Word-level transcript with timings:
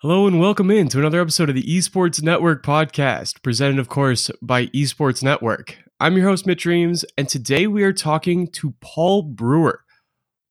Hello 0.00 0.28
and 0.28 0.38
welcome 0.38 0.70
in 0.70 0.86
to 0.90 1.00
another 1.00 1.20
episode 1.20 1.48
of 1.48 1.56
the 1.56 1.64
Esports 1.64 2.22
Network 2.22 2.64
podcast, 2.64 3.42
presented, 3.42 3.80
of 3.80 3.88
course, 3.88 4.30
by 4.40 4.66
Esports 4.66 5.24
Network. 5.24 5.76
I'm 5.98 6.16
your 6.16 6.28
host, 6.28 6.46
Mitch 6.46 6.64
Reames, 6.64 7.04
and 7.16 7.28
today 7.28 7.66
we 7.66 7.82
are 7.82 7.92
talking 7.92 8.46
to 8.52 8.76
Paul 8.80 9.22
Brewer. 9.22 9.80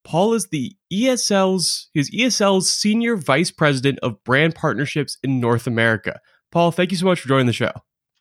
Paul 0.03 0.33
is 0.33 0.49
the 0.49 0.75
ESL's 0.91 1.87
his 1.93 2.11
ESL's 2.11 2.69
senior 2.69 3.15
vice 3.15 3.49
president 3.49 3.99
of 3.99 4.21
brand 4.25 4.53
partnerships 4.53 5.17
in 5.23 5.39
North 5.39 5.65
America. 5.65 6.19
Paul, 6.51 6.73
thank 6.73 6.91
you 6.91 6.97
so 6.97 7.05
much 7.05 7.21
for 7.21 7.29
joining 7.29 7.47
the 7.47 7.53
show. 7.53 7.71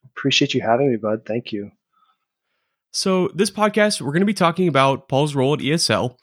Appreciate 0.04 0.54
you 0.54 0.60
having 0.60 0.92
me, 0.92 0.96
bud. 0.96 1.26
Thank 1.26 1.50
you. 1.50 1.72
So, 2.92 3.30
this 3.34 3.50
podcast, 3.50 4.00
we're 4.00 4.12
going 4.12 4.20
to 4.20 4.26
be 4.26 4.32
talking 4.32 4.68
about 4.68 5.08
Paul's 5.08 5.34
role 5.34 5.54
at 5.54 5.58
ESL, 5.58 6.18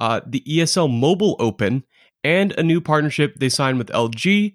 uh, 0.00 0.22
the 0.26 0.40
ESL 0.48 0.90
Mobile 0.98 1.36
Open, 1.38 1.84
and 2.26 2.50
a 2.58 2.62
new 2.64 2.80
partnership 2.80 3.36
they 3.36 3.48
signed 3.48 3.78
with 3.78 3.86
LG, 3.88 4.54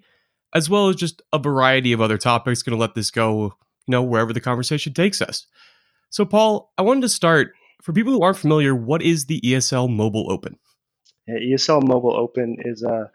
as 0.54 0.68
well 0.68 0.88
as 0.88 0.96
just 0.96 1.22
a 1.32 1.38
variety 1.38 1.94
of 1.94 2.02
other 2.02 2.18
topics. 2.18 2.62
Going 2.62 2.76
to 2.76 2.80
let 2.80 2.94
this 2.94 3.10
go, 3.10 3.44
you 3.44 3.52
know, 3.88 4.02
wherever 4.02 4.34
the 4.34 4.40
conversation 4.40 4.92
takes 4.92 5.22
us. 5.22 5.46
So, 6.10 6.26
Paul, 6.26 6.70
I 6.76 6.82
wanted 6.82 7.00
to 7.00 7.08
start 7.08 7.52
for 7.82 7.94
people 7.94 8.12
who 8.12 8.20
aren't 8.22 8.36
familiar. 8.36 8.74
What 8.74 9.00
is 9.00 9.24
the 9.24 9.40
ESL 9.40 9.88
Mobile 9.88 10.30
Open? 10.30 10.58
Yeah, 11.26 11.36
ESL 11.36 11.82
Mobile 11.82 12.14
Open 12.14 12.58
is 12.60 12.82
a 12.82 13.10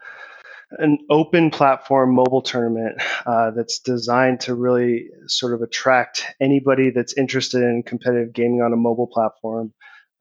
an 0.79 0.97
open 1.09 1.49
platform 1.49 2.13
mobile 2.13 2.41
tournament 2.41 3.01
uh, 3.25 3.51
that's 3.51 3.79
designed 3.79 4.41
to 4.41 4.53
really 4.53 5.07
sort 5.27 5.53
of 5.53 5.61
attract 5.61 6.25
anybody 6.41 6.89
that's 6.89 7.17
interested 7.17 7.61
in 7.61 7.83
competitive 7.83 8.33
gaming 8.33 8.61
on 8.61 8.73
a 8.73 8.75
mobile 8.75 9.07
platform. 9.07 9.71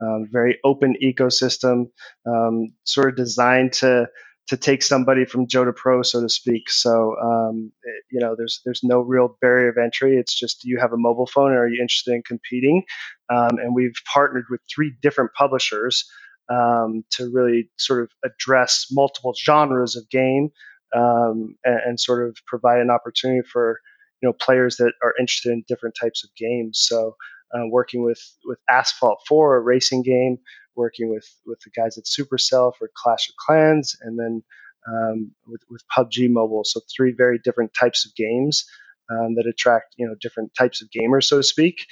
Um, 0.00 0.28
very 0.30 0.58
open 0.62 0.94
ecosystem, 1.02 1.86
um, 2.26 2.68
sort 2.84 3.08
of 3.08 3.16
designed 3.16 3.72
to 3.74 4.08
to 4.48 4.56
take 4.56 4.82
somebody 4.82 5.24
from 5.24 5.48
Joe 5.48 5.64
to 5.64 5.72
pro, 5.72 6.02
so 6.02 6.20
to 6.20 6.28
speak. 6.28 6.70
So 6.70 7.16
um, 7.20 7.72
it, 7.82 8.04
you 8.10 8.20
know, 8.20 8.34
there's 8.36 8.60
there's 8.64 8.82
no 8.84 9.00
real 9.00 9.36
barrier 9.40 9.68
of 9.68 9.76
entry. 9.76 10.16
It's 10.16 10.38
just 10.38 10.64
you 10.64 10.78
have 10.80 10.92
a 10.92 10.98
mobile 10.98 11.26
phone 11.26 11.50
and 11.50 11.58
are 11.58 11.68
you 11.68 11.80
interested 11.80 12.14
in 12.14 12.22
competing? 12.22 12.84
Um, 13.28 13.58
and 13.58 13.74
we've 13.74 13.96
partnered 14.12 14.46
with 14.50 14.60
three 14.72 14.94
different 15.02 15.32
publishers 15.34 16.08
um, 16.48 17.04
to 17.10 17.30
really 17.32 17.70
sort 17.76 18.02
of 18.02 18.10
address 18.24 18.86
multiple 18.92 19.34
genres 19.36 19.96
of 19.96 20.08
game 20.10 20.50
um, 20.94 21.56
and, 21.64 21.80
and, 21.84 22.00
sort 22.00 22.28
of 22.28 22.36
provide 22.46 22.78
an 22.78 22.90
opportunity 22.90 23.46
for 23.52 23.80
you 24.22 24.28
know 24.28 24.32
players 24.32 24.76
that 24.76 24.92
are 25.02 25.14
interested 25.18 25.50
in 25.50 25.64
different 25.66 25.96
types 26.00 26.22
of 26.22 26.30
games. 26.36 26.78
So 26.80 27.16
uh, 27.52 27.66
working 27.68 28.04
with 28.04 28.20
with 28.44 28.58
Asphalt 28.70 29.18
4, 29.26 29.56
a 29.56 29.60
racing 29.60 30.02
game, 30.02 30.38
working 30.76 31.10
with 31.10 31.28
with 31.46 31.60
the 31.60 31.70
guys 31.70 31.98
at 31.98 32.04
Supercell 32.04 32.72
for 32.76 32.90
Clash 32.96 33.28
of 33.28 33.36
Clans, 33.36 33.96
and 34.02 34.18
then 34.18 34.42
um, 34.88 35.32
with, 35.46 35.62
with 35.68 35.82
PUBG 35.96 36.30
Mobile. 36.30 36.62
So 36.64 36.80
three 36.94 37.12
very 37.12 37.38
different 37.42 37.72
types 37.78 38.06
of 38.06 38.14
games 38.14 38.64
um, 39.10 39.34
that 39.36 39.46
attract 39.46 39.94
you 39.96 40.06
know 40.06 40.14
different 40.20 40.52
types 40.54 40.82
of 40.82 40.88
gamers, 40.90 41.24
so 41.24 41.38
to 41.38 41.42
speak. 41.42 41.86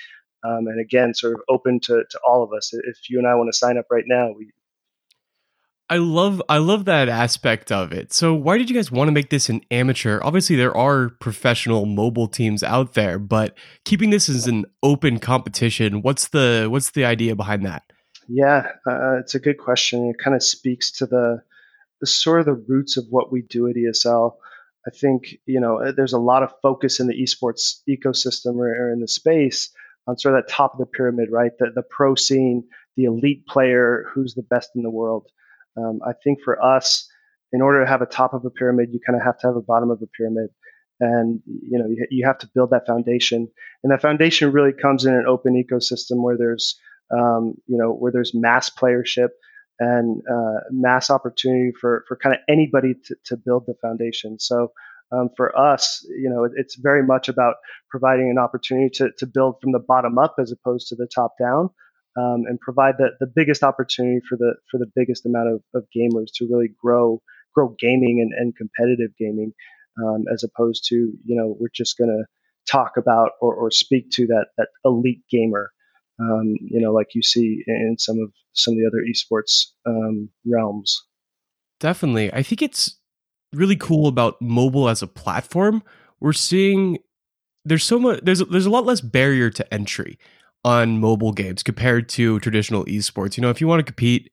Um, 0.44 0.66
and 0.66 0.78
again, 0.78 1.14
sort 1.14 1.34
of 1.34 1.40
open 1.48 1.80
to, 1.80 2.04
to 2.08 2.20
all 2.26 2.42
of 2.42 2.52
us. 2.52 2.72
If 2.72 3.08
you 3.08 3.18
and 3.18 3.26
I 3.26 3.34
want 3.34 3.48
to 3.50 3.56
sign 3.56 3.78
up 3.78 3.86
right 3.90 4.04
now, 4.06 4.32
we. 4.36 4.50
I 5.90 5.98
love 5.98 6.42
I 6.48 6.58
love 6.58 6.86
that 6.86 7.10
aspect 7.10 7.70
of 7.70 7.92
it. 7.92 8.12
So 8.12 8.34
why 8.34 8.56
did 8.56 8.70
you 8.70 8.76
guys 8.76 8.90
want 8.90 9.08
to 9.08 9.12
make 9.12 9.28
this 9.28 9.50
an 9.50 9.60
amateur? 9.70 10.18
Obviously 10.22 10.56
there 10.56 10.74
are 10.74 11.10
professional 11.20 11.84
mobile 11.84 12.26
teams 12.26 12.62
out 12.62 12.94
there, 12.94 13.18
but 13.18 13.56
keeping 13.84 14.08
this 14.08 14.30
as 14.30 14.46
an 14.46 14.64
open 14.82 15.18
competition, 15.18 16.00
what's 16.00 16.28
the 16.28 16.68
what's 16.70 16.92
the 16.92 17.04
idea 17.04 17.36
behind 17.36 17.66
that? 17.66 17.82
Yeah, 18.28 18.68
uh, 18.88 19.18
it's 19.18 19.34
a 19.34 19.40
good 19.40 19.58
question. 19.58 20.10
It 20.10 20.22
kind 20.22 20.34
of 20.34 20.42
speaks 20.42 20.90
to 20.98 21.06
the 21.06 21.42
the 22.00 22.06
sort 22.06 22.40
of 22.40 22.46
the 22.46 22.64
roots 22.68 22.96
of 22.96 23.06
what 23.08 23.32
we 23.32 23.42
do 23.42 23.68
at 23.68 23.76
ESL. 23.76 24.34
I 24.86 24.90
think 24.90 25.36
you 25.46 25.60
know 25.60 25.92
there's 25.92 26.12
a 26.12 26.18
lot 26.18 26.42
of 26.42 26.52
focus 26.62 27.00
in 27.00 27.06
the 27.06 27.14
esports 27.14 27.80
ecosystem 27.88 28.56
or, 28.56 28.68
or 28.68 28.92
in 28.92 29.00
the 29.00 29.08
space 29.08 29.70
on 30.06 30.18
sort 30.18 30.34
of 30.34 30.44
that 30.44 30.52
top 30.52 30.74
of 30.74 30.78
the 30.78 30.86
pyramid, 30.86 31.28
right? 31.30 31.52
The, 31.58 31.70
the 31.74 31.82
pro 31.82 32.14
scene, 32.14 32.64
the 32.96 33.04
elite 33.04 33.46
player 33.46 34.04
who's 34.12 34.34
the 34.34 34.42
best 34.42 34.70
in 34.74 34.82
the 34.82 34.90
world. 34.90 35.26
Um, 35.78 36.00
I 36.06 36.12
think 36.12 36.40
for 36.44 36.62
us, 36.62 37.08
in 37.52 37.62
order 37.62 37.82
to 37.82 37.90
have 37.90 38.02
a 38.02 38.06
top 38.06 38.34
of 38.34 38.44
a 38.44 38.50
pyramid, 38.50 38.90
you 38.92 39.00
kind 39.04 39.18
of 39.18 39.24
have 39.24 39.38
to 39.38 39.46
have 39.46 39.56
a 39.56 39.62
bottom 39.62 39.90
of 39.90 40.02
a 40.02 40.06
pyramid. 40.06 40.50
And 41.00 41.40
you 41.46 41.78
know 41.78 41.86
you, 41.88 42.06
you 42.10 42.26
have 42.26 42.38
to 42.38 42.50
build 42.54 42.70
that 42.70 42.86
foundation, 42.86 43.48
and 43.82 43.92
that 43.92 44.02
foundation 44.02 44.52
really 44.52 44.72
comes 44.72 45.04
in 45.04 45.14
an 45.14 45.26
open 45.26 45.54
ecosystem 45.60 46.22
where 46.22 46.36
there's 46.38 46.78
um, 47.12 47.54
you 47.66 47.76
know 47.76 47.92
where 47.92 48.12
there's 48.12 48.32
mass 48.34 48.70
playership 48.70 49.28
and 49.80 50.22
uh, 50.30 50.60
mass 50.70 51.10
opportunity 51.10 51.72
for 51.80 52.04
for 52.06 52.16
kind 52.16 52.34
of 52.34 52.40
anybody 52.48 52.94
to, 53.04 53.16
to 53.24 53.36
build 53.36 53.64
the 53.66 53.74
foundation. 53.82 54.38
So 54.38 54.72
um, 55.12 55.28
for 55.36 55.56
us, 55.56 56.04
you 56.08 56.30
know, 56.30 56.44
it, 56.44 56.52
it's 56.56 56.76
very 56.76 57.04
much 57.04 57.28
about 57.28 57.56
providing 57.90 58.30
an 58.30 58.38
opportunity 58.38 58.90
to, 58.94 59.10
to 59.18 59.26
build 59.26 59.56
from 59.60 59.72
the 59.72 59.78
bottom 59.86 60.18
up 60.18 60.36
as 60.40 60.52
opposed 60.52 60.88
to 60.88 60.96
the 60.96 61.08
top 61.14 61.34
down, 61.38 61.70
um, 62.16 62.44
and 62.46 62.58
provide 62.60 62.94
the, 62.98 63.10
the 63.20 63.26
biggest 63.26 63.62
opportunity 63.62 64.20
for 64.28 64.36
the 64.36 64.54
for 64.70 64.78
the 64.78 64.90
biggest 64.94 65.26
amount 65.26 65.48
of, 65.48 65.62
of 65.74 65.84
gamers 65.96 66.28
to 66.36 66.48
really 66.50 66.68
grow 66.80 67.20
grow 67.54 67.74
gaming 67.78 68.20
and, 68.20 68.32
and 68.36 68.56
competitive 68.56 69.10
gaming, 69.18 69.52
um, 70.02 70.24
as 70.32 70.44
opposed 70.44 70.84
to 70.88 70.94
you 70.94 71.36
know 71.36 71.56
we're 71.58 71.68
just 71.74 71.98
going 71.98 72.10
to 72.10 72.24
talk 72.70 72.92
about 72.96 73.32
or, 73.40 73.54
or 73.54 73.70
speak 73.70 74.10
to 74.10 74.26
that 74.26 74.46
that 74.56 74.68
elite 74.84 75.22
gamer, 75.30 75.70
um, 76.20 76.54
you 76.60 76.80
know, 76.80 76.92
like 76.92 77.08
you 77.14 77.22
see 77.22 77.62
in 77.66 77.96
some 77.98 78.18
of 78.18 78.32
some 78.52 78.74
of 78.74 78.78
the 78.78 78.86
other 78.86 79.04
esports 79.04 79.66
um, 79.86 80.28
realms. 80.46 81.02
Definitely, 81.80 82.32
I 82.32 82.42
think 82.42 82.62
it's 82.62 82.98
really 83.52 83.76
cool 83.76 84.06
about 84.06 84.40
mobile 84.40 84.88
as 84.88 85.02
a 85.02 85.06
platform, 85.06 85.82
we're 86.20 86.32
seeing 86.32 86.98
there's 87.64 87.84
so 87.84 87.98
much 87.98 88.20
there's 88.22 88.40
there's 88.40 88.66
a 88.66 88.70
lot 88.70 88.84
less 88.84 89.00
barrier 89.00 89.50
to 89.50 89.74
entry 89.74 90.18
on 90.64 90.98
mobile 90.98 91.32
games 91.32 91.62
compared 91.62 92.08
to 92.10 92.40
traditional 92.40 92.84
esports. 92.86 93.36
You 93.36 93.42
know, 93.42 93.50
if 93.50 93.60
you 93.60 93.68
want 93.68 93.80
to 93.80 93.84
compete, 93.84 94.30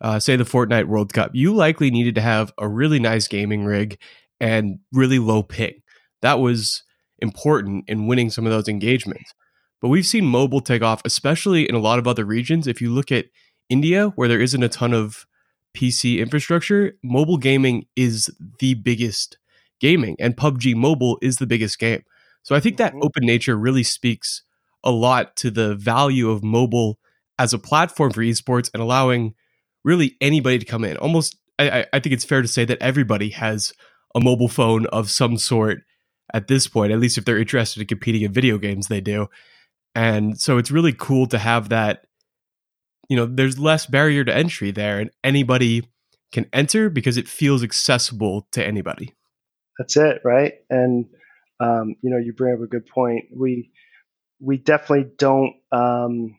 uh, 0.00 0.18
say 0.18 0.36
the 0.36 0.44
Fortnite 0.44 0.86
World 0.86 1.12
Cup, 1.12 1.32
you 1.34 1.54
likely 1.54 1.90
needed 1.90 2.14
to 2.14 2.20
have 2.22 2.52
a 2.58 2.68
really 2.68 2.98
nice 2.98 3.28
gaming 3.28 3.64
rig 3.64 3.98
and 4.40 4.78
really 4.92 5.18
low 5.18 5.42
ping. 5.42 5.82
That 6.22 6.40
was 6.40 6.82
important 7.18 7.84
in 7.88 8.06
winning 8.06 8.30
some 8.30 8.46
of 8.46 8.52
those 8.52 8.68
engagements. 8.68 9.32
But 9.80 9.88
we've 9.88 10.06
seen 10.06 10.24
mobile 10.26 10.60
take 10.60 10.82
off, 10.82 11.02
especially 11.04 11.68
in 11.68 11.74
a 11.74 11.80
lot 11.80 11.98
of 11.98 12.08
other 12.08 12.24
regions. 12.24 12.66
If 12.66 12.80
you 12.80 12.92
look 12.92 13.12
at 13.12 13.26
India, 13.68 14.08
where 14.16 14.28
there 14.28 14.40
isn't 14.40 14.62
a 14.62 14.68
ton 14.68 14.94
of 14.94 15.26
PC 15.76 16.18
infrastructure, 16.18 16.94
mobile 17.02 17.36
gaming 17.36 17.86
is 17.94 18.30
the 18.58 18.74
biggest 18.74 19.38
gaming, 19.80 20.16
and 20.18 20.36
PUBG 20.36 20.74
Mobile 20.74 21.18
is 21.20 21.36
the 21.36 21.46
biggest 21.46 21.78
game. 21.78 22.02
So 22.42 22.54
I 22.54 22.60
think 22.60 22.78
that 22.78 22.92
mm-hmm. 22.92 23.02
open 23.02 23.26
nature 23.26 23.56
really 23.56 23.82
speaks 23.82 24.42
a 24.82 24.90
lot 24.90 25.36
to 25.36 25.50
the 25.50 25.74
value 25.74 26.30
of 26.30 26.42
mobile 26.42 26.98
as 27.38 27.52
a 27.52 27.58
platform 27.58 28.12
for 28.12 28.22
esports 28.22 28.70
and 28.72 28.82
allowing 28.82 29.34
really 29.84 30.16
anybody 30.20 30.58
to 30.58 30.64
come 30.64 30.84
in. 30.84 30.96
Almost, 30.96 31.36
I, 31.58 31.86
I 31.92 32.00
think 32.00 32.12
it's 32.12 32.24
fair 32.24 32.42
to 32.42 32.48
say 32.48 32.64
that 32.64 32.80
everybody 32.80 33.30
has 33.30 33.72
a 34.14 34.20
mobile 34.20 34.48
phone 34.48 34.86
of 34.86 35.10
some 35.10 35.36
sort 35.36 35.80
at 36.32 36.48
this 36.48 36.66
point, 36.66 36.92
at 36.92 36.98
least 36.98 37.18
if 37.18 37.24
they're 37.24 37.38
interested 37.38 37.80
in 37.80 37.86
competing 37.86 38.22
in 38.22 38.32
video 38.32 38.58
games, 38.58 38.88
they 38.88 39.00
do. 39.00 39.28
And 39.96 40.38
so 40.38 40.58
it's 40.58 40.70
really 40.70 40.92
cool 40.92 41.26
to 41.28 41.38
have 41.38 41.70
that 41.70 42.04
you 43.08 43.16
know 43.16 43.24
there's 43.24 43.58
less 43.58 43.86
barrier 43.86 44.24
to 44.24 44.34
entry 44.34 44.70
there 44.70 44.98
and 44.98 45.10
anybody 45.24 45.88
can 46.32 46.46
enter 46.52 46.90
because 46.90 47.16
it 47.16 47.26
feels 47.26 47.62
accessible 47.62 48.46
to 48.52 48.64
anybody. 48.64 49.14
That's 49.78 49.96
it 49.96 50.20
right? 50.22 50.52
And 50.68 51.06
um, 51.60 51.96
you 52.02 52.10
know 52.10 52.18
you 52.18 52.34
bring 52.34 52.54
up 52.54 52.60
a 52.60 52.66
good 52.66 52.86
point. 52.86 53.24
We 53.34 53.70
we 54.38 54.58
definitely 54.58 55.10
don't 55.16 55.54
um, 55.72 56.38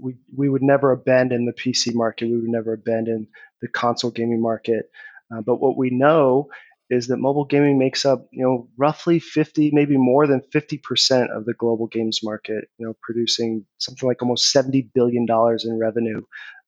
we, 0.00 0.14
we 0.36 0.48
would 0.48 0.62
never 0.62 0.92
abandon 0.92 1.44
the 1.44 1.52
pc 1.52 1.92
market. 1.92 2.26
We 2.26 2.36
would 2.36 2.50
never 2.50 2.72
abandon 2.72 3.26
the 3.60 3.68
console 3.68 4.12
gaming 4.12 4.40
market. 4.40 4.90
Uh, 5.34 5.40
but 5.40 5.56
what 5.56 5.76
we 5.76 5.90
know 5.90 6.50
is 6.92 7.06
that 7.06 7.16
mobile 7.16 7.46
gaming 7.46 7.78
makes 7.78 8.04
up, 8.04 8.26
you 8.32 8.44
know, 8.44 8.68
roughly 8.76 9.18
50, 9.18 9.70
maybe 9.72 9.96
more 9.96 10.26
than 10.26 10.42
50% 10.54 11.34
of 11.34 11.46
the 11.46 11.54
global 11.54 11.86
games 11.86 12.20
market, 12.22 12.68
you 12.76 12.86
know, 12.86 12.94
producing 13.00 13.64
something 13.78 14.06
like 14.06 14.20
almost 14.20 14.50
70 14.50 14.90
billion 14.94 15.24
dollars 15.24 15.64
in 15.64 15.78
revenue. 15.78 16.20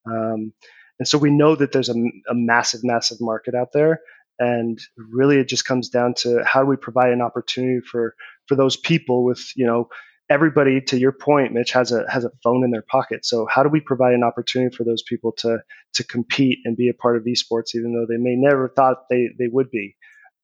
Um, 0.06 0.54
and 0.98 1.06
so 1.06 1.18
we 1.18 1.30
know 1.30 1.54
that 1.56 1.72
there's 1.72 1.90
a, 1.90 1.94
a, 2.30 2.34
massive, 2.34 2.80
massive 2.82 3.18
market 3.20 3.54
out 3.54 3.72
there. 3.74 4.00
And 4.38 4.80
really, 4.96 5.36
it 5.36 5.48
just 5.48 5.66
comes 5.66 5.90
down 5.90 6.14
to 6.18 6.42
how 6.46 6.62
do 6.62 6.68
we 6.70 6.76
provide 6.76 7.12
an 7.12 7.20
opportunity 7.20 7.80
for 7.80 8.14
for 8.48 8.56
those 8.56 8.78
people 8.78 9.24
with, 9.24 9.52
you 9.54 9.66
know, 9.66 9.88
everybody 10.30 10.80
to 10.80 10.98
your 10.98 11.12
point 11.12 11.52
mitch 11.52 11.70
has 11.70 11.92
a 11.92 12.10
has 12.10 12.24
a 12.24 12.30
phone 12.42 12.64
in 12.64 12.70
their 12.70 12.84
pocket 12.88 13.26
so 13.26 13.46
how 13.50 13.62
do 13.62 13.68
we 13.68 13.78
provide 13.78 14.14
an 14.14 14.24
opportunity 14.24 14.74
for 14.74 14.82
those 14.82 15.02
people 15.02 15.32
to 15.32 15.58
to 15.92 16.02
compete 16.02 16.60
and 16.64 16.78
be 16.78 16.88
a 16.88 16.94
part 16.94 17.18
of 17.18 17.24
esports 17.24 17.74
even 17.74 17.92
though 17.92 18.06
they 18.08 18.16
may 18.16 18.34
never 18.34 18.70
thought 18.70 19.04
they 19.10 19.28
they 19.38 19.48
would 19.48 19.70
be 19.70 19.94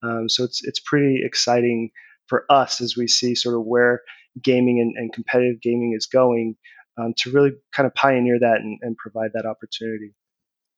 um, 0.02 0.29
so 0.29 0.44
it's 0.44 0.62
it's 0.64 0.81
pretty 0.81 1.20
exciting 1.25 1.91
for 2.26 2.44
us 2.49 2.81
as 2.81 2.97
we 2.97 3.08
see 3.08 3.35
sort 3.35 3.56
of 3.56 3.64
where 3.64 4.02
gaming 4.43 4.81
and, 4.81 4.94
and 4.97 5.12
competitive 5.12 5.61
gaming 5.61 5.94
is 5.97 6.06
going 6.06 6.56
um, 6.97 7.12
to 7.19 7.31
really 7.31 7.52
kind 7.73 7.87
of 7.87 7.94
pioneer 7.94 8.38
that 8.38 8.58
and, 8.61 8.79
and, 8.82 8.97
provide 8.97 9.31
that 9.35 9.47
opportunity. 9.47 10.14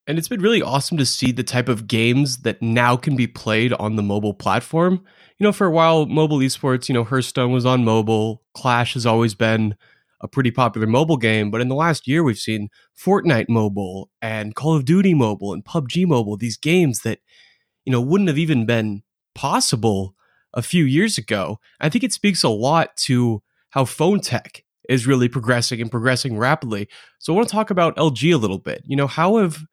And 0.07 0.19
it's 0.19 0.29
been 0.29 0.41
really 0.41 0.63
awesome 0.63 0.97
to 0.99 1.07
see 1.07 1.31
the 1.33 1.45
type 1.45 1.69
of 1.69 1.87
games 1.87 2.39
that 2.39 2.61
now 2.61 2.97
can 2.97 3.17
be 3.17 3.27
played 3.27 3.73
on 3.75 3.97
the 3.97 4.03
mobile 4.03 4.35
platform. 4.35 5.05
You 5.39 5.45
know, 5.45 5.53
for 5.53 5.67
a 5.67 5.71
while, 5.71 6.07
mobile 6.07 6.39
esports, 6.39 6.89
you 6.89 6.95
know, 6.95 7.05
Hearthstone 7.05 7.53
was 7.53 7.67
on 7.67 7.85
mobile, 7.85 8.43
Clash 8.55 8.95
has 8.95 9.07
always 9.07 9.35
been 9.35 9.77
a 10.21 10.29
pretty 10.29 10.51
popular 10.51 10.87
mobile 10.87 11.17
game, 11.17 11.51
but 11.51 11.61
in 11.61 11.69
the 11.69 11.75
last 11.75 12.07
year, 12.07 12.23
we've 12.23 12.39
seen 12.39 12.69
Fortnite 12.97 13.49
mobile 13.49 14.11
and 14.21 14.55
Call 14.55 14.75
of 14.75 14.85
Duty 14.85 15.15
mobile 15.15 15.53
and 15.53 15.65
PUBG 15.65 16.07
mobile, 16.07 16.37
these 16.37 16.57
games 16.57 17.01
that, 17.01 17.19
you 17.85 17.91
know, 17.93 18.01
wouldn't 18.01 18.29
have 18.29 18.39
even 18.39 18.65
been 18.65 19.03
possible 19.35 20.15
a 20.55 20.63
few 20.63 20.85
years 20.85 21.19
ago. 21.19 21.59
I 21.81 21.89
think 21.89 22.05
it 22.05 22.13
speaks 22.13 22.43
a 22.43 22.49
lot 22.49 22.97
to 22.99 23.43
how 23.71 23.85
phone 23.85 24.21
tech 24.21 24.65
is 24.89 25.07
really 25.07 25.29
progressing 25.29 25.81
and 25.81 25.91
progressing 25.91 26.37
rapidly. 26.37 26.89
So 27.19 27.33
I 27.33 27.37
want 27.37 27.49
to 27.49 27.55
talk 27.55 27.71
about 27.71 27.97
LG 27.97 28.35
a 28.35 28.37
little 28.37 28.59
bit. 28.59 28.83
You 28.85 28.97
know, 28.97 29.07
how 29.07 29.39
have 29.39 29.65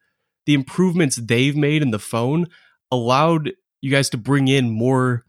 the 0.46 0.54
improvements 0.54 1.16
they've 1.16 1.56
made 1.56 1.82
in 1.82 1.90
the 1.90 1.98
phone 1.98 2.46
allowed 2.90 3.52
you 3.80 3.90
guys 3.90 4.10
to 4.10 4.16
bring 4.16 4.48
in 4.48 4.70
more 4.70 5.24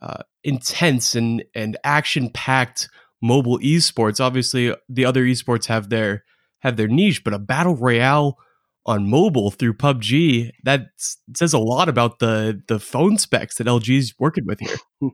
uh, 0.00 0.22
intense 0.42 1.14
and 1.14 1.44
and 1.54 1.76
action 1.84 2.30
packed 2.30 2.88
mobile 3.20 3.58
esports? 3.58 4.20
Obviously, 4.20 4.74
the 4.88 5.04
other 5.04 5.24
esports 5.24 5.66
have 5.66 5.90
their 5.90 6.24
have 6.60 6.76
their 6.76 6.88
niche, 6.88 7.22
but 7.24 7.34
a 7.34 7.38
battle 7.38 7.76
royale 7.76 8.38
on 8.86 9.08
mobile 9.08 9.50
through 9.50 9.74
PUBG 9.74 10.50
that 10.64 10.88
says 11.34 11.52
a 11.52 11.58
lot 11.58 11.88
about 11.88 12.18
the 12.18 12.62
the 12.68 12.78
phone 12.78 13.18
specs 13.18 13.56
that 13.56 13.66
LG 13.66 13.96
is 13.96 14.14
working 14.18 14.44
with 14.46 14.60
here. 14.60 14.76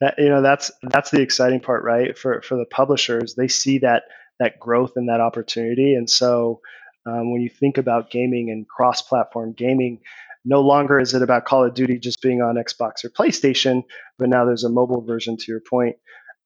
that, 0.00 0.14
you 0.18 0.28
know 0.28 0.42
that's 0.42 0.70
that's 0.82 1.10
the 1.10 1.20
exciting 1.20 1.60
part, 1.60 1.84
right? 1.84 2.16
For 2.16 2.42
for 2.42 2.56
the 2.56 2.66
publishers, 2.66 3.34
they 3.34 3.48
see 3.48 3.78
that 3.78 4.04
that 4.40 4.58
growth 4.58 4.92
and 4.96 5.08
that 5.08 5.20
opportunity, 5.20 5.94
and 5.94 6.10
so 6.10 6.60
um, 7.06 7.32
when 7.32 7.42
you 7.42 7.50
think 7.50 7.78
about 7.78 8.10
gaming 8.10 8.50
and 8.50 8.66
cross-platform 8.66 9.52
gaming, 9.52 10.00
no 10.44 10.60
longer 10.60 10.98
is 10.98 11.14
it 11.14 11.22
about 11.22 11.44
Call 11.44 11.64
of 11.64 11.74
Duty 11.74 11.98
just 11.98 12.22
being 12.22 12.40
on 12.40 12.56
Xbox 12.56 13.04
or 13.04 13.10
PlayStation, 13.10 13.82
but 14.18 14.28
now 14.28 14.44
there's 14.44 14.64
a 14.64 14.70
mobile 14.70 15.02
version. 15.02 15.36
To 15.36 15.44
your 15.48 15.60
point, 15.60 15.96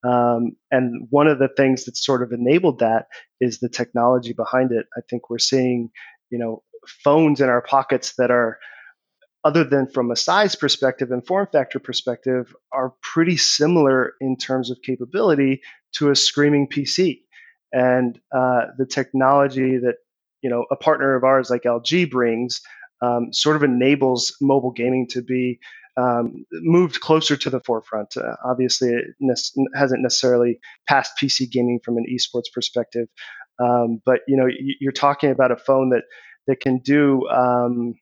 um, 0.04 0.56
and 0.70 1.08
one 1.10 1.26
of 1.26 1.38
the 1.38 1.48
things 1.48 1.84
that 1.84 1.96
sort 1.96 2.22
of 2.22 2.32
enabled 2.32 2.80
that 2.80 3.06
is 3.40 3.58
the 3.58 3.68
technology 3.68 4.32
behind 4.32 4.70
it. 4.72 4.86
I 4.96 5.00
think 5.08 5.28
we're 5.28 5.38
seeing, 5.38 5.90
you 6.30 6.38
know, 6.38 6.62
phones 6.86 7.40
in 7.40 7.48
our 7.48 7.62
pockets 7.62 8.14
that 8.18 8.30
are, 8.30 8.58
other 9.44 9.64
than 9.64 9.86
from 9.86 10.10
a 10.10 10.16
size 10.16 10.54
perspective 10.54 11.10
and 11.10 11.26
form 11.26 11.48
factor 11.52 11.78
perspective, 11.78 12.54
are 12.72 12.94
pretty 13.02 13.36
similar 13.36 14.14
in 14.20 14.36
terms 14.36 14.70
of 14.70 14.78
capability 14.82 15.60
to 15.94 16.10
a 16.10 16.16
screaming 16.16 16.68
PC. 16.68 17.20
And 17.72 18.18
uh, 18.34 18.66
the 18.78 18.86
technology 18.86 19.78
that 19.78 19.96
you 20.42 20.50
know 20.50 20.64
a 20.70 20.76
partner 20.76 21.14
of 21.14 21.24
ours 21.24 21.50
like 21.50 21.62
LG 21.64 22.10
brings 22.10 22.60
um, 23.02 23.32
sort 23.32 23.56
of 23.56 23.62
enables 23.62 24.36
mobile 24.40 24.70
gaming 24.70 25.06
to 25.10 25.22
be 25.22 25.60
um, 25.98 26.44
moved 26.52 27.00
closer 27.00 27.36
to 27.36 27.50
the 27.50 27.60
forefront. 27.60 28.16
Uh, 28.16 28.36
obviously, 28.44 28.90
it 28.90 29.04
ne- 29.20 29.66
hasn't 29.74 30.02
necessarily 30.02 30.60
passed 30.88 31.12
PC 31.20 31.50
gaming 31.50 31.80
from 31.84 31.96
an 31.96 32.06
esports 32.10 32.52
perspective, 32.52 33.08
um, 33.58 34.00
but 34.04 34.20
you 34.28 34.36
know 34.36 34.46
you're 34.80 34.92
talking 34.92 35.30
about 35.30 35.50
a 35.50 35.56
phone 35.56 35.90
that 35.90 36.04
that 36.46 36.60
can 36.60 36.78
do 36.78 37.28
um, 37.28 37.94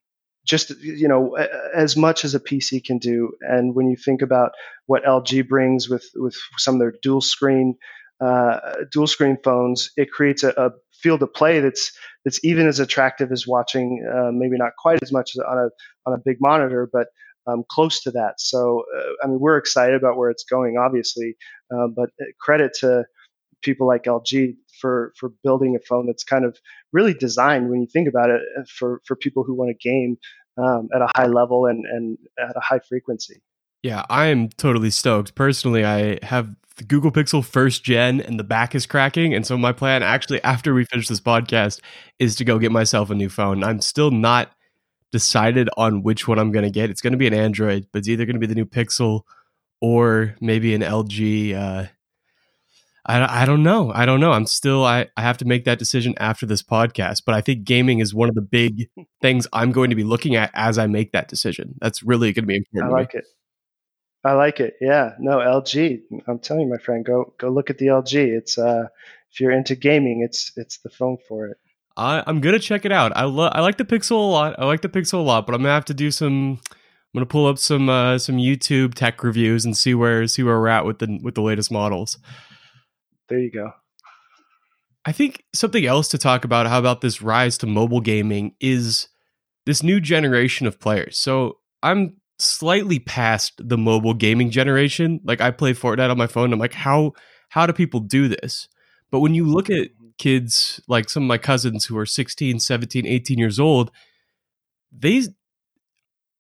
just 0.46 0.70
you 0.80 1.08
know 1.08 1.36
as 1.74 1.96
much 1.96 2.24
as 2.24 2.34
a 2.34 2.40
PC 2.40 2.84
can 2.84 2.98
do. 2.98 3.32
And 3.40 3.74
when 3.74 3.88
you 3.88 3.96
think 3.96 4.22
about 4.22 4.52
what 4.86 5.04
LG 5.04 5.48
brings 5.48 5.88
with 5.88 6.08
with 6.14 6.36
some 6.56 6.74
of 6.74 6.80
their 6.80 6.94
dual 7.02 7.20
screen 7.20 7.76
uh, 8.20 8.58
dual 8.90 9.06
screen 9.06 9.36
phones, 9.42 9.90
it 9.96 10.10
creates 10.10 10.42
a, 10.42 10.50
a, 10.56 10.70
field 11.02 11.22
of 11.22 11.34
play 11.34 11.60
that's 11.60 11.92
that's 12.24 12.42
even 12.42 12.66
as 12.66 12.80
attractive 12.80 13.30
as 13.30 13.46
watching, 13.46 14.02
uh, 14.10 14.30
maybe 14.32 14.56
not 14.56 14.72
quite 14.78 14.98
as 15.02 15.12
much 15.12 15.32
on 15.46 15.58
a 15.58 15.68
on 16.08 16.14
a 16.14 16.22
big 16.24 16.38
monitor, 16.40 16.88
but 16.90 17.08
um, 17.46 17.64
close 17.70 18.02
to 18.02 18.10
that. 18.12 18.40
So, 18.40 18.84
uh, 18.96 19.12
I 19.22 19.26
mean, 19.26 19.38
we're 19.38 19.58
excited 19.58 19.94
about 19.94 20.16
where 20.16 20.30
it's 20.30 20.44
going, 20.44 20.78
obviously, 20.78 21.36
uh, 21.70 21.88
but 21.94 22.08
uh, 22.20 22.24
credit 22.40 22.72
to 22.80 23.04
people 23.66 23.86
like 23.86 24.04
LG 24.04 24.56
for 24.80 25.12
for 25.18 25.30
building 25.42 25.76
a 25.76 25.84
phone 25.86 26.06
that's 26.06 26.24
kind 26.24 26.46
of 26.46 26.56
really 26.92 27.12
designed, 27.12 27.68
when 27.68 27.82
you 27.82 27.86
think 27.86 28.08
about 28.08 28.30
it, 28.30 28.40
uh, 28.58 28.62
for 28.78 29.02
for 29.04 29.16
people 29.16 29.44
who 29.44 29.54
want 29.54 29.70
to 29.70 29.88
game 29.88 30.16
um, 30.56 30.88
at 30.94 31.02
a 31.02 31.08
high 31.14 31.26
level 31.26 31.66
and 31.66 31.84
and 31.84 32.16
at 32.38 32.56
a 32.56 32.60
high 32.60 32.80
frequency. 32.88 33.42
Yeah, 33.82 34.04
I 34.08 34.26
am 34.26 34.48
totally 34.48 34.90
stoked. 34.90 35.34
Personally, 35.34 35.84
I 35.84 36.18
have 36.24 36.54
the 36.76 36.84
Google 36.84 37.10
Pixel 37.10 37.44
first 37.44 37.84
gen 37.84 38.20
and 38.20 38.38
the 38.38 38.44
back 38.44 38.74
is 38.74 38.86
cracking. 38.86 39.34
And 39.34 39.46
so 39.46 39.56
my 39.56 39.72
plan 39.72 40.02
actually 40.02 40.42
after 40.42 40.74
we 40.74 40.84
finish 40.84 41.08
this 41.08 41.20
podcast 41.20 41.80
is 42.18 42.36
to 42.36 42.44
go 42.44 42.58
get 42.58 42.72
myself 42.72 43.10
a 43.10 43.14
new 43.14 43.28
phone. 43.28 43.64
I'm 43.64 43.80
still 43.80 44.10
not 44.10 44.50
decided 45.12 45.70
on 45.76 46.02
which 46.02 46.28
one 46.28 46.38
I'm 46.38 46.52
going 46.52 46.64
to 46.64 46.70
get. 46.70 46.90
It's 46.90 47.00
going 47.00 47.12
to 47.12 47.18
be 47.18 47.26
an 47.26 47.34
Android, 47.34 47.86
but 47.92 48.00
it's 48.00 48.08
either 48.08 48.26
going 48.26 48.34
to 48.34 48.40
be 48.40 48.46
the 48.46 48.54
new 48.54 48.66
Pixel 48.66 49.22
or 49.80 50.34
maybe 50.40 50.74
an 50.74 50.82
LG. 50.82 51.54
Uh, 51.54 51.86
I, 53.06 53.42
I 53.42 53.44
don't 53.44 53.62
know. 53.62 53.92
I 53.92 54.04
don't 54.04 54.20
know. 54.20 54.32
I'm 54.32 54.46
still, 54.46 54.84
I, 54.84 55.08
I 55.16 55.22
have 55.22 55.38
to 55.38 55.44
make 55.44 55.64
that 55.64 55.78
decision 55.78 56.14
after 56.18 56.44
this 56.44 56.62
podcast. 56.62 57.22
But 57.24 57.34
I 57.34 57.40
think 57.40 57.64
gaming 57.64 58.00
is 58.00 58.12
one 58.12 58.28
of 58.28 58.34
the 58.34 58.42
big 58.42 58.88
things 59.22 59.46
I'm 59.52 59.72
going 59.72 59.90
to 59.90 59.96
be 59.96 60.04
looking 60.04 60.34
at 60.34 60.50
as 60.54 60.76
I 60.76 60.86
make 60.86 61.12
that 61.12 61.28
decision. 61.28 61.76
That's 61.80 62.02
really 62.02 62.32
going 62.32 62.44
to 62.44 62.48
be 62.48 62.56
important. 62.56 62.92
I 62.92 62.96
like 62.96 63.14
it. 63.14 63.24
I 64.24 64.32
like 64.32 64.58
it. 64.58 64.74
Yeah. 64.80 65.12
No, 65.20 65.38
LG. 65.38 66.00
I'm 66.26 66.40
telling 66.40 66.64
you, 66.64 66.68
my 66.68 66.78
friend, 66.78 67.04
go 67.04 67.32
go 67.38 67.48
look 67.48 67.70
at 67.70 67.78
the 67.78 67.86
LG. 67.86 68.16
It's 68.16 68.58
uh 68.58 68.88
if 69.30 69.40
you're 69.40 69.52
into 69.52 69.76
gaming, 69.76 70.22
it's 70.24 70.50
it's 70.56 70.78
the 70.78 70.90
phone 70.90 71.18
for 71.28 71.46
it. 71.46 71.58
I, 71.96 72.24
I'm 72.26 72.40
gonna 72.40 72.58
check 72.58 72.84
it 72.84 72.90
out. 72.90 73.16
I 73.16 73.24
love 73.24 73.52
I 73.54 73.60
like 73.60 73.78
the 73.78 73.84
Pixel 73.84 74.12
a 74.12 74.14
lot. 74.14 74.56
I 74.58 74.64
like 74.64 74.80
the 74.80 74.88
Pixel 74.88 75.14
a 75.14 75.22
lot, 75.22 75.46
but 75.46 75.54
I'm 75.54 75.62
gonna 75.62 75.74
have 75.74 75.84
to 75.86 75.94
do 75.94 76.10
some. 76.10 76.58
I'm 76.60 77.18
gonna 77.20 77.26
pull 77.26 77.46
up 77.46 77.58
some 77.58 77.88
uh, 77.88 78.18
some 78.18 78.38
YouTube 78.38 78.94
tech 78.94 79.22
reviews 79.22 79.64
and 79.64 79.76
see 79.76 79.94
where 79.94 80.26
see 80.26 80.42
where 80.42 80.58
we're 80.58 80.68
at 80.68 80.84
with 80.84 80.98
the 80.98 81.20
with 81.22 81.36
the 81.36 81.42
latest 81.42 81.70
models. 81.70 82.18
There 83.28 83.38
you 83.38 83.50
go. 83.50 83.72
I 85.04 85.12
think 85.12 85.44
something 85.54 85.86
else 85.86 86.08
to 86.08 86.18
talk 86.18 86.44
about 86.44 86.66
how 86.66 86.78
about 86.78 87.00
this 87.00 87.22
rise 87.22 87.56
to 87.58 87.66
mobile 87.66 88.00
gaming 88.00 88.54
is 88.60 89.08
this 89.64 89.82
new 89.82 90.00
generation 90.00 90.66
of 90.66 90.80
players. 90.80 91.16
So 91.16 91.58
I'm 91.82 92.16
slightly 92.38 92.98
past 92.98 93.54
the 93.58 93.78
mobile 93.78 94.14
gaming 94.14 94.50
generation. 94.50 95.20
Like 95.24 95.40
I 95.40 95.50
play 95.50 95.74
Fortnite 95.74 96.10
on 96.10 96.18
my 96.18 96.26
phone. 96.26 96.52
I'm 96.52 96.58
like, 96.58 96.74
how 96.74 97.12
how 97.50 97.66
do 97.66 97.72
people 97.72 98.00
do 98.00 98.28
this? 98.28 98.68
But 99.10 99.20
when 99.20 99.34
you 99.34 99.44
look 99.44 99.70
at 99.70 99.90
mm-hmm. 99.90 100.08
kids 100.18 100.80
like 100.88 101.08
some 101.08 101.22
of 101.22 101.28
my 101.28 101.38
cousins 101.38 101.86
who 101.86 101.96
are 101.96 102.06
16, 102.06 102.58
17, 102.58 103.06
18 103.06 103.38
years 103.38 103.60
old, 103.60 103.90
they 104.90 105.22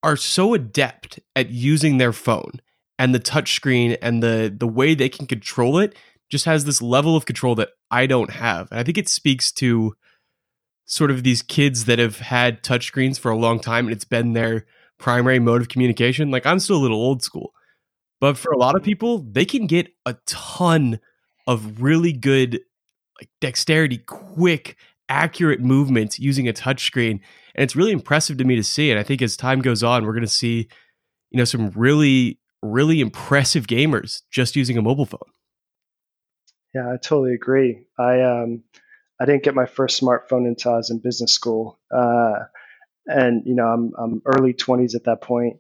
are 0.02 0.16
so 0.16 0.54
adept 0.54 1.20
at 1.34 1.50
using 1.50 1.98
their 1.98 2.12
phone 2.12 2.60
and 2.98 3.14
the 3.14 3.20
touchscreen 3.20 3.96
and 4.02 4.22
the 4.22 4.54
the 4.56 4.68
way 4.68 4.94
they 4.94 5.08
can 5.08 5.26
control 5.26 5.78
it 5.78 5.96
just 6.30 6.44
has 6.44 6.64
this 6.64 6.82
level 6.82 7.16
of 7.16 7.26
control 7.26 7.54
that 7.56 7.70
I 7.90 8.06
don't 8.06 8.30
have. 8.30 8.68
And 8.70 8.80
I 8.80 8.82
think 8.82 8.98
it 8.98 9.08
speaks 9.08 9.52
to 9.52 9.94
sort 10.86 11.10
of 11.10 11.22
these 11.22 11.42
kids 11.42 11.84
that 11.86 11.98
have 11.98 12.18
had 12.18 12.62
touchscreens 12.62 13.18
for 13.18 13.30
a 13.30 13.36
long 13.36 13.58
time 13.60 13.86
and 13.86 13.92
it's 13.92 14.04
been 14.04 14.32
their 14.32 14.66
primary 14.98 15.38
mode 15.38 15.60
of 15.60 15.68
communication. 15.68 16.30
Like 16.30 16.46
I'm 16.46 16.60
still 16.60 16.76
a 16.76 16.78
little 16.78 17.00
old 17.00 17.22
school. 17.22 17.52
But 18.20 18.38
for 18.38 18.50
a 18.50 18.58
lot 18.58 18.76
of 18.76 18.82
people, 18.82 19.18
they 19.18 19.44
can 19.44 19.66
get 19.66 19.88
a 20.06 20.16
ton 20.26 21.00
of 21.46 21.82
really 21.82 22.12
good 22.12 22.60
like 23.20 23.28
dexterity, 23.40 23.98
quick, 23.98 24.76
accurate 25.08 25.60
movements 25.60 26.18
using 26.18 26.48
a 26.48 26.52
touchscreen. 26.52 27.20
And 27.54 27.62
it's 27.62 27.76
really 27.76 27.92
impressive 27.92 28.38
to 28.38 28.44
me 28.44 28.56
to 28.56 28.62
see. 28.62 28.90
And 28.90 28.98
I 28.98 29.02
think 29.02 29.22
as 29.22 29.36
time 29.36 29.60
goes 29.60 29.82
on, 29.82 30.04
we're 30.04 30.12
going 30.12 30.22
to 30.22 30.28
see, 30.28 30.68
you 31.30 31.38
know, 31.38 31.44
some 31.44 31.70
really, 31.70 32.40
really 32.62 33.00
impressive 33.00 33.66
gamers 33.66 34.22
just 34.30 34.56
using 34.56 34.76
a 34.76 34.82
mobile 34.82 35.06
phone. 35.06 35.20
Yeah, 36.74 36.88
I 36.92 36.96
totally 36.96 37.34
agree. 37.34 37.86
I 37.98 38.20
um, 38.22 38.62
I 39.20 39.24
didn't 39.24 39.44
get 39.44 39.54
my 39.54 39.66
first 39.66 40.00
smartphone 40.00 40.46
until 40.46 40.74
I 40.74 40.76
was 40.76 40.90
in 40.90 40.98
business 40.98 41.32
school, 41.32 41.78
uh, 41.94 42.44
and 43.06 43.42
you 43.46 43.54
know, 43.54 43.66
I'm 43.66 43.92
I'm 43.98 44.22
early 44.26 44.54
20s 44.54 44.94
at 44.94 45.04
that 45.04 45.22
point. 45.22 45.58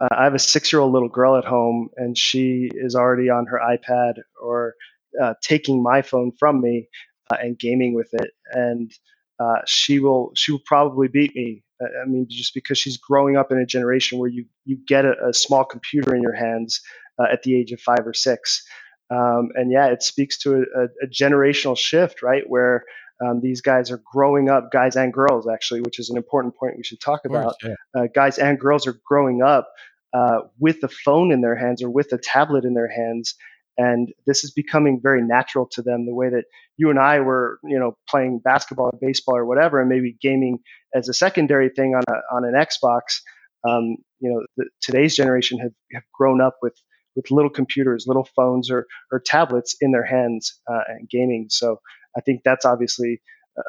Uh, 0.00 0.08
I 0.12 0.24
have 0.24 0.34
a 0.34 0.38
six-year-old 0.40 0.92
little 0.92 1.08
girl 1.08 1.36
at 1.36 1.44
home, 1.44 1.90
and 1.96 2.18
she 2.18 2.70
is 2.74 2.96
already 2.96 3.30
on 3.30 3.46
her 3.46 3.60
iPad 3.60 4.14
or 4.42 4.74
uh, 5.22 5.34
taking 5.42 5.82
my 5.82 6.02
phone 6.02 6.32
from 6.38 6.60
me 6.60 6.88
uh, 7.32 7.36
and 7.40 7.58
gaming 7.58 7.94
with 7.94 8.10
it, 8.14 8.30
and 8.52 8.92
uh, 9.40 9.60
she 9.66 10.00
will 10.00 10.32
she 10.36 10.52
will 10.52 10.62
probably 10.66 11.08
beat 11.08 11.34
me. 11.36 11.64
I 11.82 12.06
mean, 12.08 12.26
just 12.30 12.54
because 12.54 12.78
she's 12.78 12.96
growing 12.98 13.36
up 13.36 13.52
in 13.52 13.58
a 13.58 13.66
generation 13.66 14.18
where 14.18 14.30
you 14.30 14.46
you 14.64 14.78
get 14.86 15.04
a, 15.04 15.14
a 15.28 15.34
small 15.34 15.64
computer 15.64 16.14
in 16.14 16.22
your 16.22 16.34
hands 16.34 16.80
uh, 17.18 17.26
at 17.30 17.42
the 17.42 17.54
age 17.56 17.72
of 17.72 17.80
five 17.80 18.06
or 18.06 18.14
six, 18.14 18.64
um, 19.10 19.50
and 19.54 19.70
yeah, 19.70 19.86
it 19.86 20.02
speaks 20.02 20.38
to 20.38 20.64
a, 20.74 20.84
a, 21.04 21.08
generational 21.08 21.76
shift, 21.76 22.22
right? 22.22 22.42
Where 22.46 22.84
um, 23.24 23.40
these 23.40 23.60
guys 23.60 23.90
are 23.90 24.02
growing 24.12 24.50
up, 24.50 24.70
guys 24.72 24.96
and 24.96 25.12
girls, 25.12 25.48
actually, 25.48 25.80
which 25.80 25.98
is 25.98 26.10
an 26.10 26.16
important 26.16 26.56
point 26.56 26.76
we 26.76 26.84
should 26.84 27.00
talk 27.00 27.24
about. 27.24 27.54
Course, 27.60 27.76
yeah. 27.94 28.02
uh, 28.02 28.06
guys 28.14 28.38
and 28.38 28.58
girls 28.58 28.86
are 28.86 28.98
growing 29.06 29.42
up 29.42 29.70
uh, 30.12 30.40
with 30.58 30.82
a 30.82 30.88
phone 30.88 31.32
in 31.32 31.40
their 31.40 31.56
hands 31.56 31.82
or 31.82 31.90
with 31.90 32.12
a 32.12 32.18
tablet 32.18 32.64
in 32.64 32.74
their 32.74 32.88
hands 32.88 33.34
and 33.78 34.08
this 34.26 34.42
is 34.42 34.50
becoming 34.50 35.00
very 35.02 35.22
natural 35.22 35.66
to 35.72 35.82
them. 35.82 36.06
The 36.06 36.14
way 36.14 36.30
that 36.30 36.44
you 36.76 36.90
and 36.90 36.98
I 36.98 37.20
were, 37.20 37.58
you 37.64 37.78
know, 37.78 37.96
playing 38.08 38.40
basketball 38.42 38.86
or 38.86 38.98
baseball 39.00 39.36
or 39.36 39.44
whatever, 39.44 39.80
and 39.80 39.88
maybe 39.88 40.16
gaming 40.20 40.58
as 40.94 41.08
a 41.08 41.14
secondary 41.14 41.68
thing 41.68 41.94
on 41.94 42.02
a 42.08 42.34
on 42.34 42.44
an 42.44 42.54
Xbox. 42.54 43.20
Um, 43.68 43.96
you 44.20 44.30
know, 44.30 44.46
the, 44.56 44.70
today's 44.80 45.14
generation 45.14 45.58
have, 45.58 45.72
have 45.92 46.04
grown 46.14 46.40
up 46.40 46.56
with 46.62 46.74
with 47.16 47.30
little 47.30 47.50
computers, 47.50 48.04
little 48.06 48.28
phones, 48.36 48.70
or 48.70 48.86
or 49.10 49.20
tablets 49.20 49.74
in 49.80 49.92
their 49.92 50.04
hands 50.04 50.60
uh, 50.70 50.82
and 50.88 51.08
gaming. 51.08 51.46
So 51.48 51.80
I 52.16 52.20
think 52.20 52.42
that's 52.44 52.64
obviously 52.64 53.20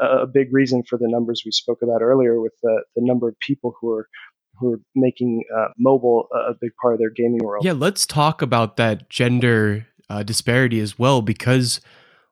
a, 0.01 0.24
a, 0.24 0.27
big 0.27 0.50
reason 0.51 0.84
for 0.84 0.98
the 0.98 1.08
numbers 1.08 1.44
we 1.46 1.51
spoke 1.51 1.80
about 1.82 2.01
earlier, 2.01 2.39
with 2.39 2.54
the 2.62 2.84
the 2.96 3.01
number 3.04 3.27
of 3.30 3.39
people 3.39 3.74
who 3.80 3.92
are 3.92 4.08
who 4.60 4.74
are 4.74 4.80
making 4.96 5.44
uh, 5.56 5.68
mobile 5.77 6.27
a 6.34 6.54
big 6.60 6.72
part 6.82 6.94
of 6.94 7.00
their 7.00 7.12
gaming 7.12 7.39
world. 7.44 7.63
Yeah, 7.63 7.74
let's 7.74 8.06
talk 8.06 8.42
about 8.42 8.77
that 8.77 9.10
gender 9.10 9.88
uh, 10.10 10.24
disparity 10.24 10.80
as 10.80 11.00
well, 11.00 11.22
because 11.22 11.80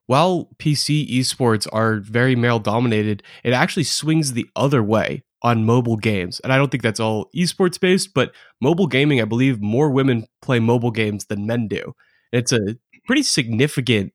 while 0.07 0.49
PC 0.57 1.09
esports 1.09 1.67
are 1.71 1.97
very 1.97 2.35
male 2.35 2.59
dominated, 2.59 3.23
it 3.43 3.53
actually 3.53 3.83
swings 3.83 4.33
the 4.33 4.47
other 4.55 4.83
way 4.83 5.23
on 5.45 5.63
mobile 5.63 5.95
games. 5.95 6.39
And 6.39 6.51
I 6.51 6.57
don't 6.57 6.71
think 6.71 6.81
that's 6.81 6.99
all 6.99 7.29
esports 7.35 7.79
based, 7.79 8.15
but 8.15 8.33
mobile 8.59 8.87
gaming, 8.87 9.21
I 9.21 9.25
believe 9.25 9.61
more 9.61 9.91
women 9.91 10.25
play 10.41 10.59
mobile 10.59 10.89
games 10.89 11.25
than 11.25 11.45
men 11.45 11.67
do. 11.67 11.93
It's 12.31 12.51
a 12.51 12.59
pretty 13.05 13.21
significant 13.21 14.13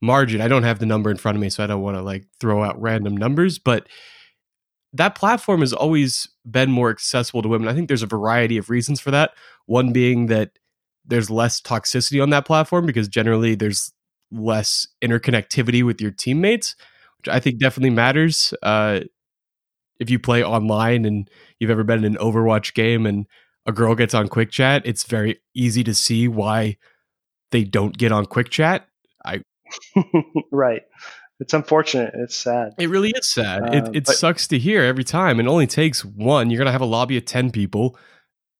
margin. 0.00 0.40
I 0.40 0.48
don't 0.48 0.62
have 0.62 0.78
the 0.78 0.86
number 0.86 1.10
in 1.10 1.18
front 1.18 1.36
of 1.36 1.42
me, 1.42 1.50
so 1.50 1.62
I 1.62 1.66
don't 1.66 1.82
want 1.82 1.98
to 1.98 2.02
like 2.02 2.24
throw 2.40 2.64
out 2.64 2.80
random 2.80 3.14
numbers, 3.14 3.58
but 3.58 3.86
that 4.94 5.14
platform 5.14 5.60
has 5.60 5.74
always 5.74 6.26
been 6.50 6.72
more 6.72 6.88
accessible 6.88 7.42
to 7.42 7.48
women. 7.48 7.68
I 7.68 7.74
think 7.74 7.88
there's 7.88 8.02
a 8.02 8.06
variety 8.06 8.56
of 8.56 8.70
reasons 8.70 8.98
for 8.98 9.10
that. 9.10 9.32
One 9.66 9.92
being 9.92 10.26
that 10.26 10.52
there's 11.04 11.28
less 11.28 11.60
toxicity 11.60 12.22
on 12.22 12.30
that 12.30 12.46
platform 12.46 12.86
because 12.86 13.08
generally 13.08 13.54
there's 13.54 13.92
less 14.30 14.86
interconnectivity 15.04 15.84
with 15.84 16.00
your 16.00 16.12
teammates, 16.12 16.76
which 17.18 17.28
I 17.28 17.40
think 17.40 17.58
definitely 17.58 17.90
matters. 17.90 18.54
Uh, 18.62 19.00
if 20.02 20.10
you 20.10 20.18
play 20.18 20.42
online 20.42 21.04
and 21.04 21.30
you've 21.60 21.70
ever 21.70 21.84
been 21.84 22.04
in 22.04 22.16
an 22.16 22.20
Overwatch 22.20 22.74
game 22.74 23.06
and 23.06 23.26
a 23.66 23.72
girl 23.72 23.94
gets 23.94 24.14
on 24.14 24.26
quick 24.26 24.50
chat, 24.50 24.82
it's 24.84 25.04
very 25.04 25.40
easy 25.54 25.84
to 25.84 25.94
see 25.94 26.26
why 26.26 26.76
they 27.52 27.62
don't 27.62 27.96
get 27.96 28.10
on 28.10 28.26
quick 28.26 28.50
chat. 28.50 28.88
I 29.24 29.42
right. 30.52 30.82
It's 31.38 31.54
unfortunate. 31.54 32.12
It's 32.14 32.36
sad. 32.36 32.72
It 32.78 32.88
really 32.90 33.10
is 33.10 33.32
sad. 33.32 33.62
Uh, 33.62 33.72
it 33.72 33.96
it 33.96 34.04
but, 34.06 34.16
sucks 34.16 34.48
to 34.48 34.58
hear 34.58 34.82
every 34.82 35.04
time. 35.04 35.38
It 35.38 35.46
only 35.46 35.68
takes 35.68 36.04
one. 36.04 36.50
You're 36.50 36.58
gonna 36.58 36.72
have 36.72 36.80
a 36.80 36.86
lobby 36.86 37.16
of 37.16 37.24
ten 37.24 37.50
people, 37.50 37.96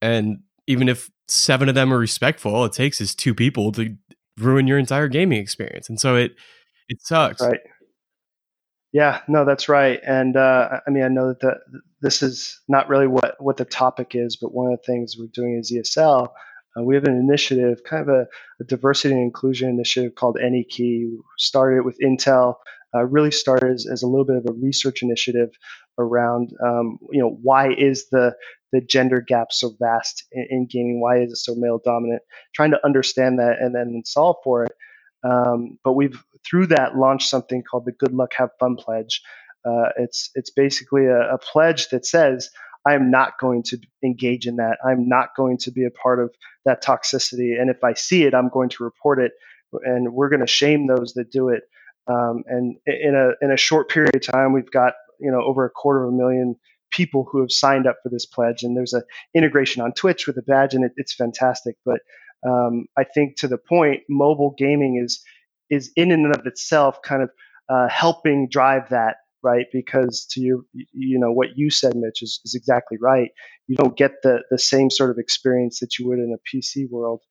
and 0.00 0.38
even 0.68 0.88
if 0.88 1.10
seven 1.26 1.68
of 1.68 1.74
them 1.74 1.92
are 1.92 1.98
respectful, 1.98 2.54
all 2.54 2.64
it 2.64 2.72
takes 2.72 3.00
is 3.00 3.14
two 3.14 3.34
people 3.34 3.72
to 3.72 3.96
ruin 4.38 4.66
your 4.66 4.78
entire 4.78 5.08
gaming 5.08 5.40
experience. 5.40 5.88
And 5.88 6.00
so 6.00 6.16
it 6.16 6.36
it 6.88 7.00
sucks. 7.02 7.40
Right. 7.40 7.60
Yeah, 8.92 9.20
no, 9.26 9.44
that's 9.44 9.68
right. 9.70 10.00
And 10.06 10.36
uh, 10.36 10.80
I 10.86 10.90
mean, 10.90 11.02
I 11.02 11.08
know 11.08 11.28
that 11.28 11.40
the, 11.40 11.80
this 12.02 12.22
is 12.22 12.60
not 12.68 12.88
really 12.88 13.06
what, 13.06 13.36
what 13.38 13.56
the 13.56 13.64
topic 13.64 14.14
is, 14.14 14.36
but 14.36 14.52
one 14.52 14.70
of 14.70 14.78
the 14.78 14.84
things 14.84 15.16
we're 15.18 15.28
doing 15.32 15.56
as 15.58 15.70
ESL, 15.70 16.28
uh, 16.76 16.82
we 16.82 16.94
have 16.94 17.04
an 17.04 17.18
initiative, 17.18 17.82
kind 17.88 18.02
of 18.02 18.08
a, 18.14 18.26
a, 18.60 18.64
diversity 18.64 19.14
and 19.14 19.22
inclusion 19.22 19.70
initiative 19.70 20.14
called 20.14 20.36
AnyKey. 20.42 21.10
Started 21.38 21.84
with 21.84 21.98
Intel, 22.00 22.56
uh, 22.94 23.04
really 23.04 23.30
started 23.30 23.72
as, 23.72 23.86
as, 23.90 24.02
a 24.02 24.06
little 24.06 24.26
bit 24.26 24.36
of 24.36 24.46
a 24.48 24.52
research 24.52 25.02
initiative 25.02 25.50
around, 25.98 26.50
um, 26.64 26.98
you 27.10 27.20
know, 27.20 27.38
why 27.42 27.72
is 27.72 28.08
the 28.10 28.34
the 28.72 28.80
gender 28.80 29.20
gap 29.20 29.52
so 29.52 29.74
vast 29.78 30.24
in, 30.32 30.46
in 30.50 30.66
gaming? 30.66 31.00
Why 31.00 31.18
is 31.18 31.32
it 31.32 31.36
so 31.36 31.54
male 31.54 31.80
dominant? 31.84 32.22
Trying 32.54 32.70
to 32.70 32.84
understand 32.84 33.38
that 33.38 33.56
and 33.60 33.74
then 33.74 34.02
solve 34.04 34.36
for 34.44 34.64
it. 34.64 34.72
Um, 35.24 35.78
but 35.84 35.92
we've 35.92 36.22
through 36.48 36.68
that 36.68 36.96
launched 36.96 37.28
something 37.28 37.62
called 37.62 37.84
the 37.84 37.92
Good 37.92 38.12
Luck 38.12 38.32
Have 38.36 38.50
Fun 38.58 38.76
Pledge. 38.76 39.22
Uh, 39.64 39.90
it's 39.96 40.30
it's 40.34 40.50
basically 40.50 41.06
a, 41.06 41.34
a, 41.34 41.38
pledge 41.38 41.88
that 41.90 42.04
says 42.04 42.50
I 42.84 42.94
am 42.94 43.12
not 43.12 43.34
going 43.40 43.62
to 43.64 43.78
engage 44.02 44.46
in 44.48 44.56
that. 44.56 44.78
I'm 44.84 45.08
not 45.08 45.36
going 45.36 45.58
to 45.58 45.70
be 45.70 45.84
a 45.84 45.90
part 45.90 46.18
of 46.18 46.34
that 46.64 46.82
toxicity, 46.82 47.60
and 47.60 47.70
if 47.70 47.84
I 47.84 47.94
see 47.94 48.24
it, 48.24 48.34
I'm 48.34 48.48
going 48.48 48.70
to 48.70 48.84
report 48.84 49.20
it, 49.20 49.32
and 49.84 50.12
we're 50.12 50.30
going 50.30 50.40
to 50.40 50.48
shame 50.48 50.88
those 50.88 51.14
that 51.14 51.30
do 51.30 51.48
it. 51.48 51.62
Um, 52.08 52.42
and 52.46 52.76
in 52.86 53.14
a 53.14 53.44
in 53.44 53.52
a 53.52 53.56
short 53.56 53.88
period 53.88 54.16
of 54.16 54.22
time, 54.22 54.52
we've 54.52 54.70
got 54.70 54.94
you 55.20 55.30
know 55.30 55.42
over 55.42 55.64
a 55.64 55.70
quarter 55.70 56.04
of 56.04 56.12
a 56.12 56.16
million 56.16 56.56
people 56.90 57.26
who 57.30 57.40
have 57.40 57.52
signed 57.52 57.86
up 57.86 57.98
for 58.02 58.08
this 58.08 58.26
pledge, 58.26 58.64
and 58.64 58.76
there's 58.76 58.94
a 58.94 59.02
integration 59.34 59.80
on 59.80 59.92
Twitch 59.92 60.26
with 60.26 60.36
a 60.38 60.42
badge, 60.42 60.74
and 60.74 60.84
it, 60.84 60.92
it's 60.96 61.14
fantastic. 61.14 61.76
But 61.84 62.00
um, 62.44 62.86
I 62.96 63.04
think 63.04 63.36
to 63.36 63.48
the 63.48 63.58
point, 63.58 64.02
mobile 64.08 64.54
gaming 64.58 65.00
is 65.02 65.22
is 65.72 65.92
in 65.96 66.12
and 66.12 66.34
of 66.36 66.46
itself 66.46 67.02
kind 67.02 67.22
of 67.24 67.30
uh, 67.70 67.88
helping 67.88 68.48
drive 68.50 68.90
that 68.90 69.16
right? 69.44 69.66
Because 69.72 70.26
to 70.32 70.40
your 70.40 70.60
you 70.74 71.18
know 71.18 71.32
what 71.32 71.48
you 71.56 71.70
said 71.70 71.96
mitch 71.96 72.22
is, 72.22 72.40
is 72.44 72.54
exactly 72.54 72.98
right. 73.00 73.30
You 73.68 73.76
don't 73.76 73.96
get 73.96 74.12
the 74.22 74.44
the 74.52 74.58
same 74.58 74.90
sort 74.90 75.10
of 75.10 75.18
experience 75.18 75.80
that 75.80 75.98
you 75.98 76.08
would 76.08 76.20
in 76.20 76.34
a 76.36 76.56
pc 76.56 76.88
world 76.90 77.22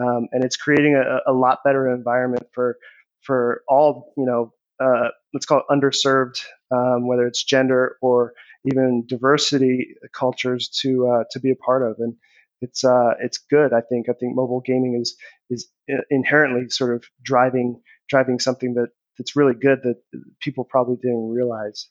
um, 0.00 0.28
and 0.32 0.44
it's 0.44 0.56
creating 0.56 0.96
a, 0.96 1.30
a, 1.30 1.34
lot 1.34 1.60
better 1.64 1.92
environment 1.92 2.44
for 2.54 2.76
for 3.22 3.62
all 3.68 4.12
you 4.18 4.26
know 4.26 4.52
uh, 4.80 5.08
let's 5.34 5.46
call 5.46 5.60
it 5.60 5.74
underserved 5.74 6.44
um, 6.70 7.08
whether 7.08 7.26
it's 7.26 7.44
gender 7.44 7.96
or 8.02 8.34
even 8.66 9.04
diversity 9.08 9.94
cultures 10.12 10.68
to 10.68 11.08
uh, 11.08 11.24
to 11.30 11.40
be 11.40 11.50
a 11.50 11.56
part 11.56 11.82
of. 11.82 11.96
And 11.98 12.14
it's 12.60 12.84
uh, 12.84 13.12
it's 13.20 13.38
good. 13.38 13.72
I 13.72 13.80
think. 13.80 14.08
I 14.10 14.14
think 14.14 14.36
mobile 14.36 14.62
gaming 14.64 14.98
is 15.00 15.16
is 15.50 15.68
inherently 16.10 16.68
sort 16.68 16.94
of 16.94 17.04
driving 17.22 17.80
driving 18.08 18.38
something 18.38 18.74
that 18.74 18.88
that's 19.18 19.36
really 19.36 19.54
good 19.54 19.80
that 19.82 19.96
people 20.40 20.64
probably 20.64 20.96
didn't 20.96 21.30
realize. 21.30 21.88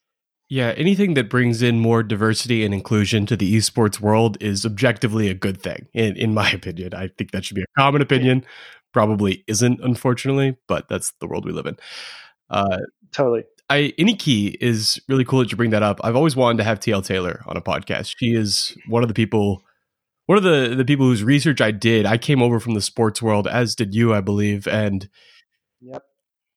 Yeah, 0.48 0.74
anything 0.78 1.16
that 1.16 1.30
brings 1.30 1.64
in 1.64 1.80
more 1.80 2.04
diversity 2.04 2.64
and 2.64 2.74
inclusion 2.74 3.26
to 3.28 3.36
the 3.36 3.56
esports 3.56 4.00
world 4.00 4.38
is 4.42 4.64
objectively 4.64 5.28
a 5.28 5.34
good 5.34 5.60
thing, 5.60 5.88
in, 5.94 6.16
in 6.16 6.36
my 6.36 6.52
opinion. 6.52 6.94
I 6.94 7.10
think 7.18 7.32
that 7.32 7.44
should 7.44 7.56
be 7.56 7.64
a 7.64 7.80
common 7.80 8.02
opinion. 8.02 8.46
Probably 8.94 9.44
isn't, 9.48 9.80
unfortunately, 9.82 10.56
but 10.68 10.88
that's 10.88 11.14
the 11.20 11.26
world 11.26 11.46
we 11.46 11.52
live 11.52 11.66
in. 11.66 11.78
Uh, 12.52 12.78
totally. 13.12 13.44
I 13.72 13.94
AnyKey 13.98 14.58
is 14.62 15.02
really 15.10 15.26
cool 15.26 15.40
that 15.40 15.52
you 15.52 15.58
bring 15.58 15.72
that 15.72 15.82
up. 15.82 16.00
I've 16.04 16.16
always 16.16 16.36
wanted 16.36 16.60
to 16.60 16.64
have 16.64 16.80
TL 16.80 17.04
Taylor 17.04 17.42
on 17.48 17.58
a 17.58 17.62
podcast. 17.62 18.14
She 18.16 18.34
is 18.34 18.78
one 18.88 19.02
of 19.02 19.08
the 19.08 19.16
people 19.16 19.64
one 20.26 20.38
of 20.38 20.44
the 20.44 20.74
the 20.76 20.86
people 20.86 21.06
whose 21.06 21.24
research 21.24 21.62
I 21.62 21.72
did, 21.72 22.06
I 22.06 22.18
came 22.18 22.42
over 22.42 22.60
from 22.60 22.74
the 22.74 22.82
sports 22.82 23.22
world, 23.22 23.48
as 23.48 23.76
did 23.76 23.94
you, 23.94 24.14
I 24.14 24.22
believe. 24.22 24.68
And 24.68 25.10
yep. 25.82 26.04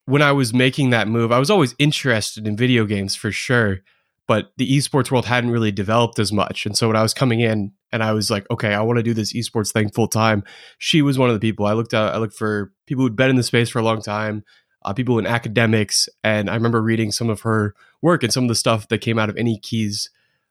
when 0.07 0.23
I 0.23 0.33
was 0.33 0.55
making 0.55 0.91
that 0.91 1.09
move, 1.09 1.33
I 1.33 1.39
was 1.39 1.51
always 1.51 1.75
interested 1.79 2.47
in 2.47 2.57
video 2.57 2.85
games 2.85 3.15
for 3.15 3.31
sure, 3.31 3.79
but 4.27 4.53
the 4.57 4.71
esports 4.77 5.11
world 5.11 5.27
hadn't 5.27 5.51
really 5.51 5.73
developed 5.73 6.19
as 6.19 6.33
much. 6.33 6.65
And 6.67 6.77
so 6.77 6.87
when 6.87 6.97
I 6.97 7.03
was 7.03 7.15
coming 7.15 7.41
in 7.41 7.73
and 7.93 8.03
I 8.03 8.13
was 8.13 8.31
like, 8.31 8.47
okay, 8.51 8.75
I 8.75 8.81
want 8.83 8.99
to 8.99 9.03
do 9.03 9.15
this 9.15 9.35
esports 9.35 9.73
thing 9.73 9.91
full 9.91 10.09
time, 10.09 10.45
she 10.79 11.03
was 11.03 11.19
one 11.19 11.29
of 11.29 11.35
the 11.35 11.41
people 11.41 11.67
I 11.67 11.75
looked 11.75 11.95
at. 11.95 12.15
I 12.15 12.19
looked 12.19 12.37
for 12.37 12.73
people 12.87 13.05
who'd 13.05 13.17
been 13.17 13.31
in 13.31 13.37
the 13.37 13.43
space 13.43 13.69
for 13.69 13.79
a 13.79 13.85
long 13.85 14.03
time. 14.03 14.45
Uh, 14.85 14.95
people 14.95 15.19
in 15.19 15.27
academics, 15.27 16.09
and 16.23 16.49
I 16.49 16.55
remember 16.55 16.81
reading 16.81 17.11
some 17.11 17.29
of 17.29 17.41
her 17.41 17.75
work 18.01 18.23
and 18.23 18.33
some 18.33 18.45
of 18.45 18.49
the 18.49 18.55
stuff 18.55 18.87
that 18.89 19.01
came 19.01 19.19
out 19.19 19.29
of 19.29 19.35
AnyKey's 19.35 20.09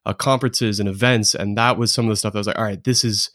uh, 0.07 0.13
conferences 0.13 0.79
and 0.79 0.87
events, 0.87 1.35
and 1.35 1.57
that 1.57 1.77
was 1.77 1.93
some 1.93 2.05
of 2.05 2.09
the 2.09 2.15
stuff 2.15 2.33
that 2.33 2.39
was 2.39 2.47
like, 2.47 2.57
all 2.57 2.63
right, 2.63 2.83
this 2.83 3.03
is 3.03 3.29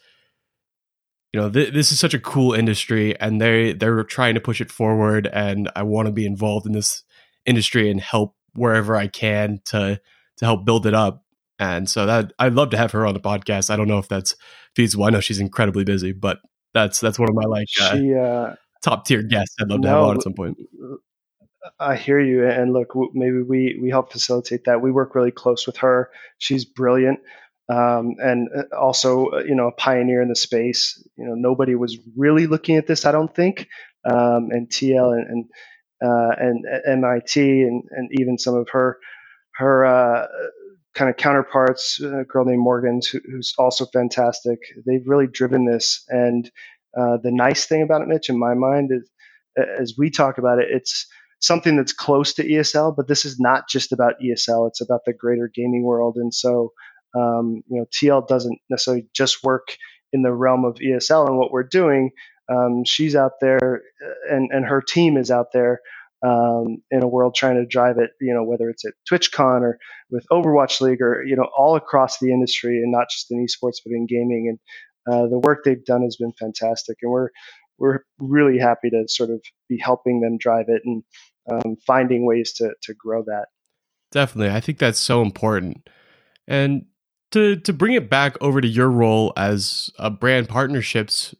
you 1.33 1.41
know 1.41 1.50
th- 1.50 1.73
this 1.73 1.93
is 1.93 1.99
such 1.99 2.14
a 2.14 2.19
cool 2.19 2.52
industry 2.52 3.19
and 3.19 3.41
they 3.41 3.73
they're 3.73 4.05
trying 4.05 4.35
to 4.35 4.41
push 4.41 4.61
it 4.61 4.71
forward 4.71 5.26
and 5.33 5.71
i 5.75 5.83
want 5.83 6.05
to 6.07 6.12
be 6.12 6.26
involved 6.26 6.67
in 6.67 6.73
this 6.73 7.05
industry 7.47 7.91
and 7.91 8.00
help 8.00 8.37
wherever 8.55 8.97
i 8.97 9.07
can 9.07 9.61
to 9.64 9.99
to 10.37 10.45
help 10.45 10.64
build 10.64 10.87
it 10.87 10.95
up. 10.95 11.25
And 11.59 11.88
so 11.88 12.07
that 12.07 12.33
i'd 12.38 12.55
love 12.55 12.71
to 12.71 12.76
have 12.76 12.93
her 12.93 13.07
on 13.07 13.14
the 13.14 13.21
podcast. 13.21 13.71
I 13.71 13.76
don't 13.76 13.88
know 13.88 13.99
if 13.99 14.09
that's 14.09 14.35
feasible 14.75 15.05
i 15.05 15.11
know 15.11 15.21
she's 15.21 15.41
incredibly 15.41 15.85
busy 15.85 16.12
but 16.12 16.38
that's 16.75 17.00
that's 17.00 17.19
one 17.19 17.29
of 17.29 17.35
my 17.35 17.45
like 17.45 17.69
uh, 17.81 17.97
she, 17.97 18.14
uh, 18.14 18.55
top 18.83 19.07
tier 19.07 19.23
guests 19.23 19.55
i'd 19.61 19.69
love 19.69 19.81
no, 19.81 19.88
to 19.88 19.88
have 19.88 20.05
on 20.05 20.17
at 20.17 20.23
some 20.23 20.35
point 20.35 20.59
I 21.78 21.97
hear 21.97 22.21
you, 22.21 22.49
and 22.49 22.73
look, 22.73 22.95
maybe 23.14 23.42
we 23.42 23.78
we 23.83 23.90
help 23.90 24.12
facilitate 24.12 24.64
that. 24.64 24.81
We 24.83 24.92
work 24.92 25.14
really 25.14 25.31
close 25.31 25.66
with 25.66 25.78
her. 25.78 26.11
She's 26.38 26.64
brilliant, 26.64 27.21
um, 27.69 28.14
and 28.19 28.49
uh, 28.57 28.76
also 28.76 29.28
uh, 29.28 29.38
you 29.47 29.54
know 29.54 29.69
a 29.69 29.73
pioneer 29.73 30.23
in 30.23 30.28
the 30.28 30.37
space. 30.37 31.02
You 31.16 31.26
know, 31.26 31.35
nobody 31.35 31.75
was 31.75 31.99
really 32.16 32.47
looking 32.47 32.76
at 32.76 32.87
this, 32.87 33.04
I 33.07 33.12
don't 33.12 33.35
think. 33.35 33.69
Um, 34.04 34.49
and 34.50 34.69
TL 34.69 35.12
and 35.14 35.26
and, 35.28 35.47
uh, 36.04 36.35
and 36.38 36.66
MIT 36.87 37.40
and 37.40 37.85
and 37.92 38.11
even 38.21 38.38
some 38.38 38.54
of 38.57 38.69
her 38.71 38.99
her 39.57 39.87
uh, 39.87 40.26
kind 40.95 41.11
of 41.11 41.16
counterparts, 41.16 42.00
a 42.00 42.25
girl 42.25 42.45
named 42.45 42.61
Morgan, 42.62 43.00
who's 43.26 43.54
also 43.59 43.87
fantastic. 43.87 44.59
They've 44.87 45.07
really 45.07 45.26
driven 45.28 45.66
this, 45.66 46.04
and 46.09 46.50
uh, 46.99 47.19
the 47.23 47.33
nice 47.33 47.66
thing 47.66 47.83
about 47.83 48.02
it, 48.02 48.09
Mitch, 48.09 48.28
in 48.28 48.38
my 48.38 48.54
mind, 48.54 48.90
is 48.92 49.11
as 49.81 49.95
we 49.99 50.11
talk 50.11 50.38
about 50.38 50.59
it, 50.59 50.69
it's 50.71 51.07
something 51.43 51.77
that's 51.77 51.93
close 51.93 52.33
to 52.35 52.45
ESL, 52.49 52.97
but 52.97 53.09
this 53.09 53.25
is 53.25 53.39
not 53.39 53.69
just 53.69 53.93
about 53.93 54.15
ESL. 54.25 54.69
It's 54.69 54.81
about 54.81 55.01
the 55.05 55.13
greater 55.13 55.51
gaming 55.53 55.83
world. 55.83 56.17
And 56.17 56.33
so, 56.33 56.73
um, 57.15 57.63
you 57.69 57.79
know, 57.79 57.87
TL 57.93 58.27
doesn't 58.29 58.59
necessarily 58.71 59.07
just 59.15 59.43
work 59.45 59.77
in 60.13 60.23
the 60.23 60.33
realm 60.33 60.65
of 60.65 60.77
ESL 60.77 61.27
and 61.29 61.39
what 61.39 61.51
we're 61.53 61.63
doing. 61.65 62.11
um, 62.49 62.85
she's 62.85 63.15
out 63.15 63.33
there, 63.41 63.83
uh, 64.05 64.35
and 64.35 64.51
and 64.53 64.65
her 64.67 64.81
team 64.81 65.17
is 65.17 65.31
out 65.31 65.47
there 65.53 65.81
um, 66.25 66.83
in 66.91 67.03
a 67.03 67.09
world 67.09 67.35
trying 67.35 67.57
to 67.57 67.67
drive 67.67 67.99
it. 67.99 68.11
You 68.21 68.35
know, 68.35 68.45
whether 68.45 68.69
it's 68.69 68.85
at 68.85 68.95
TwitchCon 69.11 69.63
or 69.63 69.79
with 70.11 70.27
Overwatch 70.31 70.81
League, 70.81 71.01
or 71.03 71.23
you 71.25 71.37
know, 71.37 71.49
all 71.57 71.77
across 71.77 72.19
the 72.19 72.33
industry, 72.33 72.79
and 72.79 72.93
not 72.93 73.09
just 73.11 73.31
in 73.31 73.45
esports, 73.45 73.79
but 73.85 73.93
in 73.93 74.07
gaming. 74.07 74.59
And 75.07 75.15
uh, 75.15 75.29
the 75.29 75.39
work 75.39 75.65
they've 75.65 75.85
done 75.85 76.03
has 76.03 76.17
been 76.17 76.33
fantastic, 76.39 76.99
and 77.03 77.11
we're 77.11 77.31
we're 77.79 78.01
really 78.19 78.59
happy 78.59 78.91
to 78.91 79.05
sort 79.09 79.31
of 79.31 79.41
be 79.69 79.79
helping 79.79 80.21
them 80.21 80.39
drive 80.39 80.67
it 80.69 80.83
and 80.85 81.03
um, 81.51 81.77
finding 81.87 82.27
ways 82.27 82.53
to 82.55 82.73
to 82.83 82.95
grow 82.95 83.23
that. 83.25 83.47
Definitely, 84.11 84.55
I 84.55 84.61
think 84.61 84.79
that's 84.79 85.01
so 85.01 85.23
important. 85.23 85.89
And 86.47 86.87
to 87.33 87.57
to 87.57 87.73
bring 87.73 87.95
it 87.95 88.11
back 88.11 88.37
over 88.41 88.61
to 88.61 88.69
your 88.69 88.91
role 88.91 89.33
as 89.37 89.91
a 89.99 90.11
brand 90.11 90.49
partnerships 90.49 91.35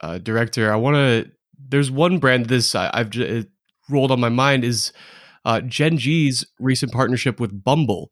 uh, 0.00 0.18
director, 0.18 0.72
I 0.72 0.76
want 0.76 0.96
to. 0.96 1.30
There's 1.68 1.90
one 1.90 2.18
brand 2.18 2.46
this 2.46 2.74
I, 2.74 2.90
have 2.96 3.46
rolled 3.88 4.10
on 4.10 4.20
my 4.20 4.28
mind 4.28 4.64
is 4.64 4.92
uh, 5.44 5.60
Gen 5.60 5.98
G's 5.98 6.44
recent 6.58 6.92
partnership 6.92 7.40
with 7.40 7.64
Bumble, 7.64 8.10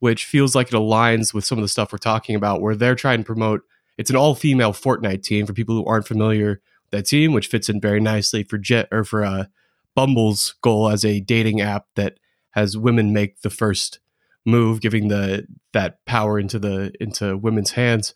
which 0.00 0.24
feels 0.24 0.54
like 0.54 0.68
it 0.68 0.74
aligns 0.74 1.32
with 1.32 1.44
some 1.44 1.58
of 1.58 1.62
the 1.62 1.68
stuff 1.68 1.92
we're 1.92 1.98
talking 1.98 2.36
about, 2.36 2.60
where 2.60 2.76
they're 2.76 2.94
trying 2.94 3.18
to 3.18 3.24
promote. 3.24 3.62
It's 3.98 4.10
an 4.10 4.16
all 4.16 4.34
female 4.34 4.72
Fortnite 4.72 5.22
team 5.22 5.46
for 5.46 5.52
people 5.52 5.74
who 5.74 5.84
aren't 5.84 6.08
familiar. 6.08 6.48
with 6.50 6.90
That 6.90 7.06
team, 7.06 7.32
which 7.32 7.46
fits 7.46 7.68
in 7.68 7.80
very 7.80 8.00
nicely 8.00 8.42
for 8.42 8.58
Jet 8.58 8.88
or 8.90 9.04
for 9.04 9.24
uh, 9.24 9.44
Bumble's 9.94 10.54
goal 10.62 10.88
as 10.88 11.04
a 11.04 11.20
dating 11.20 11.60
app 11.60 11.86
that 11.96 12.18
has 12.52 12.76
women 12.76 13.12
make 13.12 13.40
the 13.40 13.50
first 13.50 14.00
move, 14.44 14.80
giving 14.80 15.08
the 15.08 15.46
that 15.72 16.04
power 16.06 16.38
into 16.38 16.58
the 16.58 16.92
into 17.00 17.36
women's 17.36 17.72
hands. 17.72 18.14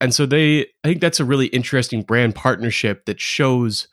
And 0.00 0.14
so 0.14 0.26
they 0.26 0.60
I 0.84 0.88
think 0.88 1.00
that's 1.00 1.20
a 1.20 1.24
really 1.24 1.46
interesting 1.46 2.02
brand 2.02 2.34
partnership 2.34 3.06
that 3.06 3.20
shows 3.20 3.88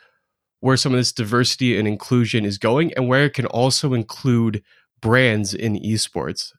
where 0.59 0.77
some 0.77 0.93
of 0.93 1.00
this 1.00 1.12
diversity 1.12 1.77
and 1.77 1.88
inclusion 1.88 2.45
is 2.45 2.57
going 2.57 2.93
and 2.93 3.07
where 3.07 3.25
it 3.25 3.33
can 3.33 3.45
also 3.47 3.93
include 3.93 4.63
brands 5.01 5.53
in 5.53 5.75
esports. 5.75 6.53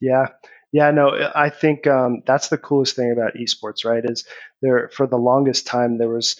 Yeah. 0.00 0.28
Yeah, 0.72 0.90
no, 0.90 1.30
I 1.34 1.48
think 1.48 1.86
um, 1.86 2.22
that's 2.26 2.48
the 2.48 2.58
coolest 2.58 2.94
thing 2.94 3.10
about 3.10 3.34
esports, 3.34 3.86
right? 3.86 4.04
Is 4.04 4.26
there 4.60 4.90
for 4.92 5.06
the 5.06 5.16
longest 5.16 5.66
time 5.66 5.96
there 5.96 6.10
was 6.10 6.36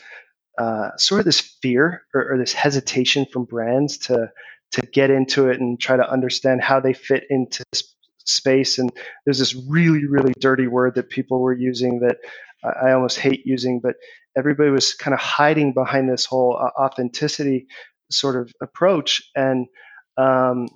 uh, 0.59 0.91
sort 0.97 1.21
of 1.21 1.25
this 1.25 1.41
fear 1.41 2.03
or, 2.15 2.33
or, 2.33 2.39
this 2.39 2.53
hesitation 2.53 3.27
from 3.33 3.45
brands 3.45 3.97
to 3.97 4.31
to 4.73 4.83
get 4.93 5.09
into 5.11 5.49
it 5.49 5.61
and 5.61 5.81
try 5.81 5.97
to 5.97 6.11
understand 6.11 6.63
how 6.63 6.81
they 6.81 6.93
fit 6.93 7.25
into 7.31 7.65
space. 8.25 8.79
And 8.79 8.93
there's 9.25 9.39
this 9.39 9.55
really, 9.55 10.05
really 10.07 10.35
dirty 10.41 10.67
word 10.67 10.97
that 10.97 11.09
people 11.09 11.41
were 11.41 11.55
using 11.55 12.01
that 12.01 12.19
I 12.65 12.93
almost 12.93 13.19
hate 13.19 13.47
using, 13.47 13.81
but 13.81 13.95
everybody 14.37 14.71
was 14.71 14.95
kind 14.95 15.15
of 15.15 15.21
hiding 15.21 15.73
behind 15.73 16.11
this 16.11 16.27
whole 16.27 16.59
uh, 16.61 16.83
authenticity 16.83 17.69
sort 18.11 18.37
of 18.37 18.53
approach. 18.61 19.23
And 19.37 19.67
um, 20.17 20.69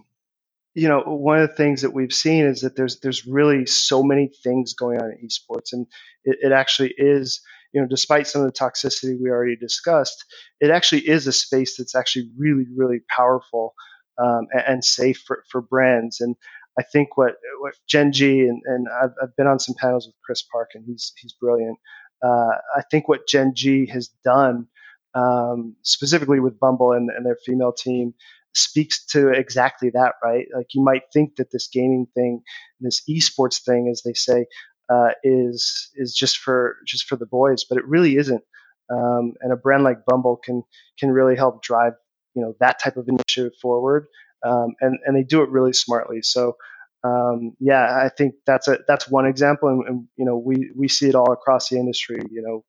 you 0.74 0.88
know, 0.88 1.00
one 1.00 1.40
of 1.40 1.50
the 1.50 1.56
things 1.56 1.82
that 1.82 1.92
we've 1.92 2.12
seen 2.12 2.44
is 2.44 2.60
that 2.62 2.76
there's 2.76 3.00
there's 3.00 3.26
really 3.26 3.66
so 3.66 4.02
many 4.02 4.30
things 4.42 4.74
going 4.74 5.00
on 5.00 5.10
in 5.10 5.28
esports, 5.28 5.72
and 5.72 5.86
it, 6.24 6.38
it 6.40 6.52
actually 6.52 6.94
is 6.96 7.42
you 7.72 7.80
know, 7.80 7.86
despite 7.86 8.26
some 8.26 8.42
of 8.42 8.46
the 8.46 8.58
toxicity 8.58 9.16
we 9.20 9.30
already 9.30 9.56
discussed, 9.56 10.24
it 10.60 10.70
actually 10.70 11.08
is 11.08 11.26
a 11.26 11.32
space 11.32 11.76
that's 11.76 11.94
actually 11.94 12.28
really, 12.36 12.66
really 12.76 13.00
powerful 13.14 13.74
um, 14.22 14.46
and, 14.52 14.62
and, 14.66 14.84
safe 14.84 15.22
for, 15.26 15.42
for 15.50 15.62
brands. 15.62 16.20
And 16.20 16.36
I 16.78 16.82
think 16.82 17.16
what 17.16 17.34
what 17.60 17.74
Gen 17.88 18.12
G 18.12 18.40
and, 18.40 18.62
and 18.66 18.86
I've, 18.88 19.12
I've 19.22 19.36
been 19.36 19.46
on 19.46 19.58
some 19.58 19.74
panels 19.78 20.06
with 20.06 20.14
Chris 20.24 20.42
Park 20.42 20.70
and 20.74 20.84
he's 20.86 21.12
he's 21.16 21.32
brilliant. 21.32 21.78
Uh, 22.22 22.56
I 22.76 22.82
think 22.90 23.08
what 23.08 23.26
Gen 23.26 23.52
G 23.54 23.86
has 23.86 24.08
done, 24.24 24.68
um, 25.14 25.76
specifically 25.82 26.40
with 26.40 26.60
Bumble 26.60 26.92
and, 26.92 27.10
and 27.10 27.26
their 27.26 27.38
female 27.44 27.72
team, 27.72 28.14
speaks 28.54 29.04
to 29.06 29.30
exactly 29.30 29.90
that, 29.90 30.14
right? 30.22 30.46
Like 30.54 30.68
you 30.74 30.82
might 30.82 31.02
think 31.12 31.36
that 31.36 31.50
this 31.50 31.68
gaming 31.68 32.06
thing, 32.14 32.42
this 32.80 33.02
esports 33.08 33.62
thing, 33.64 33.88
as 33.90 34.02
they 34.04 34.12
say, 34.12 34.46
uh, 34.92 35.12
is 35.24 35.90
is 35.94 36.14
just 36.14 36.38
for 36.38 36.76
just 36.86 37.04
for 37.06 37.16
the 37.16 37.26
boys, 37.26 37.64
but 37.64 37.78
it 37.78 37.86
really 37.86 38.16
isn't. 38.16 38.42
Um, 38.90 39.34
and 39.40 39.52
a 39.52 39.56
brand 39.56 39.84
like 39.84 40.04
Bumble 40.06 40.36
can 40.36 40.62
can 40.98 41.10
really 41.10 41.36
help 41.36 41.62
drive 41.62 41.94
you 42.34 42.42
know 42.42 42.54
that 42.60 42.80
type 42.80 42.96
of 42.96 43.08
initiative 43.08 43.52
forward, 43.60 44.06
um, 44.44 44.74
and 44.80 44.98
and 45.06 45.16
they 45.16 45.22
do 45.22 45.42
it 45.42 45.50
really 45.50 45.72
smartly. 45.72 46.22
So 46.22 46.56
um, 47.04 47.56
yeah, 47.58 47.82
I 48.04 48.10
think 48.16 48.34
that's 48.46 48.68
a 48.68 48.78
that's 48.86 49.08
one 49.08 49.26
example, 49.26 49.68
and, 49.68 49.88
and, 49.88 50.08
you 50.16 50.24
know 50.24 50.36
we 50.36 50.70
we 50.76 50.88
see 50.88 51.08
it 51.08 51.14
all 51.14 51.32
across 51.32 51.68
the 51.68 51.76
industry. 51.76 52.20
You 52.30 52.42
know, 52.42 52.64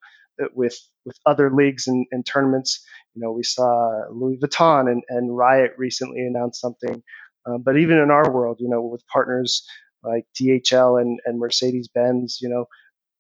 with 0.54 0.78
with 1.06 1.18
other 1.26 1.52
leagues 1.54 1.88
and, 1.88 2.06
and 2.12 2.26
tournaments. 2.26 2.86
You 3.16 3.22
know, 3.22 3.32
we 3.32 3.44
saw 3.44 4.06
Louis 4.12 4.40
Vuitton 4.42 4.92
and, 4.92 5.04
and 5.10 5.36
Riot 5.38 5.74
recently 5.78 6.22
announce 6.22 6.60
something. 6.60 7.04
Um, 7.46 7.62
but 7.62 7.78
even 7.78 7.98
in 7.98 8.10
our 8.10 8.32
world, 8.32 8.58
you 8.60 8.70
know, 8.70 8.82
with 8.82 9.06
partners 9.08 9.68
like 10.04 10.26
DHL 10.40 11.02
and, 11.02 11.20
and 11.26 11.40
Mercedes 11.40 11.90
Benz, 11.90 12.40
you 12.42 12.50
know, 12.50 12.66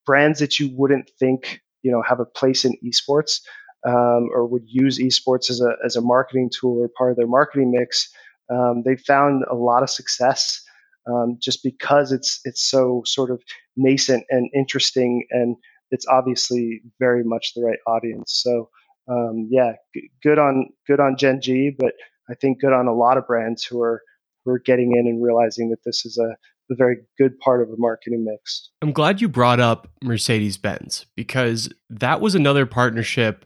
brands 0.07 0.39
that 0.41 0.59
you 0.59 0.71
wouldn't 0.75 1.11
think, 1.19 1.61
you 1.83 1.91
know, 1.91 2.03
have 2.03 2.21
a 2.21 2.25
place 2.25 2.65
in 2.65 2.77
esports 2.85 3.41
um, 3.87 4.29
or 4.33 4.47
would 4.47 4.65
use 4.67 4.99
esports 4.99 5.51
as 5.51 5.61
a, 5.61 5.73
as 5.85 5.97
a 5.97 6.01
marketing 6.01 6.51
tool 6.59 6.79
or 6.83 6.89
part 6.97 7.11
of 7.11 7.17
their 7.17 7.27
marketing 7.27 7.71
mix. 7.71 8.09
Um, 8.51 8.83
they 8.85 8.97
found 8.97 9.45
a 9.51 9.55
lot 9.55 9.83
of 9.83 9.91
success 9.91 10.61
um, 11.09 11.37
just 11.41 11.63
because 11.63 12.13
it's 12.13 12.41
it's 12.45 12.63
so 12.63 13.03
sort 13.07 13.31
of 13.31 13.41
nascent 13.77 14.25
and 14.29 14.49
interesting, 14.55 15.25
and 15.31 15.57
it's 15.91 16.07
obviously 16.07 16.81
very 16.99 17.23
much 17.25 17.53
the 17.55 17.63
right 17.63 17.79
audience. 17.87 18.41
So 18.43 18.69
um, 19.09 19.49
yeah, 19.51 19.73
g- 19.95 20.11
good 20.23 20.39
on 20.39 20.69
good 20.87 21.01
on 21.01 21.17
Gen 21.17 21.41
G, 21.41 21.71
but 21.77 21.93
I 22.29 22.35
think 22.35 22.61
good 22.61 22.73
on 22.73 22.87
a 22.87 22.95
lot 22.95 23.17
of 23.17 23.27
brands 23.27 23.65
who 23.65 23.81
are 23.81 24.03
who 24.45 24.53
are 24.53 24.59
getting 24.59 24.93
in 24.97 25.07
and 25.07 25.23
realizing 25.23 25.71
that 25.71 25.83
this 25.85 26.05
is 26.05 26.19
a 26.19 26.37
a 26.71 26.75
very 26.75 26.97
good 27.17 27.37
part 27.39 27.61
of 27.61 27.69
a 27.69 27.77
marketing 27.77 28.25
mix. 28.25 28.69
I'm 28.81 28.91
glad 28.91 29.21
you 29.21 29.27
brought 29.27 29.59
up 29.59 29.87
Mercedes 30.03 30.57
Benz 30.57 31.05
because 31.15 31.69
that 31.89 32.21
was 32.21 32.35
another 32.35 32.65
partnership 32.65 33.45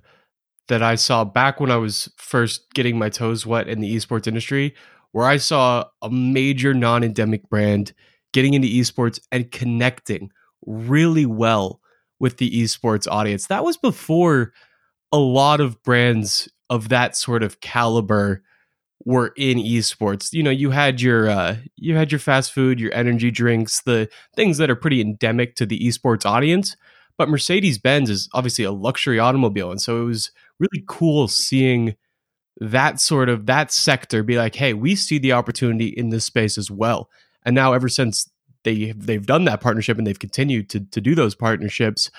that 0.67 0.83
I 0.83 0.95
saw 0.95 1.23
back 1.23 1.59
when 1.59 1.71
I 1.71 1.77
was 1.77 2.09
first 2.17 2.73
getting 2.73 2.97
my 2.99 3.09
toes 3.09 3.45
wet 3.45 3.67
in 3.67 3.79
the 3.79 3.95
esports 3.95 4.27
industry, 4.27 4.75
where 5.11 5.25
I 5.25 5.37
saw 5.37 5.85
a 6.01 6.09
major 6.09 6.73
non 6.73 7.03
endemic 7.03 7.49
brand 7.49 7.93
getting 8.33 8.53
into 8.53 8.67
esports 8.67 9.19
and 9.31 9.51
connecting 9.51 10.31
really 10.65 11.25
well 11.25 11.81
with 12.19 12.37
the 12.37 12.51
esports 12.51 13.07
audience. 13.09 13.47
That 13.47 13.63
was 13.63 13.77
before 13.77 14.53
a 15.11 15.17
lot 15.17 15.61
of 15.61 15.81
brands 15.83 16.49
of 16.69 16.89
that 16.89 17.15
sort 17.15 17.43
of 17.43 17.61
caliber 17.61 18.43
were 19.07 19.31
in 19.37 19.57
esports. 19.57 20.33
You 20.33 20.43
know, 20.43 20.51
you 20.51 20.71
had 20.71 20.99
your 20.99 21.29
uh, 21.29 21.55
you 21.77 21.95
had 21.95 22.11
your 22.11 22.19
fast 22.19 22.51
food, 22.51 22.77
your 22.77 22.93
energy 22.93 23.31
drinks, 23.31 23.81
the 23.81 24.09
things 24.35 24.57
that 24.57 24.69
are 24.69 24.75
pretty 24.75 24.99
endemic 24.99 25.55
to 25.55 25.65
the 25.65 25.79
esports 25.79 26.25
audience. 26.25 26.75
But 27.17 27.29
Mercedes 27.29 27.77
Benz 27.77 28.09
is 28.09 28.27
obviously 28.33 28.65
a 28.65 28.71
luxury 28.71 29.17
automobile, 29.17 29.71
and 29.71 29.81
so 29.81 30.01
it 30.01 30.05
was 30.05 30.31
really 30.59 30.83
cool 30.87 31.29
seeing 31.29 31.95
that 32.59 32.99
sort 32.99 33.29
of 33.29 33.45
that 33.45 33.71
sector 33.71 34.23
be 34.23 34.37
like, 34.37 34.55
"Hey, 34.55 34.73
we 34.73 34.93
see 34.93 35.19
the 35.19 35.31
opportunity 35.31 35.87
in 35.87 36.09
this 36.09 36.25
space 36.25 36.57
as 36.57 36.69
well." 36.69 37.09
And 37.45 37.55
now, 37.55 37.71
ever 37.71 37.87
since 37.87 38.29
they 38.65 38.91
they've 38.91 39.25
done 39.25 39.45
that 39.45 39.61
partnership 39.61 39.97
and 39.97 40.05
they've 40.05 40.19
continued 40.19 40.69
to 40.71 40.81
to 40.81 40.99
do 40.99 41.15
those 41.15 41.33
partnerships, 41.33 42.11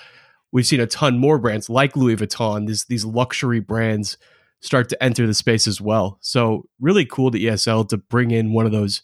we've 0.51 0.65
seen 0.65 0.79
a 0.79 0.87
ton 0.87 1.19
more 1.19 1.37
brands 1.37 1.69
like 1.69 1.95
Louis 1.95 2.15
Vuitton, 2.15 2.65
these 2.65 2.85
these 2.85 3.05
luxury 3.05 3.59
brands 3.59 4.17
start 4.61 4.89
to 4.89 5.03
enter 5.03 5.25
the 5.25 5.33
space 5.33 5.67
as 5.67 5.79
well. 5.79 6.17
So 6.21 6.67
really 6.79 7.05
cool 7.05 7.31
to 7.31 7.39
ESL 7.39 7.87
to 7.89 7.97
bring 7.97 8.31
in 8.31 8.53
one 8.53 8.65
of 8.65 8.71
those 8.71 9.01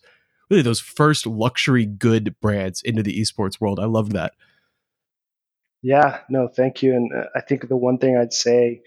really 0.50 0.62
those 0.62 0.80
first 0.80 1.26
luxury 1.26 1.86
good 1.86 2.36
brands 2.40 2.82
into 2.84 3.02
the 3.02 3.20
esports 3.20 3.60
world. 3.60 3.80
I 3.80 3.86
love 3.86 4.14
that. 4.14 4.34
Yeah, 5.82 6.20
no, 6.30 6.48
thank 6.48 6.82
you. 6.82 6.96
And 6.96 7.12
uh, 7.14 7.28
I 7.36 7.42
think 7.42 7.68
the 7.68 7.78
one 7.78 7.98
thing 7.98 8.18
I'd 8.18 8.34
say 8.34 8.82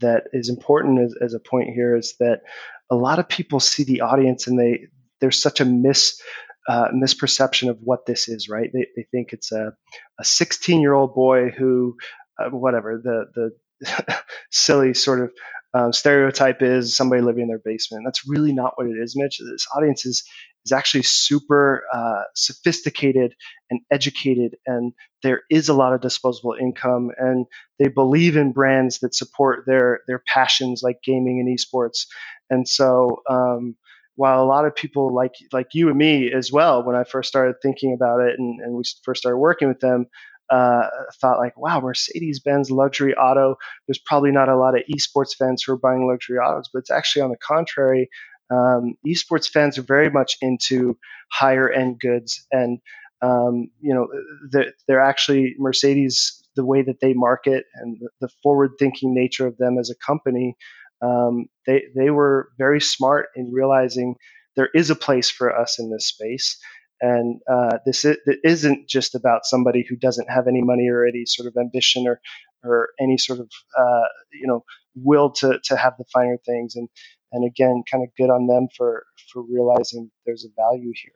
that 0.00 0.24
is 0.32 0.48
important 0.48 1.00
as, 1.00 1.14
as 1.20 1.34
a 1.34 1.40
point 1.40 1.70
here 1.70 1.96
is 1.96 2.14
that 2.20 2.42
a 2.90 2.94
lot 2.94 3.18
of 3.18 3.28
people 3.28 3.60
see 3.60 3.84
the 3.84 4.02
audience 4.02 4.46
and 4.46 4.58
they 4.58 4.86
there's 5.20 5.40
such 5.40 5.60
a 5.60 5.64
mis 5.64 6.20
uh, 6.68 6.88
misperception 6.94 7.70
of 7.70 7.78
what 7.82 8.06
this 8.06 8.28
is, 8.28 8.48
right? 8.48 8.70
They, 8.72 8.86
they 8.94 9.06
think 9.10 9.32
it's 9.32 9.50
a, 9.50 9.72
a 10.18 10.24
16 10.24 10.80
year 10.80 10.92
old 10.92 11.14
boy 11.14 11.50
who, 11.50 11.96
uh, 12.38 12.50
whatever 12.50 13.00
the 13.02 13.52
the 13.80 14.22
silly 14.50 14.94
sort 14.94 15.20
of 15.20 15.32
um, 15.74 15.92
stereotype 15.92 16.62
is 16.62 16.96
somebody 16.96 17.22
living 17.22 17.42
in 17.42 17.48
their 17.48 17.60
basement. 17.64 18.04
That's 18.06 18.28
really 18.28 18.52
not 18.52 18.74
what 18.76 18.88
it 18.88 18.96
is, 19.00 19.16
Mitch. 19.16 19.38
This 19.38 19.66
audience 19.76 20.06
is 20.06 20.24
is 20.66 20.72
actually 20.72 21.02
super 21.02 21.84
uh, 21.92 22.22
sophisticated 22.36 23.34
and 23.70 23.80
educated, 23.90 24.56
and 24.66 24.92
there 25.22 25.42
is 25.50 25.68
a 25.68 25.74
lot 25.74 25.94
of 25.94 26.00
disposable 26.00 26.54
income, 26.60 27.10
and 27.18 27.46
they 27.78 27.88
believe 27.88 28.36
in 28.36 28.52
brands 28.52 29.00
that 29.00 29.14
support 29.14 29.64
their 29.66 30.00
their 30.08 30.22
passions 30.26 30.82
like 30.82 30.98
gaming 31.04 31.40
and 31.40 31.58
esports. 31.58 32.06
And 32.50 32.68
so, 32.68 33.22
um, 33.30 33.76
while 34.16 34.42
a 34.42 34.46
lot 34.46 34.66
of 34.66 34.74
people 34.76 35.14
like 35.14 35.32
like 35.52 35.68
you 35.74 35.88
and 35.88 35.98
me 35.98 36.32
as 36.32 36.52
well, 36.52 36.84
when 36.84 36.96
I 36.96 37.04
first 37.04 37.28
started 37.28 37.56
thinking 37.62 37.94
about 37.94 38.20
it 38.20 38.38
and, 38.38 38.60
and 38.60 38.74
we 38.74 38.82
first 39.04 39.22
started 39.22 39.38
working 39.38 39.68
with 39.68 39.80
them, 39.80 40.06
uh, 40.52 40.88
thought 41.18 41.38
like, 41.38 41.56
wow, 41.56 41.80
Mercedes 41.80 42.38
Benz 42.38 42.70
luxury 42.70 43.14
auto. 43.14 43.56
There's 43.88 43.98
probably 43.98 44.30
not 44.30 44.50
a 44.50 44.56
lot 44.56 44.76
of 44.76 44.84
esports 44.94 45.34
fans 45.36 45.62
who 45.62 45.72
are 45.72 45.78
buying 45.78 46.06
luxury 46.06 46.36
autos, 46.36 46.68
but 46.72 46.80
it's 46.80 46.90
actually 46.90 47.22
on 47.22 47.30
the 47.30 47.38
contrary. 47.38 48.10
Um, 48.50 48.94
esports 49.06 49.48
fans 49.48 49.78
are 49.78 49.82
very 49.82 50.10
much 50.10 50.36
into 50.42 50.98
higher 51.32 51.70
end 51.70 52.00
goods, 52.00 52.46
and 52.52 52.80
um, 53.22 53.68
you 53.80 53.94
know 53.94 54.08
they're, 54.50 54.72
they're, 54.86 55.00
actually 55.00 55.54
Mercedes. 55.58 56.38
The 56.54 56.66
way 56.66 56.82
that 56.82 57.00
they 57.00 57.14
market 57.14 57.64
and 57.76 57.96
the, 57.98 58.10
the 58.20 58.28
forward 58.42 58.72
thinking 58.78 59.14
nature 59.14 59.46
of 59.46 59.56
them 59.56 59.78
as 59.78 59.88
a 59.88 59.94
company, 60.06 60.54
um, 61.00 61.46
they 61.66 61.84
they 61.96 62.10
were 62.10 62.50
very 62.58 62.80
smart 62.80 63.28
in 63.34 63.50
realizing 63.50 64.16
there 64.54 64.68
is 64.74 64.90
a 64.90 64.94
place 64.94 65.30
for 65.30 65.56
us 65.56 65.78
in 65.78 65.90
this 65.90 66.08
space. 66.08 66.58
And 67.02 67.40
uh, 67.50 67.78
this 67.84 68.04
is, 68.04 68.64
not 68.64 68.78
just 68.88 69.16
about 69.16 69.44
somebody 69.44 69.84
who 69.88 69.96
doesn't 69.96 70.30
have 70.30 70.46
any 70.46 70.62
money 70.62 70.88
or 70.88 71.04
any 71.04 71.24
sort 71.26 71.48
of 71.48 71.56
ambition 71.60 72.06
or, 72.06 72.20
or 72.62 72.90
any 73.00 73.18
sort 73.18 73.40
of 73.40 73.50
uh, 73.76 74.06
you 74.32 74.46
know 74.46 74.64
will 74.94 75.32
to, 75.32 75.58
to 75.64 75.76
have 75.76 75.94
the 75.98 76.04
finer 76.12 76.38
things. 76.46 76.76
And 76.76 76.88
and 77.32 77.44
again, 77.44 77.82
kind 77.90 78.04
of 78.04 78.10
good 78.16 78.30
on 78.30 78.46
them 78.46 78.68
for 78.76 79.04
for 79.32 79.42
realizing 79.42 80.12
there's 80.24 80.44
a 80.44 80.48
value 80.56 80.92
here. 80.94 81.12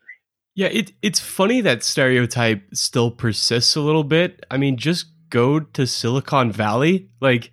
Yeah, 0.57 0.68
it 0.68 0.92
it's 1.03 1.20
funny 1.20 1.61
that 1.61 1.85
stereotype 1.85 2.62
still 2.75 3.12
persists 3.12 3.77
a 3.77 3.81
little 3.81 4.05
bit. 4.05 4.44
I 4.51 4.57
mean, 4.57 4.79
just 4.79 5.07
go 5.31 5.61
to 5.61 5.87
Silicon 5.87 6.51
Valley. 6.51 7.11
Like 7.20 7.53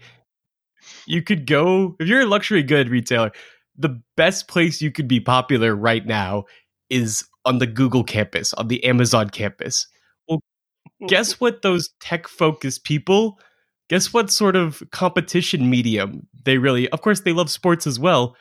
you 1.06 1.22
could 1.22 1.46
go 1.46 1.96
if 2.00 2.08
you're 2.08 2.22
a 2.22 2.26
luxury 2.26 2.64
good 2.64 2.90
retailer, 2.90 3.32
the 3.78 4.02
best 4.18 4.48
place 4.48 4.82
you 4.82 4.90
could 4.90 5.08
be 5.08 5.20
popular 5.20 5.76
right 5.76 6.04
now 6.04 6.46
is 6.90 7.26
on 7.46 7.60
the 7.60 7.68
Google 7.68 8.04
campus, 8.04 8.54
on 8.54 8.68
the 8.68 8.84
Amazon 8.84 9.30
campus. 9.30 9.88
Well, 10.28 10.42
mm. 11.02 11.08
guess 11.08 11.40
what 11.40 11.62
those 11.62 11.90
tech 12.00 12.28
focused 12.28 12.84
people, 12.84 13.40
guess 13.90 14.14
what 14.14 14.30
sort 14.30 14.56
of 14.56 14.84
competition 14.92 15.70
medium 15.70 16.28
they 16.46 16.58
really, 16.58 16.90
of 16.90 17.02
course, 17.02 17.22
they 17.22 17.34
love 17.34 17.50
sports 17.50 17.88
as 17.88 18.00
well, 18.00 18.36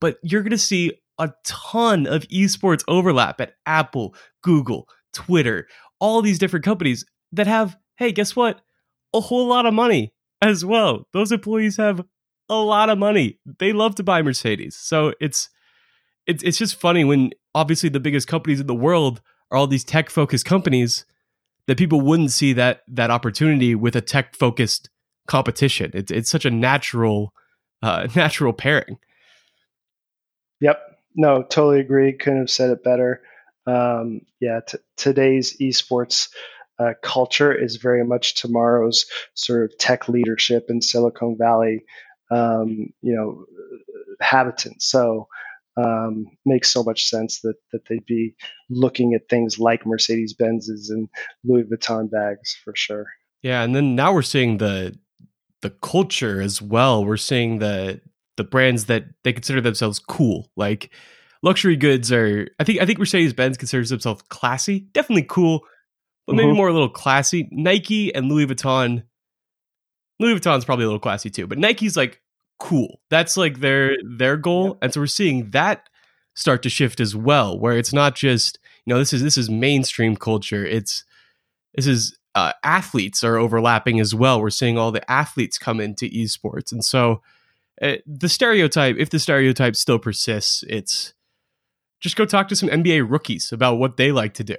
but 0.00 0.18
you're 0.22 0.42
going 0.42 0.50
to 0.50 0.58
see 0.58 0.92
a 1.18 1.32
ton 1.44 2.06
of 2.06 2.22
esports 2.28 2.82
overlap 2.88 3.40
at 3.40 3.54
Apple, 3.66 4.14
Google, 4.42 4.88
Twitter, 5.12 5.68
all 6.00 6.22
these 6.22 6.38
different 6.38 6.64
companies 6.64 7.04
that 7.32 7.46
have, 7.46 7.76
hey, 7.96 8.12
guess 8.12 8.34
what? 8.34 8.60
A 9.14 9.20
whole 9.20 9.46
lot 9.46 9.66
of 9.66 9.74
money 9.74 10.12
as 10.40 10.64
well. 10.64 11.06
Those 11.12 11.30
employees 11.30 11.76
have 11.76 12.02
a 12.48 12.56
lot 12.56 12.90
of 12.90 12.98
money. 12.98 13.38
They 13.58 13.72
love 13.72 13.94
to 13.96 14.02
buy 14.02 14.22
Mercedes. 14.22 14.76
So 14.76 15.12
it's 15.20 15.48
it's 16.26 16.42
it's 16.42 16.58
just 16.58 16.76
funny 16.76 17.04
when 17.04 17.30
obviously 17.54 17.88
the 17.88 18.00
biggest 18.00 18.28
companies 18.28 18.60
in 18.60 18.66
the 18.66 18.74
world 18.74 19.20
are 19.50 19.58
all 19.58 19.66
these 19.66 19.84
tech 19.84 20.10
focused 20.10 20.44
companies 20.44 21.04
that 21.66 21.78
people 21.78 22.00
wouldn't 22.00 22.30
see 22.30 22.52
that 22.54 22.82
that 22.88 23.10
opportunity 23.10 23.74
with 23.74 23.96
a 23.96 24.00
tech 24.00 24.34
focused 24.36 24.90
competition. 25.26 25.90
It's 25.94 26.10
it's 26.10 26.30
such 26.30 26.44
a 26.44 26.50
natural 26.50 27.32
uh, 27.82 28.08
natural 28.16 28.52
pairing. 28.52 28.98
Yep. 30.60 30.80
No, 31.14 31.42
totally 31.42 31.80
agree. 31.80 32.12
Couldn't 32.14 32.40
have 32.40 32.50
said 32.50 32.70
it 32.70 32.84
better. 32.84 33.22
Um, 33.66 34.22
yeah, 34.40 34.60
t- 34.66 34.78
today's 34.96 35.56
esports 35.58 36.30
uh, 36.78 36.94
culture 37.02 37.52
is 37.52 37.76
very 37.76 38.04
much 38.04 38.34
tomorrow's 38.34 39.06
sort 39.34 39.64
of 39.64 39.78
tech 39.78 40.08
leadership 40.08 40.66
in 40.68 40.80
Silicon 40.80 41.36
Valley. 41.36 41.84
Um, 42.30 42.92
you 43.02 43.14
know, 43.14 43.44
habitants. 44.20 44.86
So 44.86 45.28
um, 45.76 46.26
makes 46.44 46.70
so 46.70 46.82
much 46.82 47.06
sense 47.06 47.40
that 47.40 47.56
that 47.72 47.86
they'd 47.88 48.06
be 48.06 48.34
looking 48.70 49.14
at 49.14 49.28
things 49.28 49.58
like 49.58 49.86
Mercedes 49.86 50.34
Benz's 50.34 50.90
and 50.90 51.08
Louis 51.44 51.64
Vuitton 51.64 52.10
bags 52.10 52.56
for 52.64 52.74
sure. 52.76 53.06
Yeah, 53.42 53.62
and 53.62 53.74
then 53.74 53.94
now 53.94 54.12
we're 54.12 54.22
seeing 54.22 54.58
the 54.58 54.98
the 55.62 55.70
culture 55.70 56.40
as 56.40 56.60
well. 56.60 57.04
We're 57.04 57.16
seeing 57.16 57.58
the 57.58 58.00
the 58.36 58.44
brands 58.44 58.86
that 58.86 59.04
they 59.24 59.32
consider 59.32 59.60
themselves 59.60 59.98
cool, 59.98 60.50
like 60.56 60.90
luxury 61.42 61.76
goods 61.76 62.12
are. 62.12 62.48
I 62.58 62.64
think 62.64 62.80
I 62.80 62.86
think 62.86 62.98
Mercedes 62.98 63.32
Benz 63.32 63.56
considers 63.56 63.90
themselves 63.90 64.22
classy, 64.28 64.80
definitely 64.92 65.26
cool, 65.28 65.62
but 66.26 66.36
maybe 66.36 66.48
mm-hmm. 66.48 66.56
more 66.56 66.68
a 66.68 66.72
little 66.72 66.88
classy. 66.88 67.48
Nike 67.50 68.14
and 68.14 68.28
Louis 68.28 68.46
Vuitton. 68.46 69.04
Louis 70.20 70.38
Vuitton's 70.38 70.64
probably 70.64 70.84
a 70.84 70.88
little 70.88 71.00
classy 71.00 71.30
too, 71.30 71.46
but 71.46 71.58
Nike's 71.58 71.96
like 71.96 72.21
cool. 72.62 73.00
That's 73.10 73.36
like 73.36 73.58
their 73.58 73.96
their 74.04 74.36
goal, 74.36 74.68
yep. 74.68 74.78
and 74.82 74.94
so 74.94 75.00
we're 75.00 75.06
seeing 75.08 75.50
that 75.50 75.88
start 76.34 76.62
to 76.62 76.70
shift 76.70 77.00
as 77.00 77.14
well, 77.16 77.58
where 77.58 77.76
it's 77.76 77.92
not 77.92 78.14
just 78.14 78.58
you 78.86 78.94
know 78.94 78.98
this 78.98 79.12
is 79.12 79.20
this 79.20 79.36
is 79.36 79.50
mainstream 79.50 80.16
culture. 80.16 80.64
It's 80.64 81.04
this 81.74 81.88
is 81.88 82.16
uh, 82.36 82.52
athletes 82.62 83.24
are 83.24 83.36
overlapping 83.36 83.98
as 83.98 84.14
well. 84.14 84.40
We're 84.40 84.50
seeing 84.50 84.78
all 84.78 84.92
the 84.92 85.08
athletes 85.10 85.58
come 85.58 85.80
into 85.80 86.08
esports, 86.08 86.70
and 86.70 86.84
so 86.84 87.20
uh, 87.82 87.96
the 88.06 88.28
stereotype, 88.28 88.96
if 88.96 89.10
the 89.10 89.18
stereotype 89.18 89.74
still 89.74 89.98
persists, 89.98 90.62
it's 90.68 91.14
just 92.00 92.14
go 92.14 92.24
talk 92.24 92.46
to 92.48 92.56
some 92.56 92.68
NBA 92.68 93.10
rookies 93.10 93.50
about 93.50 93.74
what 93.74 93.96
they 93.96 94.12
like 94.12 94.34
to 94.34 94.44
do. 94.44 94.56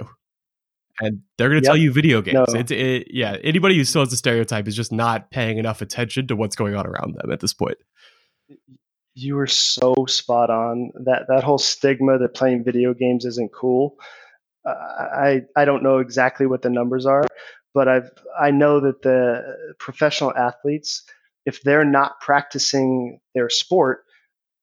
And 0.99 1.21
they're 1.37 1.49
going 1.49 1.61
to 1.61 1.65
yep. 1.65 1.71
tell 1.71 1.77
you 1.77 1.91
video 1.91 2.21
games. 2.21 2.53
No. 2.53 2.59
It's 2.59 2.69
it, 2.69 3.07
yeah. 3.09 3.37
Anybody 3.43 3.75
who 3.77 3.83
still 3.83 4.03
has 4.03 4.13
a 4.13 4.17
stereotype 4.17 4.67
is 4.67 4.75
just 4.75 4.91
not 4.91 5.31
paying 5.31 5.57
enough 5.57 5.81
attention 5.81 6.27
to 6.27 6.35
what's 6.35 6.55
going 6.55 6.75
on 6.75 6.85
around 6.85 7.15
them 7.15 7.31
at 7.31 7.39
this 7.39 7.53
point 7.53 7.77
you 9.15 9.35
were 9.35 9.47
so 9.47 9.93
spot 10.07 10.49
on 10.49 10.91
that 11.05 11.25
that 11.29 11.43
whole 11.43 11.57
stigma 11.57 12.17
that 12.17 12.33
playing 12.33 12.63
video 12.63 12.93
games 12.93 13.25
isn't 13.25 13.53
cool. 13.53 13.95
I 14.65 15.41
I 15.55 15.65
don't 15.65 15.83
know 15.83 15.99
exactly 15.99 16.45
what 16.45 16.61
the 16.61 16.69
numbers 16.69 17.05
are, 17.05 17.25
but 17.73 17.87
I've 17.87 18.09
I 18.39 18.51
know 18.51 18.79
that 18.79 19.01
the 19.01 19.75
professional 19.79 20.33
athletes, 20.35 21.03
if 21.45 21.61
they're 21.61 21.85
not 21.85 22.21
practicing 22.21 23.19
their 23.35 23.49
sport, 23.49 24.03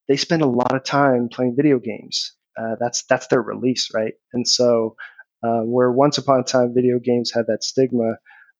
they 0.08 0.16
spend 0.16 0.42
a 0.42 0.46
lot 0.46 0.74
of 0.74 0.84
time 0.84 1.28
playing 1.28 1.56
video 1.56 1.78
games. 1.78 2.34
Uh, 2.58 2.76
that's 2.80 3.04
that's 3.04 3.28
their 3.28 3.42
release, 3.42 3.90
right? 3.94 4.14
And 4.32 4.46
so, 4.46 4.96
uh, 5.42 5.60
where 5.60 5.92
once 5.92 6.18
upon 6.18 6.40
a 6.40 6.44
time 6.44 6.74
video 6.74 6.98
games 6.98 7.32
had 7.32 7.46
that 7.46 7.62
stigma, 7.62 8.14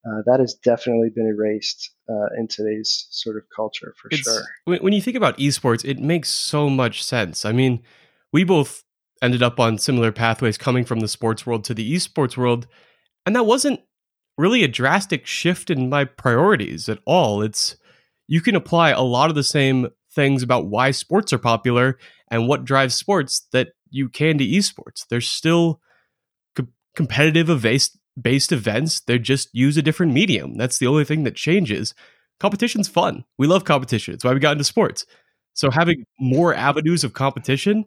uh, 0.07 0.23
that 0.27 0.41
has 0.41 0.55
definitely 0.55 1.11
been 1.15 1.27
erased 1.27 1.91
uh, 2.09 2.29
in 2.39 2.49
today's 2.49 3.07
sort 3.11 3.37
of 3.37 3.43
culture 3.55 3.95
for 4.01 4.09
it's, 4.11 4.23
sure. 4.23 4.45
When 4.65 4.93
you 4.93 5.03
think 5.03 5.17
about 5.17 5.39
esports, 5.39 5.85
it 5.85 5.99
makes 5.99 6.31
so 6.31 6.71
much 6.71 7.05
sense. 7.05 7.45
I 7.45 7.53
mean, 7.53 7.83
we 8.33 8.45
both 8.45 8.83
ended 9.21 9.43
up 9.43 9.61
on 9.61 9.77
similar 9.77 10.11
pathways 10.11 10.57
coming 10.57 10.85
from 10.85 11.01
the 11.01 11.09
sports 11.09 11.45
world 11.45 11.65
to 11.65 11.75
the 11.75 11.95
esports 11.95 12.37
world, 12.37 12.67
and 13.27 13.37
that 13.37 13.45
wasn't 13.45 13.81
really 14.39 14.65
a 14.65 14.69
drastic 14.69 15.27
shift 15.27 15.69
in 15.69 15.91
my 15.91 16.07
priorities 16.07 16.89
at 16.89 17.01
all. 17.05 17.43
It's 17.43 17.77
you 18.27 18.41
can 18.41 18.57
apply 18.57 18.91
a 18.91 19.03
lot 19.03 19.29
of 19.29 19.37
the 19.37 19.45
same 19.45 19.89
things 20.15 20.43
about 20.43 20.67
why 20.67 20.93
sports 20.93 21.33
are 21.33 21.39
popular 21.39 21.99
and 22.31 22.49
what 22.49 22.65
drives 22.65 22.95
sports 22.95 23.47
that 23.53 23.69
you 23.91 24.09
can 24.09 24.39
to 24.39 24.47
esports. 24.47 25.07
There's 25.09 25.29
still 25.29 25.81
co- 26.57 26.69
competitive 26.97 27.63
based 27.63 28.00
based 28.21 28.53
events, 28.53 29.01
they 29.01 29.19
just 29.19 29.49
use 29.53 29.77
a 29.77 29.83
different 29.83 30.13
medium. 30.13 30.57
That's 30.57 30.79
the 30.79 30.87
only 30.87 31.05
thing 31.05 31.25
that 31.25 31.35
changes. 31.35 31.95
Competition's 32.39 32.89
fun. 32.89 33.25
We 33.39 33.47
love 33.47 33.65
competition. 33.65 34.15
It's 34.15 34.25
why 34.25 34.33
we 34.33 34.41
got 34.41 34.53
into 34.53 34.65
sports. 34.65 35.07
So 35.55 35.71
having 35.71 36.05
more 36.19 36.55
avenues 36.55 37.05
of 37.05 37.13
competition 37.13 37.85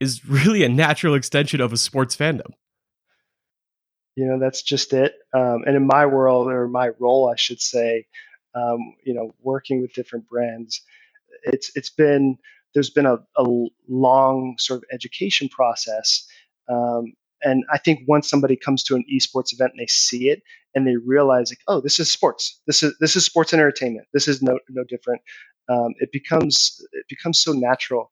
is 0.00 0.24
really 0.28 0.64
a 0.64 0.68
natural 0.68 1.14
extension 1.14 1.60
of 1.60 1.72
a 1.72 1.76
sports 1.76 2.16
fandom. 2.16 2.52
You 4.16 4.26
know, 4.26 4.38
that's 4.38 4.62
just 4.62 4.92
it. 4.92 5.14
Um, 5.32 5.62
and 5.66 5.76
in 5.76 5.86
my 5.86 6.06
world, 6.06 6.48
or 6.48 6.66
my 6.66 6.90
role, 6.98 7.30
I 7.32 7.36
should 7.36 7.60
say, 7.60 8.06
um, 8.54 8.96
you 9.04 9.14
know, 9.14 9.32
working 9.42 9.80
with 9.80 9.92
different 9.92 10.28
brands, 10.28 10.82
it's 11.44 11.70
it's 11.76 11.90
been 11.90 12.36
there's 12.74 12.90
been 12.90 13.06
a, 13.06 13.18
a 13.36 13.66
long 13.88 14.56
sort 14.58 14.78
of 14.78 14.84
education 14.92 15.48
process 15.48 16.26
um, 16.68 17.12
and 17.42 17.64
I 17.72 17.78
think 17.78 18.00
once 18.06 18.28
somebody 18.28 18.56
comes 18.56 18.82
to 18.84 18.94
an 18.94 19.04
esports 19.12 19.52
event 19.52 19.72
and 19.72 19.80
they 19.80 19.86
see 19.86 20.28
it 20.28 20.42
and 20.74 20.86
they 20.86 20.96
realize 20.96 21.50
like, 21.50 21.60
oh, 21.68 21.80
this 21.80 21.98
is 21.98 22.10
sports. 22.10 22.60
This 22.66 22.82
is 22.82 22.94
this 23.00 23.16
is 23.16 23.24
sports 23.24 23.54
entertainment. 23.54 24.06
This 24.12 24.28
is 24.28 24.42
no 24.42 24.58
no 24.68 24.84
different. 24.88 25.22
Um, 25.68 25.94
it 25.98 26.10
becomes 26.12 26.76
it 26.92 27.06
becomes 27.08 27.40
so 27.40 27.52
natural 27.52 28.10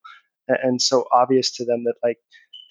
and, 0.48 0.58
and 0.62 0.82
so 0.82 1.06
obvious 1.12 1.50
to 1.56 1.64
them 1.64 1.84
that 1.84 1.94
like 2.02 2.18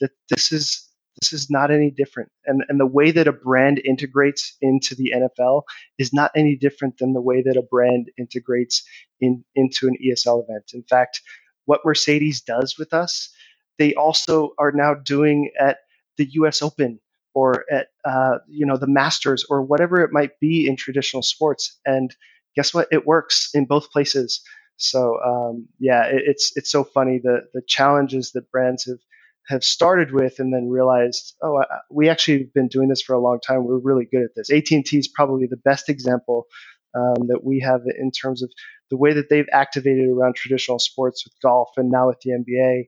that 0.02 0.12
this 0.30 0.52
is 0.52 0.88
this 1.22 1.32
is 1.32 1.50
not 1.50 1.72
any 1.72 1.92
different. 1.92 2.30
And 2.46 2.64
and 2.70 2.80
the 2.80 2.86
way 2.86 3.12
that 3.12 3.28
a 3.28 3.34
brand 3.34 3.82
integrates 3.84 4.56
into 4.62 4.96
the 4.96 5.14
NFL 5.16 5.64
is 5.98 6.14
not 6.14 6.32
any 6.36 6.56
different 6.56 6.98
than 6.98 7.14
the 7.14 7.22
way 7.22 7.42
that 7.42 7.58
a 7.58 7.62
brand 7.62 8.12
integrates 8.18 8.84
in 9.20 9.44
into 9.56 9.88
an 9.88 9.96
ESL 10.06 10.44
event. 10.44 10.72
In 10.74 10.84
fact, 10.84 11.22
what 11.66 11.82
Mercedes 11.86 12.42
does 12.42 12.76
with 12.78 12.94
us, 12.94 13.30
they 13.78 13.94
also 13.96 14.52
are 14.58 14.72
now 14.72 14.94
doing 14.94 15.52
at 15.60 15.78
the 16.18 16.28
U.S. 16.34 16.62
Open 16.62 17.00
or 17.34 17.66
at 17.72 17.88
uh, 18.06 18.38
you 18.48 18.66
know 18.66 18.78
the 18.78 18.88
Masters 18.88 19.46
or 19.50 19.62
whatever 19.62 20.02
it 20.02 20.12
might 20.12 20.40
be 20.40 20.68
in 20.68 20.76
traditional 20.76 21.22
sports. 21.24 21.80
And 21.86 22.16
guess 22.56 22.74
what? 22.74 22.88
It 22.92 23.06
works 23.06 23.50
in 23.54 23.66
both 23.66 23.92
places. 23.92 24.42
So 24.78 25.20
um, 25.24 25.68
yeah, 25.80 26.06
it, 26.06 26.24
it's 26.26 26.52
it's 26.56 26.72
so 26.72 26.84
funny 26.84 27.20
the 27.24 27.42
the 27.54 27.62
challenges 27.68 28.32
that 28.32 28.50
brands 28.52 28.86
have 28.86 29.00
have 29.48 29.64
started 29.64 30.12
with 30.12 30.40
and 30.40 30.54
then 30.54 30.70
realized, 30.70 31.36
oh, 31.44 31.58
I, 31.60 31.66
we 31.92 32.10
actually 32.10 32.40
have 32.40 32.54
been 32.54 32.68
doing 32.68 32.90
this 32.90 33.02
for 33.02 33.14
a 33.14 33.20
long 33.20 33.40
time. 33.40 33.66
We're 33.66 33.78
really 33.78 34.08
good 34.12 34.24
at 34.24 34.32
this. 34.36 34.50
AT&T 34.50 34.98
is 34.98 35.08
probably 35.08 35.46
the 35.46 35.58
best 35.58 35.88
example 35.88 36.48
um, 36.96 37.28
that 37.28 37.44
we 37.44 37.60
have 37.60 37.82
in 38.00 38.10
terms 38.10 38.42
of 38.42 38.52
the 38.90 38.98
way 38.98 39.14
that 39.14 39.30
they've 39.30 39.48
activated 39.52 40.10
around 40.10 40.36
traditional 40.36 40.80
sports 40.80 41.24
with 41.26 41.34
golf 41.44 41.70
and 41.78 41.92
now 41.92 42.08
with 42.08 42.20
the 42.22 42.32
NBA 42.32 42.88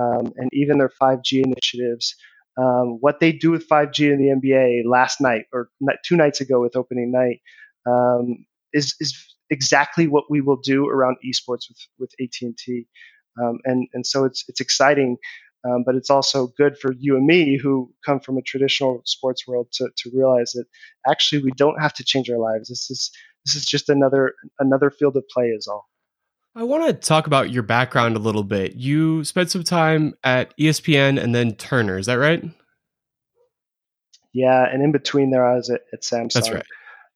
um, 0.00 0.32
and 0.36 0.48
even 0.52 0.78
their 0.78 0.92
5G 1.00 1.44
initiatives. 1.44 2.14
Um, 2.58 2.98
what 3.00 3.20
they 3.20 3.32
do 3.32 3.50
with 3.50 3.68
5G 3.68 4.12
in 4.12 4.18
the 4.18 4.48
NBA 4.48 4.82
last 4.86 5.20
night 5.20 5.44
or 5.52 5.68
two 6.04 6.16
nights 6.16 6.40
ago 6.40 6.60
with 6.60 6.74
opening 6.76 7.12
night 7.12 7.40
um, 7.86 8.46
is 8.72 8.94
is 9.00 9.14
exactly 9.50 10.08
what 10.08 10.24
we 10.30 10.40
will 10.40 10.56
do 10.56 10.86
around 10.86 11.16
esports 11.24 11.68
with 11.68 11.78
with 11.98 12.10
AT&T. 12.20 12.86
Um, 13.42 13.58
and 13.64 13.88
and 13.92 14.06
so 14.06 14.24
it's 14.24 14.44
it's 14.48 14.60
exciting 14.60 15.18
um, 15.66 15.82
but 15.84 15.94
it's 15.94 16.10
also 16.10 16.48
good 16.58 16.78
for 16.78 16.92
you 16.98 17.16
and 17.16 17.26
me 17.26 17.58
who 17.58 17.92
come 18.04 18.20
from 18.20 18.36
a 18.36 18.42
traditional 18.42 19.02
sports 19.04 19.46
world 19.46 19.68
to, 19.72 19.88
to 19.96 20.10
realize 20.14 20.52
that 20.52 20.66
actually 21.08 21.42
we 21.42 21.50
don't 21.56 21.80
have 21.80 21.94
to 21.94 22.04
change 22.04 22.30
our 22.30 22.38
lives. 22.38 22.68
This 22.68 22.90
is 22.90 23.10
this 23.44 23.54
is 23.54 23.64
just 23.64 23.88
another 23.88 24.34
another 24.60 24.90
field 24.90 25.16
of 25.16 25.24
play 25.32 25.46
is 25.46 25.66
all. 25.66 25.88
I 26.56 26.62
want 26.62 26.86
to 26.86 26.94
talk 26.94 27.26
about 27.26 27.50
your 27.50 27.62
background 27.62 28.16
a 28.16 28.18
little 28.18 28.42
bit. 28.42 28.76
You 28.76 29.24
spent 29.24 29.50
some 29.50 29.62
time 29.62 30.14
at 30.24 30.56
ESPN 30.56 31.22
and 31.22 31.34
then 31.34 31.54
Turner, 31.54 31.98
is 31.98 32.06
that 32.06 32.14
right? 32.14 32.42
Yeah, 34.32 34.64
and 34.64 34.82
in 34.82 34.90
between 34.90 35.30
there, 35.30 35.46
I 35.46 35.56
was 35.56 35.68
at, 35.68 35.82
at 35.92 36.00
Samsung. 36.00 36.32
That's 36.32 36.50
right. 36.50 36.66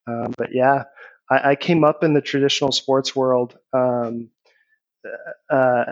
Um, 0.06 0.34
but 0.36 0.48
yeah, 0.52 0.84
I, 1.30 1.50
I, 1.50 1.54
came 1.54 1.84
up 1.84 2.04
in 2.04 2.12
the 2.12 2.20
traditional 2.20 2.72
sports 2.72 3.16
world. 3.16 3.56
Um, 3.72 4.28
uh, 5.50 5.84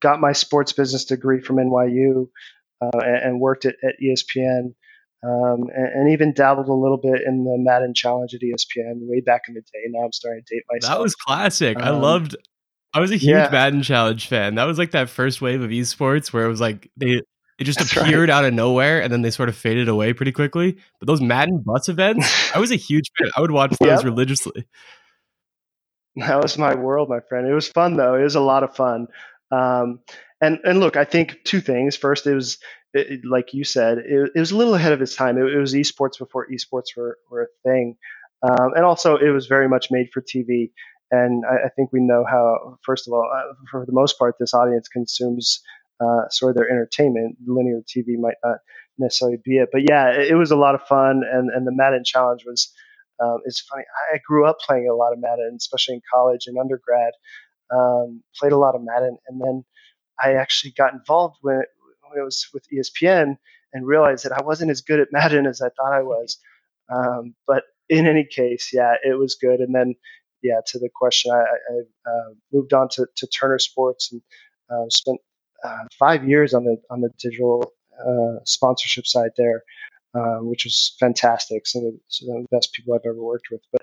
got 0.00 0.20
my 0.20 0.32
sports 0.32 0.72
business 0.72 1.04
degree 1.04 1.40
from 1.40 1.56
NYU 1.56 2.28
uh, 2.80 2.98
and, 2.98 3.16
and, 3.16 3.40
worked 3.40 3.66
at, 3.66 3.76
at 3.84 3.94
ESPN. 4.02 4.74
Um, 5.24 5.68
and, 5.74 5.88
and, 5.94 6.12
even 6.12 6.32
dabbled 6.32 6.68
a 6.68 6.72
little 6.72 6.98
bit 6.98 7.22
in 7.26 7.44
the 7.44 7.56
Madden 7.58 7.94
Challenge 7.94 8.34
at 8.34 8.40
ESPN 8.40 8.98
way 9.02 9.20
back 9.20 9.42
in 9.48 9.54
the 9.54 9.60
day. 9.60 9.84
Now 9.88 10.04
I'm 10.04 10.12
starting 10.12 10.42
to 10.46 10.54
date 10.54 10.64
myself. 10.70 10.98
That 10.98 11.02
was 11.02 11.14
classic. 11.14 11.78
Um, 11.78 11.84
I 11.84 11.90
loved. 11.90 12.36
I 12.96 13.00
was 13.00 13.10
a 13.10 13.16
huge 13.16 13.32
yeah. 13.32 13.50
Madden 13.52 13.82
Challenge 13.82 14.26
fan. 14.26 14.54
That 14.54 14.64
was 14.64 14.78
like 14.78 14.92
that 14.92 15.10
first 15.10 15.42
wave 15.42 15.60
of 15.60 15.68
esports 15.68 16.32
where 16.32 16.46
it 16.46 16.48
was 16.48 16.62
like 16.62 16.90
they 16.96 17.20
it 17.58 17.64
just 17.64 17.78
That's 17.78 17.94
appeared 17.94 18.30
right. 18.30 18.34
out 18.34 18.46
of 18.46 18.54
nowhere 18.54 19.02
and 19.02 19.12
then 19.12 19.20
they 19.20 19.30
sort 19.30 19.50
of 19.50 19.56
faded 19.56 19.86
away 19.86 20.14
pretty 20.14 20.32
quickly. 20.32 20.78
But 20.98 21.06
those 21.06 21.20
Madden 21.20 21.62
Bus 21.64 21.90
events, 21.90 22.26
I 22.54 22.58
was 22.58 22.70
a 22.70 22.76
huge 22.76 23.10
fan. 23.18 23.30
I 23.36 23.42
would 23.42 23.50
watch 23.50 23.76
those 23.80 23.88
yep. 23.88 24.04
religiously. 24.04 24.66
That 26.16 26.42
was 26.42 26.56
my 26.56 26.74
world, 26.74 27.10
my 27.10 27.20
friend. 27.20 27.46
It 27.46 27.52
was 27.52 27.68
fun 27.68 27.98
though. 27.98 28.14
It 28.14 28.22
was 28.22 28.34
a 28.34 28.40
lot 28.40 28.62
of 28.62 28.74
fun. 28.74 29.08
Um, 29.50 30.00
and 30.40 30.58
and 30.64 30.80
look, 30.80 30.96
I 30.96 31.04
think 31.04 31.40
two 31.44 31.60
things. 31.60 31.96
First, 31.96 32.26
it 32.26 32.34
was 32.34 32.56
it, 32.94 33.26
like 33.26 33.52
you 33.52 33.64
said, 33.64 33.98
it, 33.98 34.30
it, 34.34 34.40
was 34.40 34.52
a 34.52 34.56
little 34.56 34.74
ahead 34.74 34.92
of 34.92 35.02
its 35.02 35.14
time. 35.14 35.36
It, 35.36 35.52
it 35.52 35.58
was 35.58 35.74
esports 35.74 36.18
before 36.18 36.48
esports 36.48 36.96
were, 36.96 37.18
were 37.30 37.42
a 37.42 37.68
thing, 37.68 37.98
um, 38.42 38.72
and 38.74 38.86
also 38.86 39.18
it 39.18 39.28
was 39.28 39.48
very 39.48 39.68
much 39.68 39.90
made 39.90 40.08
for 40.14 40.22
TV. 40.22 40.70
And 41.10 41.44
I, 41.46 41.66
I 41.66 41.68
think 41.76 41.92
we 41.92 42.00
know 42.00 42.24
how. 42.28 42.78
First 42.84 43.08
of 43.08 43.14
all, 43.14 43.30
uh, 43.34 43.54
for 43.70 43.86
the 43.86 43.92
most 43.92 44.18
part, 44.18 44.36
this 44.40 44.54
audience 44.54 44.88
consumes 44.88 45.60
uh, 46.00 46.28
sort 46.30 46.50
of 46.50 46.56
their 46.56 46.70
entertainment. 46.70 47.36
Linear 47.46 47.80
TV 47.82 48.18
might 48.18 48.36
not 48.44 48.58
necessarily 48.98 49.38
be 49.44 49.58
it, 49.58 49.70
but 49.72 49.82
yeah, 49.88 50.10
it, 50.10 50.30
it 50.32 50.34
was 50.36 50.50
a 50.50 50.56
lot 50.56 50.74
of 50.74 50.82
fun. 50.82 51.22
And 51.30 51.50
and 51.50 51.66
the 51.66 51.72
Madden 51.74 52.04
Challenge 52.04 52.44
was 52.46 52.72
um, 53.22 53.38
it's 53.44 53.60
funny. 53.62 53.84
I 54.14 54.18
grew 54.26 54.46
up 54.46 54.58
playing 54.66 54.88
a 54.90 54.94
lot 54.94 55.12
of 55.12 55.20
Madden, 55.20 55.54
especially 55.56 55.96
in 55.96 56.02
college 56.12 56.46
and 56.46 56.58
undergrad. 56.58 57.12
Um, 57.74 58.22
played 58.38 58.52
a 58.52 58.58
lot 58.58 58.74
of 58.76 58.82
Madden, 58.84 59.18
and 59.28 59.40
then 59.40 59.64
I 60.22 60.34
actually 60.34 60.72
got 60.72 60.94
involved 60.94 61.36
when 61.42 61.56
it, 61.56 61.68
when 62.08 62.20
it 62.20 62.24
was 62.24 62.46
with 62.54 62.64
ESPN 62.74 63.36
and 63.72 63.86
realized 63.86 64.24
that 64.24 64.32
I 64.32 64.42
wasn't 64.42 64.70
as 64.70 64.80
good 64.82 65.00
at 65.00 65.08
Madden 65.12 65.46
as 65.46 65.60
I 65.62 65.70
thought 65.70 65.94
I 65.94 66.02
was. 66.02 66.38
Um, 66.88 67.34
but 67.48 67.64
in 67.88 68.06
any 68.06 68.24
case, 68.24 68.70
yeah, 68.72 68.94
it 69.04 69.18
was 69.18 69.34
good. 69.34 69.58
And 69.58 69.74
then, 69.74 69.96
yeah, 70.42 70.60
to 70.66 70.78
the 70.78 70.88
question, 70.94 71.32
I, 71.32 71.38
I 71.38 72.10
uh, 72.10 72.30
moved 72.52 72.72
on 72.72 72.88
to, 72.90 73.06
to, 73.16 73.26
Turner 73.26 73.58
Sports 73.58 74.12
and 74.12 74.22
uh, 74.70 74.88
spent 74.90 75.18
uh, 75.64 75.84
five 75.98 76.28
years 76.28 76.54
on 76.54 76.64
the 76.64 76.76
on 76.90 77.00
the 77.00 77.10
digital 77.18 77.72
uh, 78.06 78.40
sponsorship 78.44 79.06
side 79.06 79.30
there 79.36 79.62
uh, 80.16 80.38
which 80.38 80.64
was 80.64 80.94
fantastic. 80.98 81.66
Some 81.66 81.84
of, 81.84 81.92
the, 81.92 82.00
some 82.08 82.30
of, 82.30 82.42
the, 82.42 82.48
best 82.50 82.72
people 82.72 82.94
I've 82.94 83.06
ever 83.06 83.22
worked 83.22 83.48
with. 83.50 83.60
But 83.72 83.82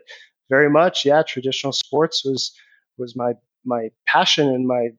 very 0.49 0.69
much, 0.69 1.05
yeah, 1.05 1.21
traditional 1.23 1.73
sports 1.73 2.25
was 2.25 2.51
was 2.97 3.15
my 3.15 3.33
my 3.65 3.89
passion 4.07 4.49
and 4.49 4.67
my 4.67 4.89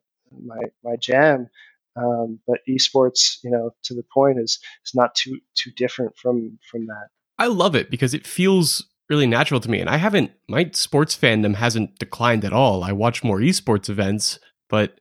my 0.45 0.61
my 0.83 0.97
jam. 0.97 1.49
Um, 1.97 2.41
but 2.47 2.59
esports, 2.69 3.39
you 3.45 3.51
know, 3.51 3.71
to 3.85 3.95
the 3.95 4.05
point 4.13 4.39
is 4.39 4.59
is 4.85 4.95
not 4.95 5.15
too 5.15 5.39
too 5.55 5.71
different 5.77 6.17
from 6.17 6.59
from 6.71 6.87
that. 6.87 7.09
I 7.39 7.47
love 7.47 7.75
it 7.75 7.91
because 7.91 8.15
it 8.15 8.27
feels 8.27 8.87
really 9.09 9.27
natural 9.27 9.61
to 9.61 9.71
me, 9.71 9.81
and 9.81 9.91
I 9.91 9.97
haven't 9.97 10.33
my 10.49 10.71
sports 10.73 11.17
fandom 11.17 11.57
hasn't 11.57 11.99
declined 11.99 12.45
at 12.45 12.53
all. 12.53 12.85
I 12.85 12.93
watch 12.93 13.25
more 13.25 13.39
esports 13.39 13.89
events, 13.89 14.39
but 14.69 14.99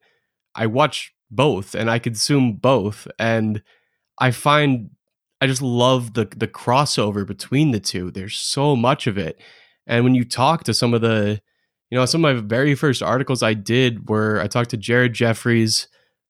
I 0.55 0.67
watch 0.67 1.13
both 1.31 1.73
and 1.73 1.89
I 1.89 1.99
consume 1.99 2.53
both, 2.53 3.07
and 3.17 3.61
I 4.19 4.31
find 4.31 4.91
I 5.41 5.47
just 5.47 5.61
love 5.61 6.13
the 6.13 6.25
the 6.25 6.47
crossover 6.47 7.25
between 7.25 7.71
the 7.71 7.79
two. 7.79 8.11
There's 8.11 8.35
so 8.35 8.75
much 8.75 9.07
of 9.07 9.17
it. 9.17 9.39
And 9.85 10.03
when 10.03 10.15
you 10.15 10.23
talk 10.23 10.63
to 10.63 10.73
some 10.73 10.93
of 10.93 11.01
the, 11.01 11.41
you 11.89 11.97
know, 11.97 12.05
some 12.05 12.23
of 12.23 12.35
my 12.35 12.41
very 12.41 12.75
first 12.75 13.03
articles 13.03 13.43
I 13.43 13.53
did 13.53 14.09
were 14.09 14.39
I 14.41 14.47
talked 14.47 14.69
to 14.71 14.77
Jared 14.77 15.13
Jeffries 15.13 15.87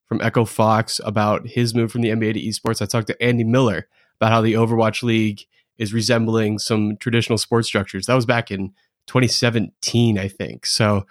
from 0.08 0.22
Echo 0.22 0.46
Fox 0.46 1.00
about 1.04 1.48
his 1.48 1.74
move 1.74 1.92
from 1.92 2.02
the 2.02 2.10
NBA 2.10 2.34
to 2.34 2.42
esports. 2.42 2.82
I 2.82 2.86
talked 2.86 3.08
to 3.08 3.24
Andy 3.24 3.44
Miller 3.44 3.88
about 4.20 4.32
how 4.32 4.42
the 4.42 4.54
Overwatch 4.54 5.04
League 5.04 5.46
is 5.78 5.94
resembling 5.94 6.60
some 6.60 6.98
traditional 6.98 7.38
sports 7.38 7.68
structures. 7.68 8.06
That 8.06 8.16
was 8.16 8.26
back 8.26 8.52
in 8.52 8.74
2017, 9.08 10.18
I 10.18 10.28
think. 10.28 10.66
So, 10.66 11.06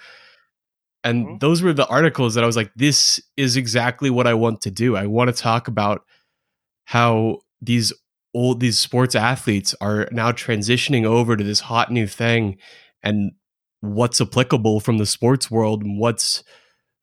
and 1.05 1.27
mm-hmm. 1.27 1.38
those 1.38 1.62
were 1.62 1.72
the 1.72 1.87
articles 1.88 2.35
that 2.35 2.44
I 2.44 2.46
was 2.46 2.57
like, 2.57 2.72
this 2.77 3.20
is 3.37 3.57
exactly 3.57 4.11
what 4.11 4.27
I 4.27 4.35
want 4.35 4.61
to 4.62 4.70
do. 4.70 4.96
I 4.96 5.07
want 5.07 5.35
to 5.35 5.42
talk 5.42 5.68
about 5.68 6.05
how 6.85 7.38
these 7.61 7.92
old 8.35 8.61
these 8.61 8.79
sports 8.79 9.14
athletes 9.14 9.75
are 9.81 10.09
now 10.11 10.33
transitioning 10.33 11.05
over 11.05 11.37
to 11.37 11.44
this 11.44 11.61
hot 11.61 11.90
new 11.90 12.07
thing 12.07 12.57
and 13.03 13.33
what's 13.81 14.20
applicable 14.20 14.81
from 14.81 14.98
the 14.98 15.07
sports 15.07 15.51
world 15.51 15.83
and 15.83 15.98
what's 15.98 16.42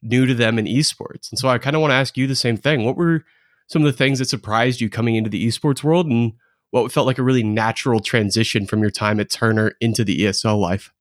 new 0.02 0.26
to 0.26 0.34
them 0.34 0.58
in 0.58 0.66
esports. 0.66 1.30
And 1.30 1.38
so 1.38 1.50
I 1.50 1.58
kind 1.58 1.76
of 1.76 1.82
want 1.82 1.92
to 1.92 1.96
ask 1.96 2.18
you 2.18 2.26
the 2.26 2.36
same 2.36 2.58
thing. 2.58 2.86
What 2.86 2.96
were 2.96 3.26
some 3.68 3.84
of 3.84 3.86
the 3.86 3.98
things 3.98 4.20
that 4.20 4.30
surprised 4.30 4.82
you 4.82 4.90
coming 4.90 5.16
into 5.16 5.30
the 5.30 5.46
esports 5.46 5.84
world 5.84 6.08
and 6.08 6.34
what 6.72 6.92
felt 6.92 7.08
like 7.08 7.18
a 7.18 7.24
really 7.24 7.44
natural 7.44 8.00
transition 8.00 8.66
from 8.66 8.82
your 8.82 8.92
time 8.92 9.20
at 9.20 9.30
Turner 9.30 9.74
into 9.82 10.04
the 10.04 10.20
ESL 10.20 10.60
life? 10.60 10.94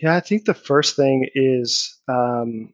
Yeah, 0.00 0.14
I 0.14 0.20
think 0.20 0.44
the 0.44 0.54
first 0.54 0.94
thing 0.94 1.28
is 1.34 1.98
um, 2.08 2.72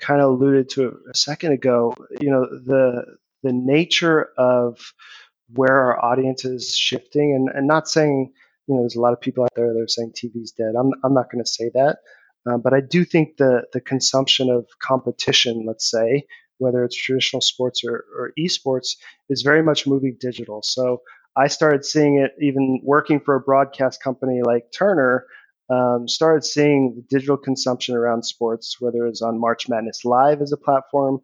kind 0.00 0.20
of 0.20 0.30
alluded 0.30 0.70
to 0.70 0.98
a 1.10 1.16
second 1.16 1.52
ago. 1.52 1.94
You 2.20 2.30
know, 2.30 2.46
the 2.46 3.04
the 3.44 3.52
nature 3.52 4.30
of 4.36 4.80
where 5.52 5.74
our 5.74 6.04
audience 6.04 6.44
is 6.44 6.74
shifting 6.74 7.34
and, 7.34 7.48
and 7.54 7.66
not 7.66 7.88
saying 7.88 8.32
you 8.66 8.74
know 8.74 8.80
there's 8.80 8.96
a 8.96 9.00
lot 9.00 9.12
of 9.12 9.20
people 9.20 9.44
out 9.44 9.52
there 9.54 9.72
that 9.72 9.80
are 9.80 9.88
saying 9.88 10.12
tv's 10.16 10.52
dead 10.52 10.74
i'm, 10.78 10.90
I'm 11.04 11.14
not 11.14 11.30
going 11.30 11.44
to 11.44 11.50
say 11.50 11.70
that 11.74 11.98
uh, 12.50 12.56
but 12.56 12.72
i 12.72 12.80
do 12.80 13.04
think 13.04 13.36
the 13.36 13.64
the 13.72 13.80
consumption 13.80 14.50
of 14.50 14.66
competition 14.82 15.64
let's 15.66 15.90
say 15.90 16.26
whether 16.58 16.84
it's 16.84 16.96
traditional 16.96 17.40
sports 17.40 17.82
or, 17.84 18.04
or 18.18 18.32
esports 18.38 18.96
is 19.28 19.42
very 19.42 19.62
much 19.62 19.86
moving 19.86 20.16
digital 20.20 20.62
so 20.62 21.00
i 21.36 21.46
started 21.46 21.84
seeing 21.84 22.18
it 22.18 22.32
even 22.40 22.80
working 22.82 23.20
for 23.20 23.34
a 23.34 23.40
broadcast 23.40 24.02
company 24.02 24.40
like 24.42 24.70
turner 24.72 25.26
um, 25.70 26.06
started 26.08 26.44
seeing 26.44 27.04
digital 27.08 27.36
consumption 27.36 27.94
around 27.94 28.24
sports, 28.24 28.76
whether 28.80 29.06
it's 29.06 29.22
on 29.22 29.40
March 29.40 29.68
Madness 29.68 30.04
Live 30.04 30.42
as 30.42 30.52
a 30.52 30.58
platform, 30.58 31.20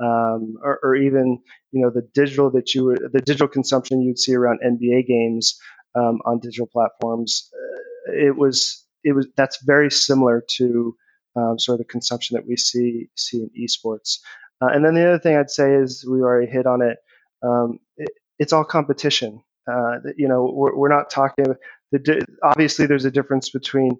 um, 0.00 0.56
or, 0.62 0.80
or, 0.82 0.96
even 0.96 1.38
you 1.70 1.80
know 1.80 1.90
the 1.90 2.02
digital 2.12 2.50
that 2.50 2.74
you 2.74 2.96
the 3.12 3.20
digital 3.20 3.46
consumption 3.46 4.02
you'd 4.02 4.18
see 4.18 4.34
around 4.34 4.58
NBA 4.66 5.06
games 5.06 5.56
um, 5.94 6.20
on 6.24 6.40
digital 6.40 6.66
platforms. 6.66 7.48
Uh, 7.54 8.12
it 8.14 8.36
was 8.36 8.84
it 9.04 9.12
was 9.12 9.28
that's 9.36 9.62
very 9.62 9.92
similar 9.92 10.44
to 10.56 10.96
um, 11.36 11.58
sort 11.60 11.74
of 11.74 11.86
the 11.86 11.92
consumption 11.92 12.34
that 12.34 12.46
we 12.48 12.56
see 12.56 13.08
see 13.14 13.42
in 13.42 13.50
esports. 13.56 14.18
Uh, 14.64 14.68
and 14.72 14.84
then 14.84 14.94
the 14.94 15.06
other 15.06 15.18
thing 15.18 15.36
I'd 15.36 15.50
say 15.50 15.74
is 15.74 16.06
we 16.08 16.20
already 16.20 16.50
hit 16.50 16.66
on 16.66 16.80
it. 16.80 16.98
Um, 17.42 17.78
it 17.96 18.08
it's 18.38 18.52
all 18.52 18.64
competition. 18.64 19.42
Uh, 19.70 19.98
you 20.16 20.28
know, 20.28 20.50
we're, 20.52 20.76
we're 20.76 20.88
not 20.88 21.10
talking. 21.10 21.44
The, 21.92 22.26
obviously, 22.42 22.86
there's 22.86 23.04
a 23.04 23.10
difference 23.10 23.50
between 23.50 23.92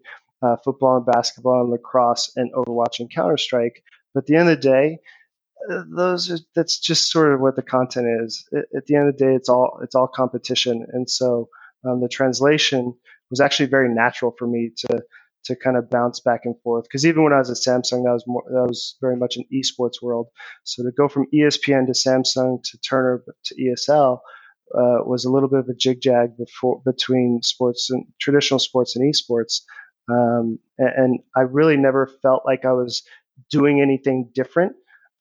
uh, 0.42 0.56
football 0.64 0.96
and 0.96 1.06
basketball 1.06 1.62
and 1.62 1.70
lacrosse 1.70 2.32
and 2.36 2.52
Overwatch 2.54 3.00
and 3.00 3.12
Counter 3.12 3.36
Strike. 3.36 3.82
But 4.14 4.24
at 4.24 4.26
the 4.26 4.36
end 4.36 4.48
of 4.48 4.60
the 4.60 4.68
day, 4.68 4.98
those 5.96 6.30
are 6.30 6.38
that's 6.54 6.78
just 6.78 7.10
sort 7.10 7.32
of 7.32 7.40
what 7.40 7.56
the 7.56 7.62
content 7.62 8.06
is. 8.24 8.46
At 8.76 8.86
the 8.86 8.96
end 8.96 9.08
of 9.08 9.16
the 9.16 9.24
day, 9.24 9.34
it's 9.34 9.48
all 9.48 9.80
it's 9.82 9.94
all 9.94 10.08
competition, 10.08 10.86
and 10.92 11.08
so 11.08 11.48
um, 11.84 12.00
the 12.00 12.08
translation 12.08 12.94
was 13.30 13.40
actually 13.40 13.66
very 13.66 13.92
natural 13.92 14.34
for 14.38 14.46
me 14.46 14.70
to 14.76 15.02
to 15.44 15.56
kind 15.56 15.76
of 15.76 15.90
bounce 15.90 16.20
back 16.20 16.42
and 16.44 16.54
forth. 16.62 16.84
Because 16.84 17.06
even 17.06 17.22
when 17.22 17.32
I 17.32 17.38
was 17.38 17.50
at 17.50 17.56
Samsung, 17.56 18.04
that 18.04 18.12
was 18.12 18.24
more 18.26 18.42
that 18.46 18.66
was 18.66 18.96
very 19.00 19.16
much 19.16 19.36
an 19.36 19.44
esports 19.52 20.02
world. 20.02 20.28
So 20.64 20.82
to 20.82 20.90
go 20.90 21.08
from 21.08 21.26
ESPN 21.34 21.86
to 21.86 21.92
Samsung 21.92 22.62
to 22.62 22.78
Turner 22.78 23.22
to 23.44 23.54
ESL 23.54 24.18
uh, 24.74 25.04
was 25.04 25.24
a 25.24 25.30
little 25.30 25.48
bit 25.48 25.60
of 25.60 25.68
a 25.68 25.74
jig 25.74 26.00
jag 26.00 26.30
between 26.84 27.40
sports 27.42 27.90
and 27.90 28.06
traditional 28.20 28.58
sports 28.58 28.96
and 28.96 29.12
esports. 29.12 29.60
Um, 30.10 30.58
and, 30.78 30.90
and, 30.96 31.20
I 31.34 31.42
really 31.42 31.78
never 31.78 32.10
felt 32.20 32.42
like 32.44 32.66
I 32.66 32.72
was 32.72 33.02
doing 33.50 33.80
anything 33.80 34.28
different. 34.34 34.74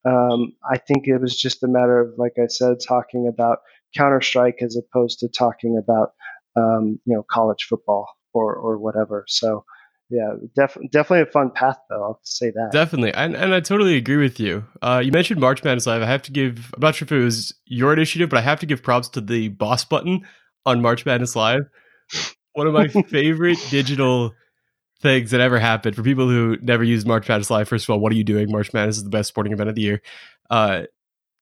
Um, 0.06 0.54
I 0.70 0.78
think 0.78 1.08
it 1.08 1.20
was 1.20 1.40
just 1.40 1.64
a 1.64 1.70
matter 1.70 2.02
of, 2.02 2.16
like 2.18 2.34
I 2.38 2.48
said, 2.48 2.78
talking 2.86 3.30
about 3.34 3.60
Counter 3.96 4.20
Strike 4.20 4.62
as 4.62 4.76
opposed 4.76 5.20
to 5.20 5.30
talking 5.30 5.82
about 5.82 6.12
um, 6.56 7.00
you 7.06 7.16
know 7.16 7.24
college 7.32 7.64
football 7.70 8.08
or 8.34 8.56
or 8.56 8.78
whatever. 8.78 9.26
So 9.28 9.64
yeah, 10.10 10.34
def- 10.56 10.78
definitely 10.92 11.22
a 11.22 11.32
fun 11.32 11.52
path 11.52 11.78
though. 11.90 12.04
I'll 12.04 12.20
say 12.24 12.52
that. 12.52 12.70
Definitely, 12.72 13.14
and 13.14 13.36
and 13.36 13.54
I 13.54 13.60
totally 13.60 13.96
agree 13.96 14.18
with 14.18 14.40
you. 14.40 14.66
Uh, 14.82 15.02
you 15.04 15.12
mentioned 15.12 15.40
March 15.40 15.64
Madness 15.64 15.88
Live. 15.88 16.02
I 16.02 16.06
have 16.06 16.22
to 16.24 16.32
give. 16.32 16.72
I'm 16.76 16.82
not 16.82 16.96
sure 16.96 17.06
if 17.06 17.12
it 17.12 17.24
was 17.24 17.54
your 17.66 17.94
initiative, 17.94 18.30
but 18.30 18.38
I 18.38 18.42
have 18.42 18.60
to 18.60 18.66
give 18.66 18.84
props 18.84 19.10
to 19.10 19.22
the 19.22 19.50
boss 19.50 19.86
button 19.86 20.26
on 20.66 20.82
March 20.82 21.06
Madness 21.06 21.36
Live. 21.36 21.64
One 22.54 22.68
of 22.68 22.74
my 22.74 22.88
favorite 23.08 23.60
digital 23.70 24.34
things 25.02 25.32
that 25.32 25.42
ever 25.42 25.60
happened 25.60 25.96
for 25.96 26.04
people 26.04 26.30
who 26.30 26.58
never 26.62 26.84
used 26.84 27.08
March 27.08 27.28
Madness 27.28 27.50
Live. 27.50 27.68
First 27.68 27.86
of 27.86 27.90
all, 27.92 28.00
what 28.00 28.12
are 28.12 28.16
you 28.16 28.24
doing? 28.24 28.52
March 28.52 28.74
Madness 28.74 28.98
is 28.98 29.04
the 29.04 29.10
best 29.10 29.30
sporting 29.30 29.54
event 29.54 29.70
of 29.70 29.76
the 29.76 29.82
year. 29.82 30.02
Uh, 30.50 30.84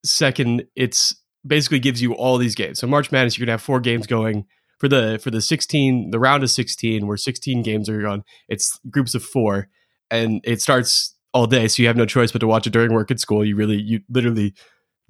second, 0.06 0.66
it's 0.76 1.16
basically 1.46 1.80
gives 1.80 2.02
you 2.02 2.14
all 2.14 2.38
these 2.38 2.56
games. 2.56 2.80
So 2.80 2.88
March 2.88 3.12
Madness, 3.12 3.38
you're 3.38 3.46
gonna 3.46 3.54
have 3.54 3.62
four 3.62 3.80
games 3.80 4.08
going 4.08 4.46
for 4.82 4.88
the 4.88 5.20
for 5.22 5.30
the 5.30 5.42
16 5.44 6.10
the 6.10 6.18
round 6.18 6.42
of 6.42 6.50
16 6.50 7.06
where 7.06 7.16
16 7.16 7.62
games 7.62 7.88
are 7.88 8.08
on 8.08 8.24
it's 8.50 8.80
groups 8.90 9.14
of 9.14 9.24
four 9.24 9.68
and 10.10 10.42
it 10.44 10.60
starts 10.60 11.16
all 11.34 11.46
day 11.46 11.68
so 11.68 11.84
you 11.84 11.88
have 11.88 11.96
no 11.96 12.08
choice 12.08 12.32
but 12.32 12.40
to 12.40 12.48
watch 12.48 12.66
it 12.66 12.74
during 12.74 12.92
work 12.92 13.12
at 13.12 13.20
school. 13.20 13.46
You 13.46 13.56
really 13.56 13.80
you 13.80 14.00
literally 14.10 14.56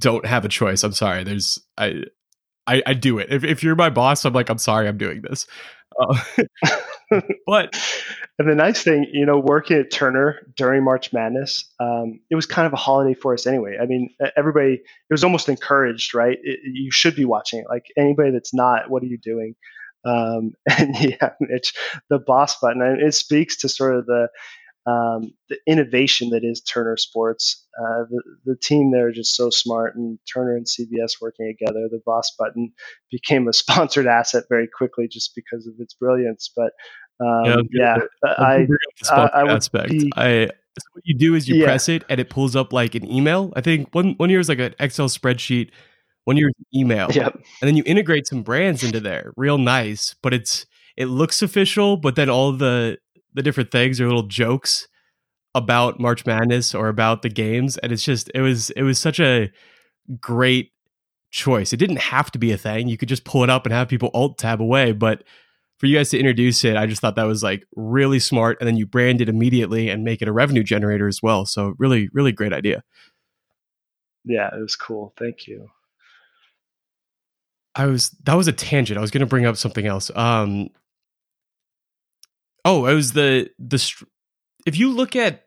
don't 0.01 0.25
have 0.25 0.43
a 0.43 0.49
choice. 0.49 0.83
I'm 0.83 0.91
sorry. 0.91 1.23
There's 1.23 1.57
i 1.77 2.03
i, 2.67 2.83
I 2.85 2.93
do 2.93 3.17
it. 3.17 3.31
If, 3.31 3.45
if 3.45 3.63
you're 3.63 3.75
my 3.75 3.89
boss 3.89 4.25
i'm 4.25 4.33
like 4.33 4.49
i'm 4.49 4.57
sorry 4.57 4.89
i'm 4.89 4.97
doing 4.97 5.21
this. 5.21 5.47
Uh, 6.01 7.21
but 7.47 7.81
and 8.39 8.49
the 8.49 8.55
nice 8.55 8.81
thing, 8.83 9.07
you 9.11 9.25
know, 9.25 9.39
working 9.39 9.77
at 9.77 9.91
Turner 9.91 10.39
during 10.57 10.83
March 10.83 11.13
Madness, 11.13 11.65
um, 11.79 12.21
it 12.29 12.35
was 12.35 12.45
kind 12.45 12.65
of 12.65 12.73
a 12.73 12.77
holiday 12.77 13.13
for 13.13 13.33
us 13.33 13.45
anyway. 13.45 13.77
I 13.81 13.85
mean, 13.85 14.09
everybody, 14.35 14.73
it 14.75 14.83
was 15.11 15.23
almost 15.23 15.49
encouraged, 15.49 16.13
right? 16.15 16.37
It, 16.41 16.59
you 16.63 16.91
should 16.91 17.15
be 17.15 17.25
watching 17.25 17.59
it. 17.59 17.65
Like 17.69 17.85
anybody 17.97 18.31
that's 18.31 18.53
not, 18.53 18.89
what 18.89 19.03
are 19.03 19.07
you 19.07 19.19
doing? 19.19 19.55
Um, 20.05 20.53
and 20.77 20.95
yeah, 20.99 21.31
it's 21.41 21.73
the 22.09 22.19
boss 22.19 22.59
button, 22.59 22.81
and 22.81 23.01
it 23.01 23.13
speaks 23.13 23.57
to 23.57 23.69
sort 23.69 23.95
of 23.95 24.05
the 24.05 24.27
um, 24.87 25.33
the 25.49 25.57
innovation 25.67 26.31
that 26.31 26.43
is 26.43 26.61
Turner 26.61 26.97
Sports. 26.97 27.67
Uh, 27.79 28.05
the, 28.09 28.23
the 28.45 28.55
team 28.57 28.91
there 28.91 29.09
is 29.09 29.15
just 29.15 29.35
so 29.35 29.49
smart, 29.51 29.95
and 29.95 30.17
Turner 30.31 30.55
and 30.57 30.65
CBS 30.65 31.21
working 31.21 31.55
together. 31.57 31.87
The 31.89 32.01
Boss 32.05 32.35
Button 32.37 32.73
became 33.11 33.47
a 33.47 33.53
sponsored 33.53 34.07
asset 34.07 34.45
very 34.49 34.67
quickly 34.67 35.07
just 35.07 35.35
because 35.35 35.67
of 35.67 35.75
its 35.79 35.93
brilliance. 35.93 36.51
But 36.55 36.73
um, 37.21 37.67
yeah, 37.71 37.97
yeah 38.23 38.31
I, 38.37 38.67
I, 39.11 39.25
I, 39.33 39.43
would 39.43 39.51
aspect. 39.51 39.89
Be, 39.89 40.11
I 40.15 40.49
so 40.79 40.85
what 40.93 41.03
you 41.05 41.15
do 41.15 41.35
is 41.35 41.49
you 41.49 41.55
yeah. 41.55 41.65
press 41.65 41.89
it 41.89 42.03
and 42.09 42.19
it 42.19 42.29
pulls 42.29 42.55
up 42.55 42.71
like 42.71 42.95
an 42.95 43.09
email. 43.09 43.51
I 43.55 43.61
think 43.61 43.93
one 43.93 44.13
one 44.17 44.29
year 44.29 44.39
is 44.39 44.49
like 44.49 44.59
an 44.59 44.73
Excel 44.79 45.07
spreadsheet. 45.07 45.71
One 46.25 46.37
year 46.37 46.49
is 46.49 46.65
email, 46.75 47.11
yep. 47.11 47.33
and 47.33 47.67
then 47.67 47.75
you 47.75 47.83
integrate 47.85 48.27
some 48.27 48.43
brands 48.43 48.83
into 48.83 48.99
there, 48.99 49.33
real 49.35 49.57
nice. 49.57 50.15
But 50.21 50.33
it's 50.33 50.65
it 50.95 51.05
looks 51.05 51.41
official, 51.41 51.97
but 51.97 52.15
then 52.15 52.29
all 52.29 52.51
the 52.51 52.97
the 53.33 53.41
different 53.41 53.71
things 53.71 53.99
are 53.99 54.05
little 54.05 54.27
jokes 54.27 54.87
about 55.55 55.99
March 55.99 56.25
Madness 56.25 56.73
or 56.73 56.87
about 56.87 57.21
the 57.21 57.29
games, 57.29 57.77
and 57.77 57.91
it's 57.91 58.03
just 58.03 58.29
it 58.33 58.41
was 58.41 58.69
it 58.71 58.83
was 58.83 58.99
such 58.99 59.19
a 59.19 59.51
great 60.19 60.71
choice. 61.31 61.73
It 61.73 61.77
didn't 61.77 61.99
have 61.99 62.31
to 62.31 62.39
be 62.39 62.51
a 62.51 62.57
thing. 62.57 62.87
You 62.87 62.97
could 62.97 63.09
just 63.09 63.23
pull 63.23 63.43
it 63.43 63.49
up 63.49 63.65
and 63.65 63.73
have 63.73 63.87
people 63.87 64.11
alt 64.13 64.37
tab 64.37 64.61
away, 64.61 64.91
but 64.91 65.23
for 65.81 65.87
you 65.87 65.97
guys 65.97 66.11
to 66.11 66.19
introduce 66.19 66.63
it, 66.63 66.77
I 66.77 66.85
just 66.85 67.01
thought 67.01 67.15
that 67.15 67.23
was 67.23 67.41
like 67.41 67.65
really 67.75 68.19
smart. 68.19 68.55
And 68.59 68.67
then 68.67 68.77
you 68.77 68.85
brand 68.85 69.19
it 69.19 69.27
immediately 69.27 69.89
and 69.89 70.03
make 70.03 70.21
it 70.21 70.27
a 70.27 70.31
revenue 70.31 70.61
generator 70.61 71.07
as 71.07 71.23
well. 71.23 71.43
So 71.47 71.73
really, 71.79 72.07
really 72.13 72.31
great 72.31 72.53
idea. 72.53 72.83
Yeah, 74.23 74.55
it 74.55 74.61
was 74.61 74.75
cool. 74.75 75.11
Thank 75.17 75.47
you. 75.47 75.69
I 77.73 77.87
was 77.87 78.11
that 78.25 78.35
was 78.35 78.47
a 78.47 78.51
tangent. 78.51 78.99
I 78.99 79.01
was 79.01 79.09
going 79.09 79.21
to 79.21 79.25
bring 79.25 79.47
up 79.47 79.57
something 79.57 79.87
else. 79.87 80.11
Um, 80.13 80.69
oh, 82.63 82.85
it 82.85 82.93
was 82.93 83.13
the 83.13 83.49
the 83.57 84.05
if 84.67 84.77
you 84.77 84.91
look 84.91 85.15
at 85.15 85.45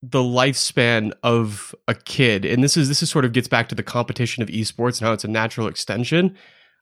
the 0.00 0.20
lifespan 0.20 1.12
of 1.22 1.74
a 1.86 1.94
kid, 1.94 2.46
and 2.46 2.64
this 2.64 2.78
is 2.78 2.88
this 2.88 3.02
is 3.02 3.10
sort 3.10 3.26
of 3.26 3.32
gets 3.32 3.48
back 3.48 3.68
to 3.68 3.74
the 3.74 3.82
competition 3.82 4.42
of 4.42 4.48
esports 4.48 5.00
and 5.00 5.06
how 5.06 5.12
it's 5.12 5.24
a 5.24 5.28
natural 5.28 5.66
extension. 5.66 6.34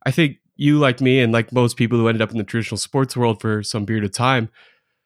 I 0.04 0.12
think 0.12 0.36
you, 0.56 0.78
like 0.78 1.00
me, 1.00 1.20
and 1.20 1.32
like 1.32 1.52
most 1.52 1.76
people 1.76 1.98
who 1.98 2.08
ended 2.08 2.22
up 2.22 2.30
in 2.30 2.38
the 2.38 2.44
traditional 2.44 2.78
sports 2.78 3.16
world 3.16 3.40
for 3.40 3.62
some 3.62 3.86
period 3.86 4.04
of 4.04 4.12
time, 4.12 4.48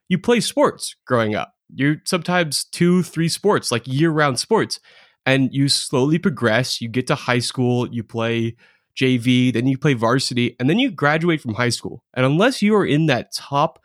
you 0.09 0.19
play 0.19 0.41
sports 0.41 0.97
growing 1.07 1.35
up. 1.35 1.55
you're 1.73 1.97
sometimes 2.05 2.65
two, 2.65 3.03
three 3.03 3.29
sports, 3.29 3.71
like 3.71 3.87
year 3.87 4.11
round 4.11 4.39
sports. 4.39 4.81
And 5.27 5.51
you 5.53 5.69
slowly 5.69 6.19
progress. 6.19 6.81
You 6.81 6.89
get 6.89 7.07
to 7.09 7.15
high 7.15 7.39
school, 7.41 7.87
you 7.93 8.03
play 8.03 8.57
JV, 8.97 9.53
then 9.53 9.67
you 9.67 9.79
play 9.79 9.95
varsity, 9.95 10.57
and 10.59 10.69
then 10.69 10.79
you 10.79 10.91
graduate 10.91 11.41
from 11.41 11.55
high 11.55 11.69
school. 11.69 12.03
And 12.15 12.27
unless 12.27 12.63
you 12.63 12.75
are 12.75 12.87
in 12.87 13.07
that 13.07 13.33
top 13.33 13.81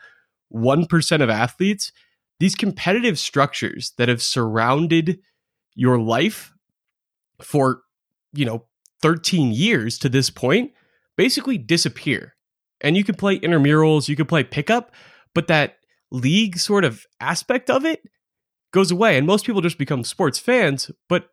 1% 0.54 1.22
of 1.22 1.30
athletes, 1.30 1.92
these 2.40 2.56
competitive 2.56 3.20
structures 3.20 3.94
that 3.98 4.10
have 4.10 4.22
surrounded 4.22 5.20
your 5.76 6.00
life 6.00 6.54
for, 7.42 7.82
you 8.34 8.46
know, 8.46 8.66
13 9.02 9.52
years 9.52 10.00
to 10.00 10.10
this 10.10 10.30
point 10.30 10.72
basically 11.18 11.58
disappear. 11.58 12.36
And 12.82 12.98
you 12.98 13.04
can 13.04 13.16
play 13.16 13.40
intramurals, 13.40 14.08
you 14.08 14.16
can 14.16 14.26
play 14.26 14.44
pickup, 14.44 14.92
but 15.34 15.48
that 15.48 15.78
league 16.12 16.58
sort 16.58 16.86
of 16.86 17.06
aspect 17.20 17.70
of 17.70 17.86
it 17.86 18.02
goes 18.72 18.92
away. 18.92 19.18
And 19.18 19.26
most 19.26 19.46
people 19.46 19.62
just 19.62 19.78
become 19.78 20.04
sports 20.04 20.40
fans. 20.40 20.92
But 21.08 21.30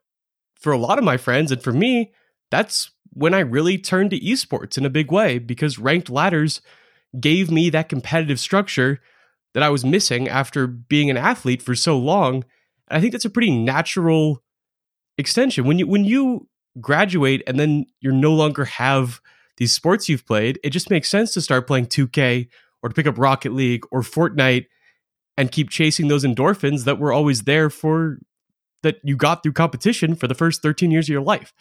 for 0.61 0.73
a 0.73 0.79
lot 0.79 0.99
of 0.99 1.05
my 1.05 1.17
friends 1.17 1.51
and 1.51 1.63
for 1.63 1.73
me, 1.73 2.13
that's 2.51 2.91
when 3.11 3.35
I 3.35 3.41
really 3.41 3.79
turned 3.79 4.11
to 4.11 4.21
esports 4.21 4.79
in 4.79 4.87
a 4.87 4.91
big 4.91 5.11
way 5.11 5.39
because 5.39 5.79
ranked 5.79 6.09
ladders 6.09 6.63
gave 7.21 7.51
me 7.51 7.69
that 7.71 7.89
competitive 7.89 8.41
structure 8.41 9.01
that 9.55 9.63
I 9.63 9.69
was 9.69 9.85
missing 9.85 10.29
after 10.29 10.67
being 10.67 11.11
an 11.11 11.19
athlete 11.19 11.61
for 11.61 11.75
so 11.75 11.99
long. 11.99 12.37
And 12.89 12.99
I 12.99 13.01
think 13.01 13.13
that's 13.13 13.25
a 13.25 13.31
pretty 13.31 13.51
natural 13.51 14.43
extension. 15.19 15.65
When 15.65 15.79
you 15.79 15.87
when 15.87 16.05
you 16.05 16.49
graduate 16.81 17.43
and 17.47 17.61
then 17.61 17.85
you 18.01 18.13
no 18.13 18.33
longer 18.33 18.65
have 18.65 19.21
these 19.57 19.73
sports 19.73 20.09
you've 20.09 20.27
played, 20.27 20.59
it 20.63 20.71
just 20.71 20.91
makes 20.91 21.09
sense 21.09 21.33
to 21.35 21.41
start 21.41 21.67
playing 21.67 21.87
2K 21.87 22.49
or 22.83 22.89
to 22.89 22.95
pick 22.95 23.07
up 23.07 23.19
Rocket 23.19 23.53
League 23.53 23.85
or 23.91 24.03
Fortnite 24.03 24.67
and 25.37 25.53
keep 25.53 25.71
chasing 25.71 26.09
those 26.09 26.25
endorphins 26.25 26.85
that 26.85 26.99
were 26.99 27.13
always 27.13 27.43
there 27.43 27.71
for 27.71 28.19
that 28.83 28.97
you 29.05 29.17
got 29.17 29.43
through 29.43 29.53
competition 29.53 30.15
for 30.15 30.27
the 30.27 30.35
first 30.35 30.63
13 30.63 30.91
years 30.91 31.07
of 31.07 31.13
your 31.13 31.23
life. 31.23 31.53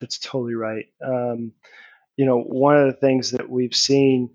That's 0.00 0.18
totally 0.18 0.54
right. 0.54 0.86
Um, 1.04 1.52
you 2.16 2.24
know, 2.24 2.40
one 2.40 2.76
of 2.76 2.86
the 2.86 2.98
things 2.98 3.32
that 3.32 3.50
we've 3.50 3.74
seen 3.74 4.30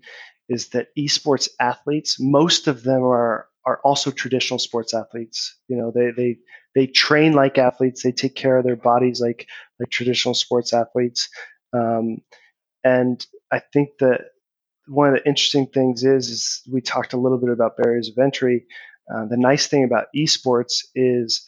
is 0.48 0.68
that 0.68 0.88
esports 0.98 1.48
athletes, 1.58 2.18
most 2.20 2.68
of 2.68 2.82
them 2.82 3.02
are 3.02 3.46
are 3.66 3.80
also 3.84 4.10
traditional 4.10 4.58
sports 4.58 4.94
athletes. 4.94 5.56
You 5.68 5.76
know, 5.76 5.92
they 5.94 6.10
they 6.10 6.36
they 6.74 6.86
train 6.86 7.32
like 7.32 7.58
athletes. 7.58 8.02
They 8.02 8.12
take 8.12 8.34
care 8.34 8.56
of 8.56 8.64
their 8.64 8.76
bodies 8.76 9.20
like 9.20 9.46
like 9.80 9.90
traditional 9.90 10.34
sports 10.34 10.72
athletes. 10.72 11.28
Um, 11.72 12.18
and 12.84 13.24
I 13.50 13.60
think 13.60 13.90
that 14.00 14.20
one 14.86 15.08
of 15.08 15.14
the 15.14 15.26
interesting 15.26 15.66
things 15.66 16.04
is, 16.04 16.28
is 16.28 16.62
we 16.70 16.80
talked 16.80 17.14
a 17.14 17.18
little 17.18 17.38
bit 17.38 17.50
about 17.50 17.76
barriers 17.76 18.08
of 18.08 18.18
entry. 18.22 18.66
Uh, 19.12 19.26
the 19.26 19.36
nice 19.36 19.66
thing 19.66 19.84
about 19.84 20.06
esports 20.14 20.84
is 20.94 21.46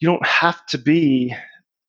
you 0.00 0.08
don't 0.08 0.26
have 0.26 0.64
to 0.66 0.78
be, 0.78 1.34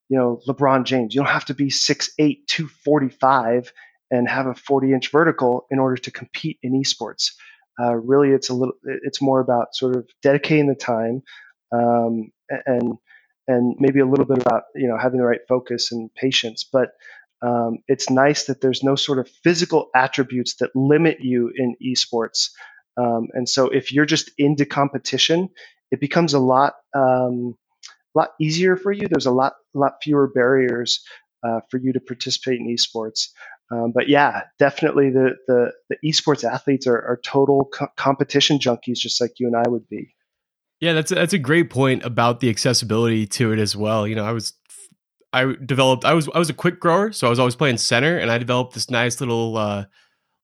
you 0.10 0.18
know, 0.18 0.40
LeBron 0.48 0.86
James. 0.86 1.14
You 1.14 1.22
don't 1.22 1.32
have 1.32 1.46
to 1.46 1.54
be 1.54 1.68
6'8", 1.68 2.48
245 2.48 3.74
and 4.12 4.30
have 4.30 4.48
a 4.48 4.54
40 4.54 4.94
inch 4.94 5.12
vertical 5.12 5.66
in 5.72 5.80
order 5.80 5.98
to 5.98 6.12
compete 6.12 6.60
in 6.62 6.74
esports. 6.74 7.32
Uh, 7.80 7.96
really, 7.96 8.30
it's 8.30 8.50
a 8.50 8.54
little, 8.54 8.76
it's 8.84 9.22
more 9.22 9.40
about 9.40 9.76
sort 9.76 9.96
of 9.96 10.08
dedicating 10.22 10.68
the 10.68 10.76
time, 10.76 11.24
um, 11.72 12.32
and 12.66 12.98
and 13.48 13.76
maybe 13.80 14.00
a 14.00 14.06
little 14.06 14.26
bit 14.26 14.40
about 14.40 14.64
you 14.76 14.88
know 14.88 14.98
having 14.98 15.20
the 15.20 15.26
right 15.26 15.42
focus 15.50 15.92
and 15.92 16.14
patience. 16.14 16.68
But 16.72 16.90
um, 17.42 17.80
it's 17.88 18.10
nice 18.10 18.46
that 18.46 18.62
there's 18.62 18.84
no 18.84 18.96
sort 18.96 19.20
of 19.20 19.30
physical 19.44 19.90
attributes 19.96 20.56
that 20.56 20.76
limit 20.76 21.18
you 21.22 21.52
in 21.56 21.76
esports. 21.84 22.50
Um, 22.98 23.28
and 23.34 23.50
so 23.50 23.70
if 23.70 23.92
you're 23.92 24.06
just 24.06 24.32
into 24.38 24.66
competition, 24.66 25.50
it 25.92 26.00
becomes 26.00 26.34
a 26.34 26.40
lot 26.40 26.76
um, 26.96 27.56
lot 28.16 28.30
easier 28.40 28.78
for 28.78 28.92
you. 28.92 29.08
There's 29.10 29.26
a 29.26 29.32
lot 29.32 29.54
lot 29.74 29.96
fewer 30.04 30.28
barriers 30.28 31.04
uh, 31.44 31.62
for 31.70 31.78
you 31.78 31.94
to 31.94 32.00
participate 32.00 32.60
in 32.60 32.68
esports. 32.68 33.30
Um, 33.72 33.92
but 33.94 34.08
yeah, 34.08 34.42
definitely 34.60 35.10
the, 35.10 35.36
the, 35.48 35.72
the 35.90 35.98
esports 36.06 36.44
athletes 36.44 36.86
are, 36.86 36.98
are 36.98 37.20
total 37.24 37.70
co- 37.74 37.88
competition 37.98 38.60
junkies, 38.60 38.98
just 38.98 39.20
like 39.20 39.40
you 39.40 39.48
and 39.48 39.56
I 39.56 39.68
would 39.68 39.88
be. 39.90 40.14
Yeah, 40.80 40.94
that's 40.94 41.12
a, 41.12 41.16
that's 41.16 41.34
a 41.34 41.40
great 41.40 41.70
point 41.70 42.04
about 42.04 42.40
the 42.40 42.50
accessibility 42.50 43.26
to 43.28 43.54
it 43.54 43.60
as 43.60 43.76
well. 43.76 44.08
You 44.08 44.16
know, 44.16 44.26
I 44.26 44.34
was 44.34 44.54
I 45.32 45.56
developed 45.66 46.06
I 46.06 46.14
was 46.14 46.30
I 46.34 46.40
was 46.40 46.50
a 46.50 46.54
quick 46.54 46.80
grower, 46.80 47.12
so 47.12 47.26
I 47.26 47.30
was 47.30 47.40
always 47.40 47.56
playing 47.56 47.78
center, 47.78 48.18
and 48.18 48.30
I 48.30 48.38
developed 48.38 48.74
this 48.74 48.90
nice 48.90 49.20
little 49.20 49.58
uh, 49.58 49.86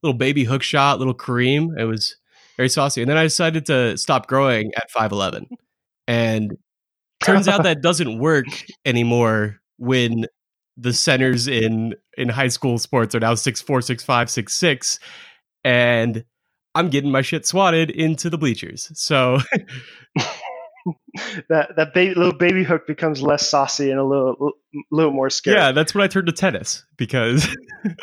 little 0.02 0.16
baby 0.16 0.44
hook 0.44 0.62
shot, 0.62 0.98
little 0.98 1.14
Kareem. 1.14 1.78
It 1.78 1.84
was 1.84 2.16
very 2.56 2.68
saucy, 2.68 3.02
and 3.02 3.10
then 3.10 3.16
I 3.16 3.22
decided 3.22 3.66
to 3.66 3.96
stop 3.96 4.26
growing 4.26 4.72
at 4.76 4.90
five 4.90 5.12
eleven, 5.12 5.46
and 6.08 6.56
turns 7.22 7.46
out 7.46 7.62
that 7.62 7.80
doesn't 7.82 8.18
work 8.18 8.46
anymore 8.84 9.60
when 9.78 10.26
the 10.80 10.92
centers 10.92 11.46
in 11.46 11.94
in 12.16 12.28
high 12.28 12.48
school 12.48 12.78
sports 12.78 13.14
are 13.14 13.20
now 13.20 13.34
six 13.34 13.60
four, 13.60 13.82
six 13.82 14.02
five, 14.02 14.30
six 14.30 14.54
six, 14.54 14.98
and 15.64 16.24
I'm 16.74 16.88
getting 16.88 17.10
my 17.10 17.22
shit 17.22 17.46
swatted 17.46 17.90
into 17.90 18.30
the 18.30 18.38
bleachers. 18.38 18.90
So 18.94 19.38
that 21.48 21.76
that 21.76 21.94
baby, 21.94 22.14
little 22.14 22.36
baby 22.36 22.64
hook 22.64 22.86
becomes 22.86 23.22
less 23.22 23.46
saucy 23.46 23.90
and 23.90 24.00
a 24.00 24.04
little 24.04 24.52
little 24.90 25.12
more 25.12 25.30
scary. 25.30 25.56
Yeah, 25.56 25.72
that's 25.72 25.94
when 25.94 26.02
I 26.02 26.08
turned 26.08 26.26
to 26.26 26.32
tennis 26.32 26.84
because 26.96 27.48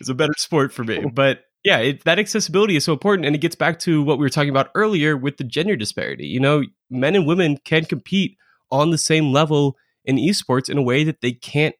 it's 0.00 0.08
a 0.08 0.14
better 0.14 0.34
sport 0.36 0.72
for 0.72 0.84
me. 0.84 1.04
But 1.14 1.40
yeah, 1.64 1.78
it, 1.78 2.04
that 2.04 2.18
accessibility 2.18 2.76
is 2.76 2.84
so 2.84 2.92
important, 2.92 3.26
and 3.26 3.34
it 3.34 3.40
gets 3.40 3.56
back 3.56 3.78
to 3.80 4.02
what 4.02 4.18
we 4.18 4.22
were 4.22 4.30
talking 4.30 4.50
about 4.50 4.70
earlier 4.74 5.16
with 5.16 5.36
the 5.36 5.44
gender 5.44 5.76
disparity. 5.76 6.26
You 6.26 6.40
know, 6.40 6.62
men 6.90 7.16
and 7.16 7.26
women 7.26 7.58
can 7.64 7.84
compete 7.84 8.36
on 8.70 8.90
the 8.90 8.98
same 8.98 9.32
level 9.32 9.76
in 10.06 10.16
esports 10.16 10.70
in 10.70 10.78
a 10.78 10.82
way 10.82 11.04
that 11.04 11.20
they 11.20 11.32
can't 11.32 11.74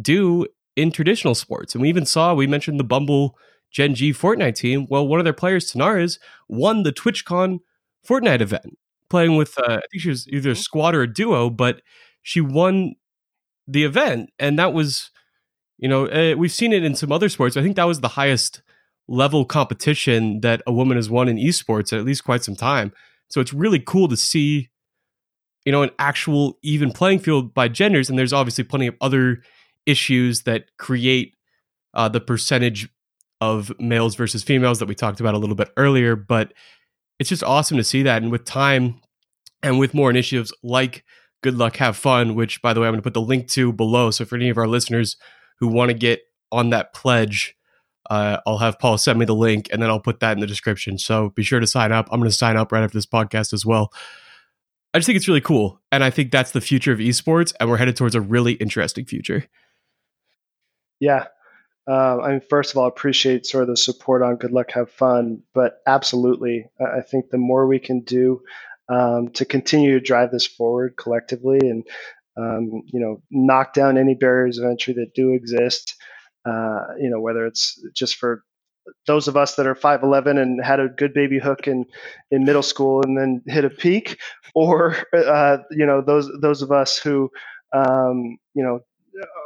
do 0.00 0.46
in 0.76 0.92
traditional 0.92 1.34
sports. 1.34 1.74
And 1.74 1.82
we 1.82 1.88
even 1.88 2.06
saw 2.06 2.34
we 2.34 2.46
mentioned 2.46 2.78
the 2.78 2.84
Bumble 2.84 3.36
Gen 3.70 3.94
G 3.94 4.12
Fortnite 4.12 4.54
team. 4.54 4.86
Well, 4.88 5.06
one 5.06 5.20
of 5.20 5.24
their 5.24 5.32
players, 5.32 5.72
Tanaris, 5.72 6.18
won 6.48 6.82
the 6.82 6.92
TwitchCon 6.92 7.60
Fortnite 8.06 8.40
event 8.40 8.78
playing 9.10 9.36
with 9.36 9.58
uh, 9.58 9.74
I 9.76 9.80
think 9.90 10.02
she 10.02 10.08
was 10.08 10.28
either 10.28 10.50
a 10.50 10.56
squad 10.56 10.94
or 10.94 11.02
a 11.02 11.12
duo, 11.12 11.50
but 11.50 11.82
she 12.22 12.40
won 12.40 12.94
the 13.66 13.84
event, 13.84 14.30
and 14.38 14.58
that 14.58 14.72
was 14.72 15.10
you 15.78 15.88
know 15.88 16.06
uh, 16.06 16.34
we've 16.36 16.52
seen 16.52 16.72
it 16.72 16.84
in 16.84 16.94
some 16.94 17.12
other 17.12 17.28
sports. 17.28 17.56
I 17.56 17.62
think 17.62 17.76
that 17.76 17.84
was 17.84 18.00
the 18.00 18.08
highest 18.08 18.62
level 19.08 19.44
competition 19.44 20.40
that 20.40 20.62
a 20.66 20.72
woman 20.72 20.96
has 20.96 21.08
won 21.08 21.28
in 21.28 21.36
esports 21.36 21.96
at 21.96 22.04
least 22.04 22.24
quite 22.24 22.44
some 22.44 22.56
time. 22.56 22.92
So 23.28 23.40
it's 23.40 23.54
really 23.54 23.80
cool 23.80 24.08
to 24.08 24.16
see 24.16 24.68
you 25.68 25.72
know 25.72 25.82
an 25.82 25.90
actual 25.98 26.58
even 26.62 26.90
playing 26.90 27.18
field 27.18 27.52
by 27.52 27.68
genders, 27.68 28.08
and 28.08 28.18
there's 28.18 28.32
obviously 28.32 28.64
plenty 28.64 28.86
of 28.86 28.96
other 29.02 29.42
issues 29.84 30.44
that 30.44 30.64
create 30.78 31.34
uh, 31.92 32.08
the 32.08 32.22
percentage 32.22 32.88
of 33.42 33.70
males 33.78 34.14
versus 34.14 34.42
females 34.42 34.78
that 34.78 34.88
we 34.88 34.94
talked 34.94 35.20
about 35.20 35.34
a 35.34 35.36
little 35.36 35.54
bit 35.54 35.70
earlier, 35.76 36.16
but 36.16 36.54
it's 37.18 37.28
just 37.28 37.44
awesome 37.44 37.76
to 37.76 37.84
see 37.84 38.02
that. 38.02 38.22
And 38.22 38.32
with 38.32 38.46
time 38.46 38.98
and 39.62 39.78
with 39.78 39.92
more 39.92 40.08
initiatives 40.08 40.54
like 40.62 41.04
Good 41.42 41.58
Luck 41.58 41.76
Have 41.76 41.98
Fun, 41.98 42.34
which, 42.34 42.62
by 42.62 42.72
the 42.72 42.80
way, 42.80 42.86
I'm 42.86 42.92
going 42.92 43.00
to 43.00 43.04
put 43.04 43.12
the 43.12 43.20
link 43.20 43.46
to 43.48 43.70
below. 43.70 44.10
So 44.10 44.24
for 44.24 44.36
any 44.36 44.48
of 44.48 44.56
our 44.56 44.66
listeners 44.66 45.18
who 45.58 45.68
want 45.68 45.90
to 45.90 45.94
get 45.94 46.22
on 46.50 46.70
that 46.70 46.94
pledge, 46.94 47.54
uh, 48.08 48.38
I'll 48.46 48.56
have 48.56 48.78
Paul 48.78 48.96
send 48.96 49.18
me 49.18 49.26
the 49.26 49.34
link 49.34 49.68
and 49.70 49.82
then 49.82 49.90
I'll 49.90 50.00
put 50.00 50.20
that 50.20 50.32
in 50.32 50.40
the 50.40 50.46
description. 50.46 50.96
So 50.96 51.28
be 51.28 51.42
sure 51.42 51.60
to 51.60 51.66
sign 51.66 51.92
up. 51.92 52.08
I'm 52.10 52.20
going 52.20 52.30
to 52.30 52.34
sign 52.34 52.56
up 52.56 52.72
right 52.72 52.82
after 52.82 52.96
this 52.96 53.04
podcast 53.04 53.52
as 53.52 53.66
well. 53.66 53.92
I 54.94 54.98
just 54.98 55.06
think 55.06 55.16
it's 55.16 55.28
really 55.28 55.40
cool. 55.40 55.80
And 55.92 56.02
I 56.02 56.10
think 56.10 56.30
that's 56.30 56.52
the 56.52 56.60
future 56.60 56.92
of 56.92 56.98
esports. 56.98 57.52
And 57.60 57.68
we're 57.68 57.76
headed 57.76 57.96
towards 57.96 58.14
a 58.14 58.20
really 58.20 58.54
interesting 58.54 59.04
future. 59.04 59.46
Yeah, 61.00 61.26
uh, 61.88 62.18
I 62.20 62.32
mean, 62.32 62.42
first 62.50 62.70
of 62.70 62.76
all, 62.76 62.86
appreciate 62.86 63.46
sort 63.46 63.62
of 63.62 63.68
the 63.68 63.76
support 63.76 64.22
on 64.22 64.36
Good 64.36 64.52
Luck, 64.52 64.72
Have 64.72 64.90
Fun, 64.90 65.42
but 65.54 65.80
absolutely, 65.86 66.66
I 66.78 67.00
think 67.00 67.30
the 67.30 67.38
more 67.38 67.66
we 67.66 67.78
can 67.78 68.00
do 68.00 68.42
um, 68.90 69.30
to 69.30 69.46
continue 69.46 69.94
to 69.94 70.04
drive 70.04 70.30
this 70.30 70.46
forward 70.46 70.96
collectively, 70.98 71.58
and 71.62 71.86
um, 72.36 72.82
you 72.84 73.00
know, 73.00 73.22
knock 73.30 73.72
down 73.72 73.96
any 73.96 74.14
barriers 74.14 74.58
of 74.58 74.66
entry 74.66 74.94
that 74.94 75.14
do 75.14 75.32
exist. 75.32 75.96
Uh, 76.44 76.88
you 77.00 77.08
know, 77.08 77.20
whether 77.20 77.46
it's 77.46 77.82
just 77.94 78.16
for 78.16 78.44
those 79.06 79.28
of 79.28 79.36
us 79.36 79.54
that 79.56 79.66
are 79.66 79.74
5'11 79.74 80.40
and 80.40 80.64
had 80.64 80.80
a 80.80 80.88
good 80.88 81.14
baby 81.14 81.38
hook 81.38 81.66
in, 81.66 81.84
in 82.30 82.44
middle 82.44 82.62
school 82.62 83.02
and 83.02 83.18
then 83.18 83.42
hit 83.46 83.64
a 83.64 83.70
peak, 83.70 84.18
or 84.54 84.96
uh, 85.14 85.58
you 85.70 85.86
know, 85.86 86.02
those 86.02 86.30
those 86.40 86.62
of 86.62 86.72
us 86.72 86.98
who 86.98 87.30
um, 87.72 88.38
you 88.54 88.62
know 88.62 88.80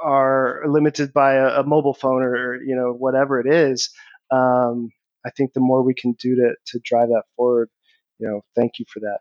are 0.05 0.62
limited 0.66 1.12
by 1.12 1.34
a, 1.34 1.61
a 1.61 1.64
mobile 1.64 1.95
phone 1.95 2.22
or 2.22 2.62
you 2.62 2.74
know 2.74 2.93
whatever 2.93 3.40
it 3.40 3.47
is, 3.53 3.90
um, 4.30 4.90
I 5.24 5.30
think 5.30 5.53
the 5.53 5.61
more 5.61 5.82
we 5.82 5.95
can 5.95 6.12
do 6.12 6.34
to 6.36 6.55
to 6.66 6.80
drive 6.84 7.09
that 7.09 7.24
forward, 7.36 7.70
you 8.18 8.28
know, 8.28 8.43
thank 8.57 8.78
you 8.78 8.84
for 8.93 9.01
that. 9.01 9.18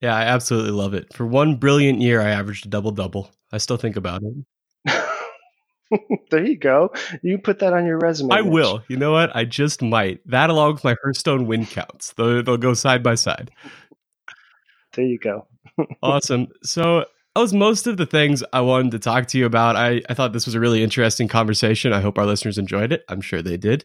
Yeah, 0.00 0.14
I 0.14 0.22
absolutely 0.22 0.70
love 0.70 0.94
it. 0.94 1.12
For 1.12 1.26
one 1.26 1.56
brilliant 1.56 2.00
year, 2.00 2.20
I 2.20 2.30
averaged 2.30 2.66
a 2.66 2.68
double 2.68 2.92
double. 2.92 3.30
I 3.50 3.58
still 3.58 3.76
think 3.76 3.96
about 3.96 4.22
it. 4.22 5.04
there 6.30 6.44
you 6.44 6.56
go. 6.56 6.92
You 7.22 7.38
put 7.38 7.60
that 7.60 7.72
on 7.72 7.86
your 7.86 7.98
resume. 7.98 8.34
I 8.34 8.42
will. 8.42 8.82
You 8.88 8.96
know 8.96 9.12
what? 9.12 9.34
I 9.34 9.44
just 9.44 9.82
might. 9.82 10.20
That 10.28 10.50
along 10.50 10.74
with 10.74 10.84
my 10.84 10.96
Hearthstone 11.02 11.46
win 11.46 11.66
counts. 11.66 12.12
They'll, 12.12 12.42
they'll 12.42 12.56
go 12.56 12.74
side 12.74 13.02
by 13.02 13.14
side. 13.14 13.50
There 14.94 15.04
you 15.04 15.18
go. 15.18 15.46
awesome. 16.02 16.48
So 16.62 17.04
that 17.34 17.40
was 17.40 17.52
most 17.52 17.86
of 17.86 17.96
the 17.96 18.06
things 18.06 18.42
I 18.52 18.60
wanted 18.60 18.92
to 18.92 18.98
talk 18.98 19.26
to 19.28 19.38
you 19.38 19.46
about. 19.46 19.76
I, 19.76 20.02
I 20.08 20.14
thought 20.14 20.32
this 20.32 20.46
was 20.46 20.54
a 20.54 20.60
really 20.60 20.82
interesting 20.82 21.28
conversation. 21.28 21.92
I 21.92 22.00
hope 22.00 22.18
our 22.18 22.26
listeners 22.26 22.58
enjoyed 22.58 22.92
it. 22.92 23.04
I'm 23.08 23.20
sure 23.20 23.42
they 23.42 23.56
did. 23.56 23.84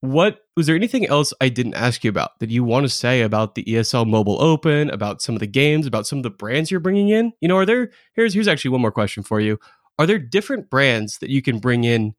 What 0.00 0.40
was 0.56 0.66
there 0.66 0.76
anything 0.76 1.06
else 1.06 1.32
I 1.40 1.48
didn't 1.48 1.74
ask 1.74 2.04
you 2.04 2.10
about 2.10 2.38
that 2.40 2.50
you 2.50 2.62
want 2.64 2.84
to 2.84 2.88
say 2.88 3.22
about 3.22 3.54
the 3.54 3.64
ESL 3.64 4.06
Mobile 4.06 4.40
Open, 4.42 4.90
about 4.90 5.22
some 5.22 5.34
of 5.34 5.40
the 5.40 5.46
games, 5.46 5.86
about 5.86 6.06
some 6.06 6.18
of 6.18 6.22
the 6.22 6.30
brands 6.30 6.70
you're 6.70 6.80
bringing 6.80 7.08
in? 7.08 7.32
You 7.40 7.48
know, 7.48 7.56
are 7.56 7.66
there 7.66 7.90
here's 8.14 8.34
here's 8.34 8.48
actually 8.48 8.72
one 8.72 8.82
more 8.82 8.92
question 8.92 9.22
for 9.22 9.40
you. 9.40 9.58
Are 9.98 10.06
there 10.06 10.18
different 10.18 10.70
brands 10.70 11.18
that 11.18 11.30
you 11.30 11.42
can 11.42 11.58
bring 11.58 11.84
in 11.84 12.14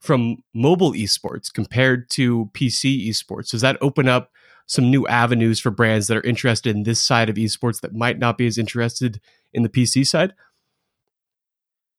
from 0.00 0.42
mobile 0.54 0.92
esports 0.92 1.52
compared 1.52 2.10
to 2.10 2.50
PC 2.54 3.08
esports? 3.08 3.50
Does 3.50 3.60
that 3.60 3.78
open 3.80 4.08
up 4.08 4.30
some 4.66 4.90
new 4.90 5.06
avenues 5.06 5.60
for 5.60 5.70
brands 5.70 6.06
that 6.06 6.16
are 6.16 6.26
interested 6.26 6.74
in 6.74 6.84
this 6.84 7.00
side 7.00 7.28
of 7.28 7.36
esports 7.36 7.80
that 7.80 7.94
might 7.94 8.18
not 8.18 8.38
be 8.38 8.46
as 8.46 8.56
interested 8.56 9.20
in 9.52 9.62
the 9.62 9.68
PC 9.68 10.06
side? 10.06 10.32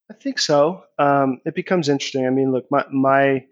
I 0.10 0.14
think 0.14 0.40
so. 0.40 0.84
Um, 1.00 1.40
it 1.46 1.56
becomes 1.56 1.88
interesting. 1.88 2.26
I 2.26 2.30
mean, 2.30 2.52
look, 2.52 2.66
my 2.70 2.86
my 2.92 3.46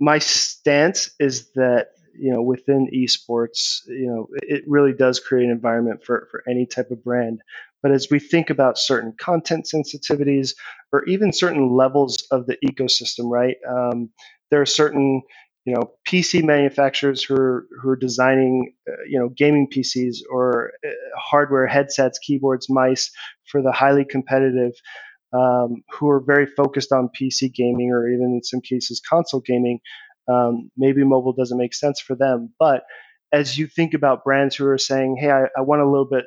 my 0.00 0.18
stance 0.18 1.10
is 1.20 1.50
that 1.52 1.88
you 2.18 2.32
know 2.32 2.42
within 2.42 2.88
esports, 2.92 3.86
you 3.86 4.06
know, 4.06 4.26
it 4.42 4.64
really 4.66 4.92
does 4.92 5.20
create 5.20 5.44
an 5.44 5.50
environment 5.50 6.04
for 6.04 6.26
for 6.30 6.42
any 6.48 6.66
type 6.66 6.90
of 6.90 7.04
brand. 7.04 7.42
But 7.82 7.92
as 7.92 8.08
we 8.10 8.18
think 8.20 8.50
about 8.50 8.78
certain 8.78 9.14
content 9.18 9.68
sensitivities 9.72 10.54
or 10.92 11.04
even 11.06 11.32
certain 11.32 11.70
levels 11.70 12.16
of 12.30 12.46
the 12.46 12.56
ecosystem, 12.64 13.30
right? 13.30 13.56
Um, 13.68 14.10
there 14.50 14.60
are 14.60 14.66
certain 14.66 15.22
you 15.64 15.74
know 15.74 15.92
PC 16.06 16.42
manufacturers 16.42 17.22
who 17.22 17.34
are 17.34 17.66
who 17.80 17.90
are 17.90 17.96
designing 17.96 18.74
uh, 18.88 18.92
you 19.08 19.18
know 19.18 19.28
gaming 19.30 19.68
PCs 19.72 20.18
or 20.30 20.72
uh, 20.86 20.90
hardware 21.16 21.66
headsets, 21.66 22.18
keyboards, 22.18 22.68
mice 22.68 23.10
for 23.50 23.62
the 23.62 23.72
highly 23.72 24.04
competitive, 24.04 24.72
um, 25.32 25.82
who 25.92 26.08
are 26.08 26.20
very 26.20 26.46
focused 26.46 26.92
on 26.92 27.10
PC 27.18 27.52
gaming 27.52 27.90
or 27.90 28.08
even 28.08 28.32
in 28.34 28.42
some 28.42 28.60
cases 28.60 29.00
console 29.08 29.40
gaming. 29.40 29.80
Um, 30.28 30.70
maybe 30.76 31.02
mobile 31.02 31.32
doesn't 31.32 31.58
make 31.58 31.74
sense 31.74 32.00
for 32.00 32.14
them, 32.14 32.52
but 32.58 32.84
as 33.32 33.58
you 33.58 33.66
think 33.66 33.94
about 33.94 34.24
brands 34.24 34.54
who 34.54 34.66
are 34.66 34.78
saying, 34.78 35.16
"Hey, 35.18 35.30
I, 35.30 35.44
I 35.56 35.62
want 35.62 35.82
a 35.82 35.88
little 35.88 36.06
bit, 36.08 36.26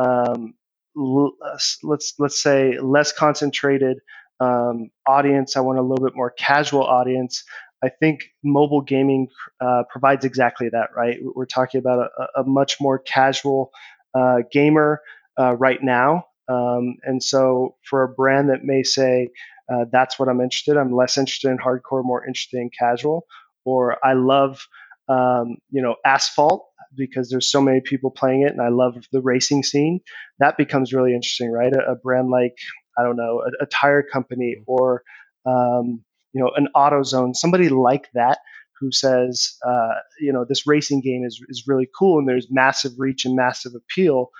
um, 0.00 0.54
let's 0.96 2.14
let's 2.18 2.42
say 2.42 2.78
less 2.80 3.12
concentrated 3.12 3.98
um, 4.40 4.90
audience. 5.06 5.56
I 5.56 5.60
want 5.60 5.78
a 5.78 5.82
little 5.82 6.04
bit 6.04 6.16
more 6.16 6.30
casual 6.30 6.84
audience. 6.84 7.44
I 7.84 7.90
think 8.00 8.24
mobile 8.44 8.80
gaming 8.82 9.28
uh, 9.60 9.84
provides 9.90 10.24
exactly 10.24 10.68
that, 10.70 10.90
right? 10.96 11.18
We're 11.34 11.46
talking 11.46 11.78
about 11.78 12.10
a, 12.18 12.40
a 12.40 12.44
much 12.44 12.78
more 12.80 12.98
casual 12.98 13.70
uh, 14.14 14.38
gamer 14.52 15.00
uh, 15.38 15.54
right 15.56 15.82
now. 15.82 16.24
Um, 16.48 16.96
and 17.04 17.22
so 17.22 17.76
for 17.88 18.02
a 18.02 18.08
brand 18.08 18.50
that 18.50 18.64
may 18.64 18.82
say, 18.82 19.30
uh, 19.72 19.86
that's 19.92 20.18
what 20.18 20.28
I'm 20.28 20.40
interested, 20.40 20.76
I'm 20.76 20.94
less 20.94 21.18
interested 21.18 21.50
in 21.50 21.58
hardcore, 21.58 22.04
more 22.04 22.26
interested 22.26 22.58
in 22.58 22.70
casual, 22.78 23.26
or 23.64 23.98
I 24.06 24.14
love, 24.14 24.66
um, 25.08 25.56
you 25.70 25.82
know, 25.82 25.96
asphalt 26.04 26.66
because 26.96 27.28
there's 27.30 27.50
so 27.50 27.60
many 27.60 27.80
people 27.80 28.10
playing 28.10 28.42
it 28.42 28.52
and 28.52 28.60
I 28.60 28.68
love 28.68 28.96
the 29.12 29.20
racing 29.20 29.62
scene. 29.62 30.00
That 30.38 30.56
becomes 30.56 30.92
really 30.92 31.14
interesting, 31.14 31.50
right? 31.50 31.72
A, 31.72 31.92
a 31.92 31.96
brand 31.96 32.30
like, 32.30 32.56
I 32.98 33.02
don't 33.02 33.16
know, 33.16 33.42
a, 33.46 33.64
a 33.64 33.66
tire 33.66 34.02
company 34.02 34.56
or, 34.66 35.02
um, 35.46 36.04
you 36.32 36.42
know, 36.42 36.50
an 36.56 36.68
AutoZone, 36.74 37.34
somebody 37.36 37.68
like 37.68 38.08
that 38.14 38.38
who 38.80 38.90
says, 38.90 39.56
uh, 39.66 39.94
you 40.20 40.32
know, 40.32 40.44
this 40.48 40.66
racing 40.66 41.00
game 41.00 41.24
is, 41.24 41.40
is 41.48 41.64
really 41.66 41.88
cool 41.96 42.18
and 42.18 42.28
there's 42.28 42.48
massive 42.50 42.92
reach 42.98 43.24
and 43.24 43.36
massive 43.36 43.72
appeal. 43.74 44.30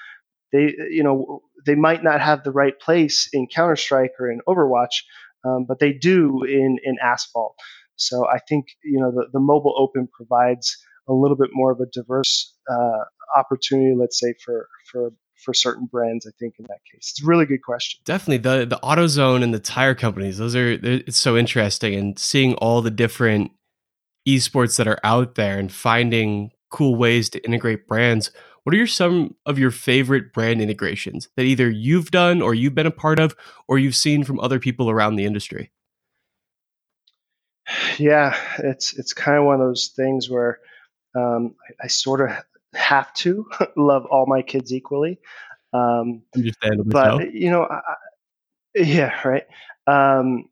They, 0.53 0.75
you 0.91 1.03
know, 1.03 1.43
they 1.67 1.75
might 1.75 2.03
not 2.05 2.21
have 2.21 2.45
the 2.45 2.53
right 2.53 2.79
place 2.79 3.29
in 3.33 3.47
Counter 3.47 3.77
Strike 3.77 4.13
or 4.21 4.31
in 4.31 4.41
Overwatch, 4.49 5.03
um, 5.45 5.67
but 5.67 5.79
they 5.79 5.93
do 5.93 6.45
in 6.45 6.79
in 6.83 6.97
asphalt. 7.03 7.57
So 7.97 8.27
I 8.27 8.39
think 8.49 8.67
you 8.83 9.01
know 9.01 9.11
the, 9.13 9.27
the 9.33 9.41
mobile 9.41 9.75
open 9.77 10.09
provides 10.13 10.77
a 11.09 11.13
little 11.13 11.37
bit 11.37 11.51
more 11.53 11.73
of 11.73 11.81
a 11.81 11.87
diverse 11.87 12.55
uh, 12.71 13.05
opportunity, 13.37 13.95
let's 13.97 14.19
say 14.19 14.35
for 14.45 14.69
for 14.91 15.13
for 15.37 15.53
certain 15.53 15.87
brands. 15.87 16.27
I 16.27 16.31
think 16.39 16.55
in 16.59 16.67
that 16.69 16.81
case, 16.91 17.13
it's 17.13 17.23
a 17.23 17.27
really 17.27 17.47
good 17.47 17.63
question. 17.63 18.01
Definitely 18.05 18.39
the 18.39 18.67
the 18.67 18.81
AutoZone 18.83 19.43
and 19.43 19.53
the 19.53 19.61
tire 19.61 19.95
companies; 19.95 20.39
those 20.39 20.57
are 20.57 20.79
it's 20.83 21.19
so 21.19 21.37
interesting, 21.37 21.95
and 21.95 22.19
seeing 22.19 22.55
all 22.55 22.83
the 22.83 22.91
different 22.91 23.51
esports 24.27 24.77
that 24.77 24.89
are 24.89 25.01
out 25.05 25.35
there 25.35 25.59
and 25.59 25.71
finding 25.71 26.51
cool 26.71 26.97
ways 26.97 27.29
to 27.31 27.45
integrate 27.45 27.87
brands. 27.87 28.31
What 28.65 28.75
are 28.75 28.79
your, 28.79 28.87
some 28.87 29.35
of 29.45 29.59
your 29.59 29.71
favorite 29.71 30.33
brand 30.33 30.63
integrations 30.63 31.29
that 31.37 31.43
either 31.43 31.69
you've 31.69 32.11
done 32.11 32.41
or 32.41 32.55
you've 32.55 32.75
been 32.75 32.87
a 32.87 32.91
part 32.91 33.19
of 33.19 33.37
or 33.69 33.79
you've 33.79 33.95
seen 33.95 34.25
from 34.25 34.41
other 34.41 34.59
people 34.59 34.91
around 34.91 35.17
the 35.17 35.27
industry? 35.27 35.71
Yeah, 37.97 38.37
it's 38.59 38.93
it's 38.99 39.13
kind 39.13 39.39
of 39.39 39.45
one 39.45 39.55
of 39.55 39.61
those 39.61 39.93
things 39.95 40.29
where 40.29 40.59
um, 41.15 41.55
I, 41.69 41.85
I, 41.85 41.87
sort 41.89 42.21
of 42.21 42.37
have 42.75 43.13
to 43.15 43.47
love 43.77 44.07
all 44.07 44.27
my 44.27 44.43
kids 44.43 44.73
equally. 44.73 45.19
Um, 45.73 46.23
but 46.87 47.19
so. 47.19 47.21
you 47.33 47.51
know, 47.51 47.65
I, 47.65 47.81
yeah, 48.75 49.13
right. 49.27 49.45
Um, 49.87 50.49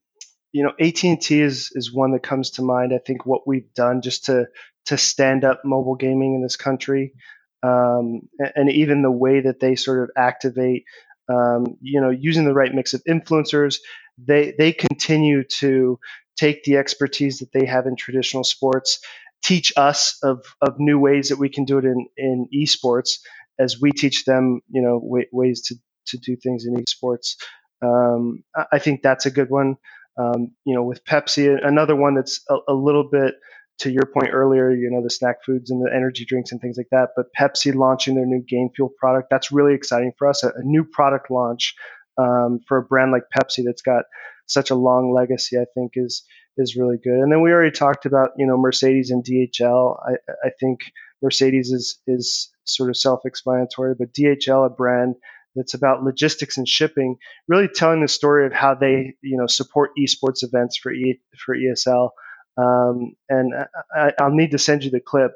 you 0.52 0.62
know, 0.62 0.72
AT 0.78 1.02
and 1.04 1.20
T 1.20 1.40
is 1.40 1.72
is 1.74 1.92
one 1.92 2.12
that 2.12 2.22
comes 2.22 2.50
to 2.52 2.62
mind. 2.62 2.92
I 2.94 2.98
think 2.98 3.24
what 3.24 3.46
we've 3.46 3.72
done 3.74 4.02
just 4.02 4.26
to 4.26 4.46
to 4.86 4.98
stand 4.98 5.44
up 5.44 5.62
mobile 5.64 5.94
gaming 5.94 6.34
in 6.34 6.42
this 6.42 6.56
country, 6.56 7.14
um, 7.62 8.28
and, 8.38 8.52
and, 8.56 8.70
even 8.70 9.02
the 9.02 9.10
way 9.10 9.40
that 9.40 9.60
they 9.60 9.76
sort 9.76 10.02
of 10.02 10.10
activate, 10.16 10.84
um, 11.28 11.78
you 11.80 12.00
know, 12.00 12.10
using 12.10 12.44
the 12.44 12.52
right 12.52 12.74
mix 12.74 12.92
of 12.92 13.02
influencers, 13.08 13.76
they 14.18 14.54
they 14.58 14.72
continue 14.72 15.44
to 15.44 15.98
take 16.36 16.64
the 16.64 16.76
expertise 16.76 17.38
that 17.38 17.52
they 17.52 17.64
have 17.64 17.86
in 17.86 17.96
traditional 17.96 18.44
sports, 18.44 19.00
teach 19.43 19.72
us 19.76 20.18
of 20.22 20.45
of 20.61 20.76
new 20.78 20.99
ways 20.99 21.28
that 21.28 21.38
we 21.38 21.49
can 21.49 21.64
do 21.64 21.78
it 21.78 21.84
in 21.84 22.07
in 22.16 22.49
esports, 22.55 23.18
as 23.59 23.80
we 23.80 23.93
teach 23.93 24.24
them, 24.24 24.61
you 24.70 24.82
know, 24.82 25.01
w- 25.01 25.28
ways 25.32 25.62
to 25.68 25.76
to 26.07 26.18
do 26.18 26.36
things 26.36 26.64
in 26.66 26.74
esports. 26.74 27.36
Um, 27.82 28.45
I 28.72 28.78
think 28.78 29.03
that's 29.03 29.26
a 29.26 29.30
good 29.30 29.51
one. 29.51 29.76
Um, 30.16 30.53
you 30.64 30.74
know, 30.74 30.82
with 30.82 31.05
Pepsi, 31.05 31.59
another 31.64 31.97
one 31.97 32.14
that's 32.14 32.40
a, 32.49 32.57
a, 32.68 32.74
little 32.74 33.09
bit 33.11 33.34
to 33.78 33.90
your 33.90 34.05
point 34.05 34.28
earlier, 34.32 34.70
you 34.70 34.90
know, 34.90 35.03
the 35.03 35.09
snack 35.09 35.36
foods 35.45 35.70
and 35.70 35.80
the 35.80 35.90
energy 35.93 36.26
drinks 36.26 36.53
and 36.53 36.61
things 36.61 36.76
like 36.76 36.88
that. 36.90 37.11
But 37.16 37.26
Pepsi 37.38 37.74
launching 37.74 38.14
their 38.14 38.26
new 38.26 38.45
Game 38.47 38.68
Fuel 38.76 38.90
product, 38.99 39.28
that's 39.30 39.51
really 39.51 39.74
exciting 39.74 40.12
for 40.18 40.28
us. 40.28 40.45
A, 40.45 40.49
a 40.49 40.62
new 40.62 40.84
product 40.84 41.30
launch 41.30 41.74
um, 42.18 42.61
for 42.68 42.76
a 42.76 42.82
brand 42.82 43.11
like 43.11 43.24
Pepsi 43.36 43.64
that's 43.64 43.82
got 43.82 44.05
such 44.47 44.70
a 44.70 44.74
long 44.74 45.14
legacy, 45.14 45.57
I 45.59 45.64
think 45.74 45.93
is 45.95 46.24
is 46.57 46.76
really 46.76 46.98
good. 47.03 47.18
And 47.18 47.32
then 47.32 47.42
we 47.42 47.53
already 47.53 47.70
talked 47.70 48.07
about, 48.07 48.30
you 48.36 48.46
know, 48.46 48.57
Mercedes 48.59 49.11
and 49.11 49.24
DHL. 49.24 49.98
I, 50.07 50.12
I 50.44 50.50
think 50.61 50.80
Mercedes 51.22 51.70
is 51.70 51.98
is 52.07 52.50
sort 52.64 52.90
of 52.90 52.96
self-explanatory, 52.96 53.94
but 53.98 54.12
DHL, 54.12 54.66
a 54.66 54.70
brand 54.70 55.16
that's 55.55 55.74
about 55.74 56.03
logistics 56.03 56.57
and 56.57 56.66
shipping, 56.66 57.16
really 57.48 57.68
telling 57.68 58.00
the 58.00 58.09
story 58.09 58.46
of 58.46 58.53
how 58.53 58.74
they, 58.74 59.14
you 59.22 59.36
know, 59.36 59.46
support 59.46 59.90
esports 59.98 60.42
events 60.42 60.78
for 60.78 60.92
e, 60.92 61.20
for 61.36 61.57
ESL. 61.57 62.11
Um, 62.57 63.14
and 63.28 63.53
I, 63.94 64.12
will 64.20 64.34
need 64.34 64.53
to 64.53 64.59
send 64.59 64.84
you 64.84 64.90
the 64.90 65.00
clip. 65.00 65.32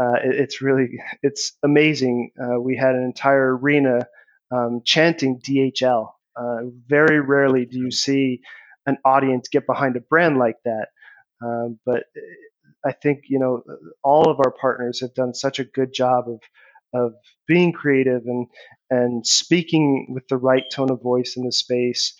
Uh, 0.00 0.14
it, 0.24 0.36
it's 0.36 0.62
really, 0.62 0.98
it's 1.22 1.52
amazing. 1.62 2.30
Uh, 2.40 2.60
we 2.60 2.76
had 2.76 2.94
an 2.94 3.04
entire 3.04 3.56
arena 3.56 4.06
um, 4.50 4.82
chanting 4.84 5.40
DHL. 5.40 6.10
Uh, 6.34 6.62
very 6.86 7.20
rarely 7.20 7.66
do 7.66 7.78
you 7.78 7.90
see 7.90 8.40
an 8.86 8.98
audience 9.04 9.48
get 9.48 9.66
behind 9.66 9.96
a 9.96 10.00
brand 10.00 10.38
like 10.38 10.56
that. 10.64 10.88
Um, 11.44 11.78
but 11.86 12.04
I 12.86 12.92
think 12.92 13.24
you 13.28 13.38
know 13.38 13.62
all 14.04 14.30
of 14.30 14.38
our 14.40 14.52
partners 14.52 15.00
have 15.00 15.14
done 15.14 15.34
such 15.34 15.58
a 15.60 15.64
good 15.64 15.92
job 15.94 16.26
of 16.28 16.40
of 16.94 17.14
being 17.48 17.72
creative 17.72 18.22
and 18.26 18.46
and 18.90 19.26
speaking 19.26 20.08
with 20.14 20.28
the 20.28 20.36
right 20.36 20.64
tone 20.72 20.90
of 20.90 21.02
voice 21.02 21.34
in 21.36 21.44
the 21.44 21.52
space. 21.52 22.14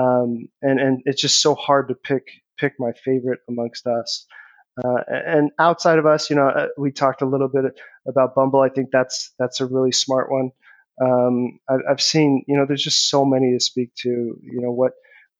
Um, 0.00 0.48
and 0.62 0.80
and 0.80 1.02
it's 1.06 1.20
just 1.22 1.42
so 1.42 1.54
hard 1.54 1.88
to 1.88 1.94
pick 1.94 2.24
pick 2.58 2.74
my 2.78 2.92
favorite 3.04 3.40
amongst 3.48 3.86
us. 3.86 4.26
Uh, 4.84 4.98
and 5.08 5.50
outside 5.58 5.98
of 5.98 6.06
us, 6.06 6.30
you 6.30 6.36
know, 6.36 6.48
uh, 6.48 6.68
we 6.78 6.92
talked 6.92 7.22
a 7.22 7.26
little 7.26 7.48
bit 7.48 7.64
about 8.08 8.34
Bumble. 8.34 8.60
I 8.60 8.70
think 8.70 8.90
that's 8.92 9.32
that's 9.38 9.60
a 9.60 9.66
really 9.66 9.92
smart 9.92 10.30
one. 10.32 10.50
Um, 11.02 11.58
I've 11.90 12.02
seen, 12.02 12.44
you 12.48 12.56
know, 12.56 12.66
there's 12.66 12.82
just 12.84 13.10
so 13.10 13.24
many 13.24 13.52
to 13.54 13.60
speak 13.60 13.94
to. 14.02 14.08
You 14.10 14.60
know 14.62 14.72
what 14.72 14.92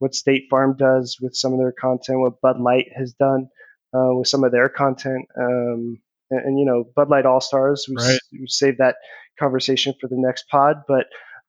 what 0.03 0.17
State 0.17 0.49
Farm 0.51 0.75
does 0.77 1.19
with 1.21 1.37
some 1.37 1.53
of 1.53 1.61
their 1.61 1.71
content, 1.71 2.19
what 2.19 2.41
Bud 2.41 2.59
Light 2.59 2.87
has 2.97 3.13
done 3.13 3.47
uh, 3.95 4.13
with 4.17 4.27
some 4.27 4.43
of 4.43 4.51
their 4.51 4.69
content. 4.69 5.27
Um, 5.41 6.01
and, 6.29 6.41
and, 6.45 6.59
you 6.59 6.65
know, 6.65 6.83
Bud 6.97 7.09
Light 7.09 7.25
All 7.25 7.41
Stars, 7.41 7.87
we, 7.89 7.95
right. 7.95 8.19
we 8.33 8.47
save 8.49 8.79
that 8.79 8.97
conversation 9.39 9.95
for 10.01 10.09
the 10.09 10.17
next 10.19 10.49
pod. 10.51 10.79
But, 10.89 11.07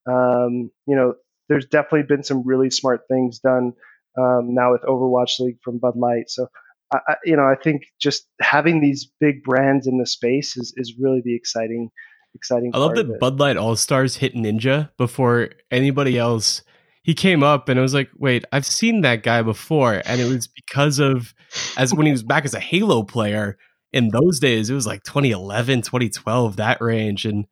um, 0.07 0.69
you 0.85 0.95
know, 0.95 1.15
there's 1.49 1.65
definitely 1.65 2.03
been 2.03 2.21
some 2.21 2.45
really 2.45 2.69
smart 2.69 3.01
things 3.09 3.39
done 3.39 3.73
um, 4.19 4.53
now 4.53 4.71
with 4.71 4.83
Overwatch 4.83 5.39
League 5.39 5.57
from 5.63 5.79
Bud 5.79 5.95
Light. 5.95 6.29
So, 6.29 6.45
I, 6.93 7.15
you 7.25 7.35
know, 7.35 7.45
I 7.45 7.55
think 7.55 7.81
just 7.99 8.27
having 8.39 8.81
these 8.81 9.09
big 9.19 9.41
brands 9.41 9.87
in 9.87 9.97
the 9.97 10.05
space 10.05 10.55
is, 10.57 10.75
is 10.77 10.93
really 11.01 11.23
the 11.25 11.35
exciting, 11.35 11.89
exciting. 12.35 12.69
I 12.75 12.77
love 12.77 12.93
that 12.93 13.19
Bud 13.19 13.39
Light 13.39 13.57
All 13.57 13.75
Stars 13.75 14.17
hit 14.17 14.35
Ninja 14.35 14.91
before 14.95 15.49
anybody 15.71 16.19
else 16.19 16.61
he 17.03 17.13
came 17.13 17.43
up 17.43 17.69
and 17.69 17.77
I 17.77 17.81
was 17.81 17.93
like, 17.93 18.09
wait, 18.17 18.45
I've 18.51 18.65
seen 18.65 19.01
that 19.01 19.23
guy 19.23 19.41
before. 19.41 20.01
And 20.05 20.21
it 20.21 20.25
was 20.25 20.47
because 20.47 20.99
of 20.99 21.33
as 21.77 21.93
when 21.93 22.05
he 22.05 22.11
was 22.11 22.23
back 22.23 22.45
as 22.45 22.53
a 22.53 22.59
Halo 22.59 23.03
player 23.03 23.57
in 23.91 24.09
those 24.09 24.39
days, 24.39 24.69
it 24.69 24.73
was 24.73 24.87
like 24.87 25.03
2011, 25.03 25.81
2012, 25.81 26.55
that 26.55 26.81
range. 26.81 27.25
And 27.25 27.45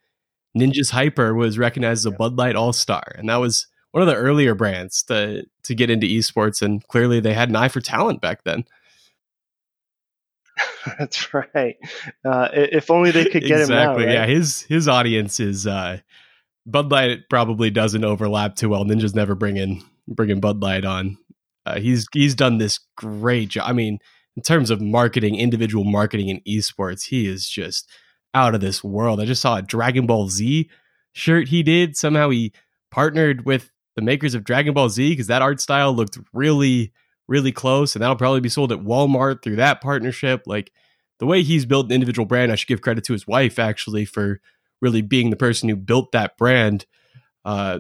Ninja's 0.58 0.90
Hyper 0.90 1.36
was 1.36 1.58
recognized 1.58 2.00
as 2.00 2.06
a 2.06 2.12
Bud 2.12 2.38
Light 2.38 2.56
All 2.56 2.74
Star. 2.74 3.04
And 3.16 3.30
that 3.30 3.36
was 3.38 3.68
one 3.92 4.02
of 4.02 4.08
the 4.08 4.16
earlier 4.16 4.56
brands 4.56 5.04
to 5.04 5.46
to 5.64 5.76
get 5.76 5.90
into 5.90 6.08
esports. 6.08 6.62
And 6.62 6.86
clearly 6.88 7.20
they 7.20 7.34
had 7.34 7.50
an 7.50 7.58
eye 7.58 7.68
for 7.68 7.82
talent 7.82 8.22
back 8.22 8.44
then. 8.46 8.64
That's 10.98 11.34
right. 11.34 11.76
Uh, 12.24 12.50
if 12.54 12.90
only 12.90 13.12
they 13.12 13.26
could 13.26 13.44
get 13.44 13.62
exactly, 13.62 14.04
him 14.04 14.10
now. 14.10 14.14
Right? 14.14 14.14
Yeah, 14.14 14.26
his 14.26 14.62
his 14.62 14.88
audience 14.88 15.40
is 15.42 15.68
uh, 15.68 16.00
Bud 16.66 16.92
Light 16.92 17.22
probably 17.30 17.70
doesn't 17.70 18.04
overlap 18.04 18.56
too 18.56 18.70
well. 18.70 18.86
Ninja's 18.86 19.16
never 19.16 19.36
bringing 19.36 19.84
bringing 20.08 20.40
Bud 20.40 20.62
Light 20.62 20.86
on. 20.86 21.18
Uh, 21.66 21.80
he's 21.80 22.08
he's 22.14 22.36
done 22.36 22.58
this 22.58 22.80
great 22.96 23.50
job. 23.50 23.70
I 23.70 23.74
mean, 23.74 24.00
in 24.36 24.44
terms 24.44 24.70
of 24.70 24.82
marketing, 24.82 25.36
individual 25.36 25.84
marketing 25.84 26.30
in 26.30 26.42
esports, 26.42 27.08
he 27.08 27.28
is 27.28 27.50
just 27.50 27.90
out 28.34 28.56
of 28.56 28.62
this 28.62 28.84
world. 28.84 29.20
I 29.20 29.26
just 29.26 29.42
saw 29.42 29.58
a 29.58 29.62
Dragon 29.62 30.06
Ball 30.06 30.30
Z 30.30 30.70
shirt 31.14 31.50
he 31.50 31.64
did. 31.64 31.98
Somehow 31.98 32.30
he 32.30 32.54
partnered 32.92 33.46
with 33.46 33.72
the 33.96 34.02
makers 34.02 34.34
of 34.34 34.44
Dragon 34.44 34.74
Ball 34.74 34.90
Z 34.90 35.10
because 35.10 35.28
that 35.28 35.42
art 35.42 35.60
style 35.60 35.94
looked 35.94 36.18
really, 36.34 36.94
really 37.28 37.52
close, 37.52 37.96
and 37.96 38.02
that'll 38.02 38.16
probably 38.16 38.40
be 38.40 38.50
sold 38.50 38.72
at 38.72 38.80
Walmart 38.80 39.44
through 39.44 39.58
that 39.58 39.82
partnership. 39.82 40.44
Like 40.46 40.72
the 41.20 41.26
way 41.26 41.44
he's 41.44 41.66
built 41.66 41.88
an 41.88 41.92
individual 41.92 42.26
brand, 42.26 42.52
I 42.52 42.56
should 42.56 42.68
give 42.68 42.82
credit 42.82 43.04
to 43.06 43.14
his 43.14 43.28
wife 43.28 43.60
actually 43.60 44.06
for 44.06 44.42
really 44.82 45.02
being 45.02 45.30
the 45.30 45.36
person 45.36 45.70
who 45.70 45.76
built 45.76 46.12
that 46.12 46.38
brand. 46.38 46.86
Uh, 47.46 47.80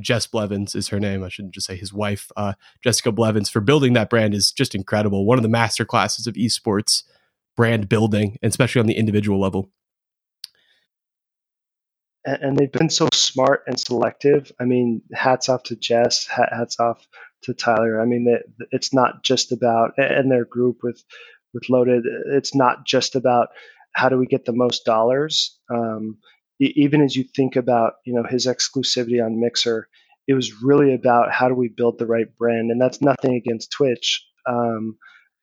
Jess 0.00 0.26
Blevins 0.26 0.74
is 0.74 0.88
her 0.88 0.98
name. 0.98 1.22
I 1.22 1.28
shouldn't 1.28 1.54
just 1.54 1.66
say 1.66 1.76
his 1.76 1.92
wife, 1.92 2.30
uh, 2.36 2.54
Jessica 2.82 3.12
Blevins, 3.12 3.50
for 3.50 3.60
building 3.60 3.92
that 3.92 4.08
brand 4.08 4.34
is 4.34 4.50
just 4.50 4.74
incredible. 4.74 5.26
One 5.26 5.38
of 5.38 5.42
the 5.42 5.48
master 5.50 5.84
classes 5.84 6.26
of 6.26 6.34
esports 6.34 7.02
brand 7.56 7.88
building, 7.88 8.38
especially 8.42 8.80
on 8.80 8.86
the 8.86 8.96
individual 8.96 9.40
level. 9.40 9.70
And 12.24 12.56
they've 12.56 12.72
been 12.72 12.90
so 12.90 13.08
smart 13.12 13.62
and 13.66 13.78
selective. 13.78 14.50
I 14.60 14.64
mean, 14.64 15.02
hats 15.14 15.48
off 15.48 15.62
to 15.64 15.76
Jess, 15.76 16.26
hats 16.26 16.80
off 16.80 17.06
to 17.42 17.54
Tyler. 17.54 18.00
I 18.00 18.04
mean, 18.04 18.26
it's 18.72 18.92
not 18.92 19.22
just 19.22 19.52
about 19.52 19.92
and 19.96 20.30
their 20.30 20.44
group 20.44 20.78
with 20.82 21.04
with 21.54 21.70
Loaded. 21.70 22.04
It's 22.26 22.54
not 22.54 22.84
just 22.84 23.14
about 23.14 23.48
how 23.96 24.10
do 24.10 24.18
we 24.18 24.26
get 24.26 24.44
the 24.44 24.52
most 24.52 24.84
dollars? 24.84 25.58
Um, 25.70 26.18
even 26.60 27.02
as 27.02 27.16
you 27.16 27.24
think 27.24 27.56
about 27.56 27.94
you 28.04 28.14
know 28.14 28.24
his 28.28 28.46
exclusivity 28.46 29.24
on 29.24 29.40
Mixer, 29.40 29.88
it 30.28 30.34
was 30.34 30.62
really 30.62 30.94
about 30.94 31.32
how 31.32 31.48
do 31.48 31.54
we 31.54 31.68
build 31.68 31.98
the 31.98 32.06
right 32.06 32.28
brand, 32.36 32.70
and 32.70 32.80
that's 32.80 33.00
nothing 33.00 33.34
against 33.34 33.72
Twitch, 33.72 34.24
um, 34.46 34.96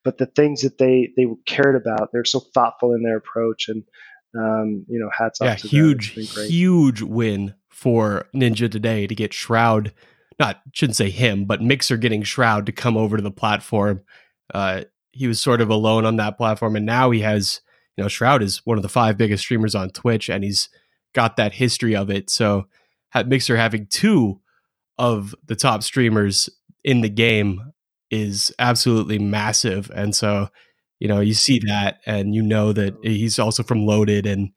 but 0.03 0.19
the 0.19 0.27
things 0.27 0.61
that 0.61 0.77
they 0.77 1.11
they 1.17 1.25
cared 1.45 1.75
about, 1.75 2.09
they're 2.13 2.25
so 2.25 2.39
thoughtful 2.39 2.93
in 2.93 3.03
their 3.03 3.17
approach, 3.17 3.69
and 3.69 3.83
um, 4.37 4.85
you 4.87 4.99
know, 4.99 5.09
hats 5.15 5.39
yeah, 5.41 5.53
off 5.53 5.59
to 5.59 5.67
huge, 5.67 6.13
huge 6.47 7.01
win 7.01 7.55
for 7.69 8.27
Ninja 8.35 8.69
today 8.69 9.07
to 9.07 9.15
get 9.15 9.33
Shroud. 9.33 9.93
Not 10.39 10.61
shouldn't 10.73 10.95
say 10.95 11.09
him, 11.09 11.45
but 11.45 11.61
Mixer 11.61 11.97
getting 11.97 12.21
Shroud 12.21 12.67
to 12.67 12.71
come 12.71 12.97
over 12.97 13.17
to 13.17 13.23
the 13.23 13.31
platform. 13.31 14.01
Uh, 14.53 14.83
he 15.11 15.27
was 15.27 15.39
sort 15.39 15.61
of 15.61 15.69
alone 15.69 16.05
on 16.05 16.17
that 16.17 16.37
platform, 16.37 16.75
and 16.75 16.85
now 16.85 17.09
he 17.11 17.21
has 17.21 17.61
you 17.97 18.03
know, 18.03 18.07
Shroud 18.07 18.41
is 18.41 18.65
one 18.65 18.77
of 18.77 18.83
the 18.83 18.89
five 18.89 19.17
biggest 19.17 19.43
streamers 19.43 19.75
on 19.75 19.89
Twitch, 19.89 20.29
and 20.29 20.43
he's 20.43 20.69
got 21.13 21.37
that 21.37 21.53
history 21.53 21.95
of 21.95 22.09
it. 22.09 22.29
So, 22.29 22.67
Mixer 23.25 23.57
having 23.57 23.87
two 23.87 24.41
of 24.97 25.35
the 25.45 25.55
top 25.55 25.83
streamers 25.83 26.49
in 26.83 27.01
the 27.01 27.09
game 27.09 27.73
is 28.09 28.53
absolutely 28.59 29.19
massive. 29.19 29.91
And 29.93 30.15
so, 30.15 30.49
you 30.99 31.07
know, 31.07 31.19
you 31.19 31.33
see 31.33 31.59
that 31.65 31.99
and 32.05 32.35
you 32.35 32.41
know 32.41 32.73
that 32.73 32.95
he's 33.01 33.39
also 33.39 33.63
from 33.63 33.85
Loaded 33.85 34.25
and 34.25 34.51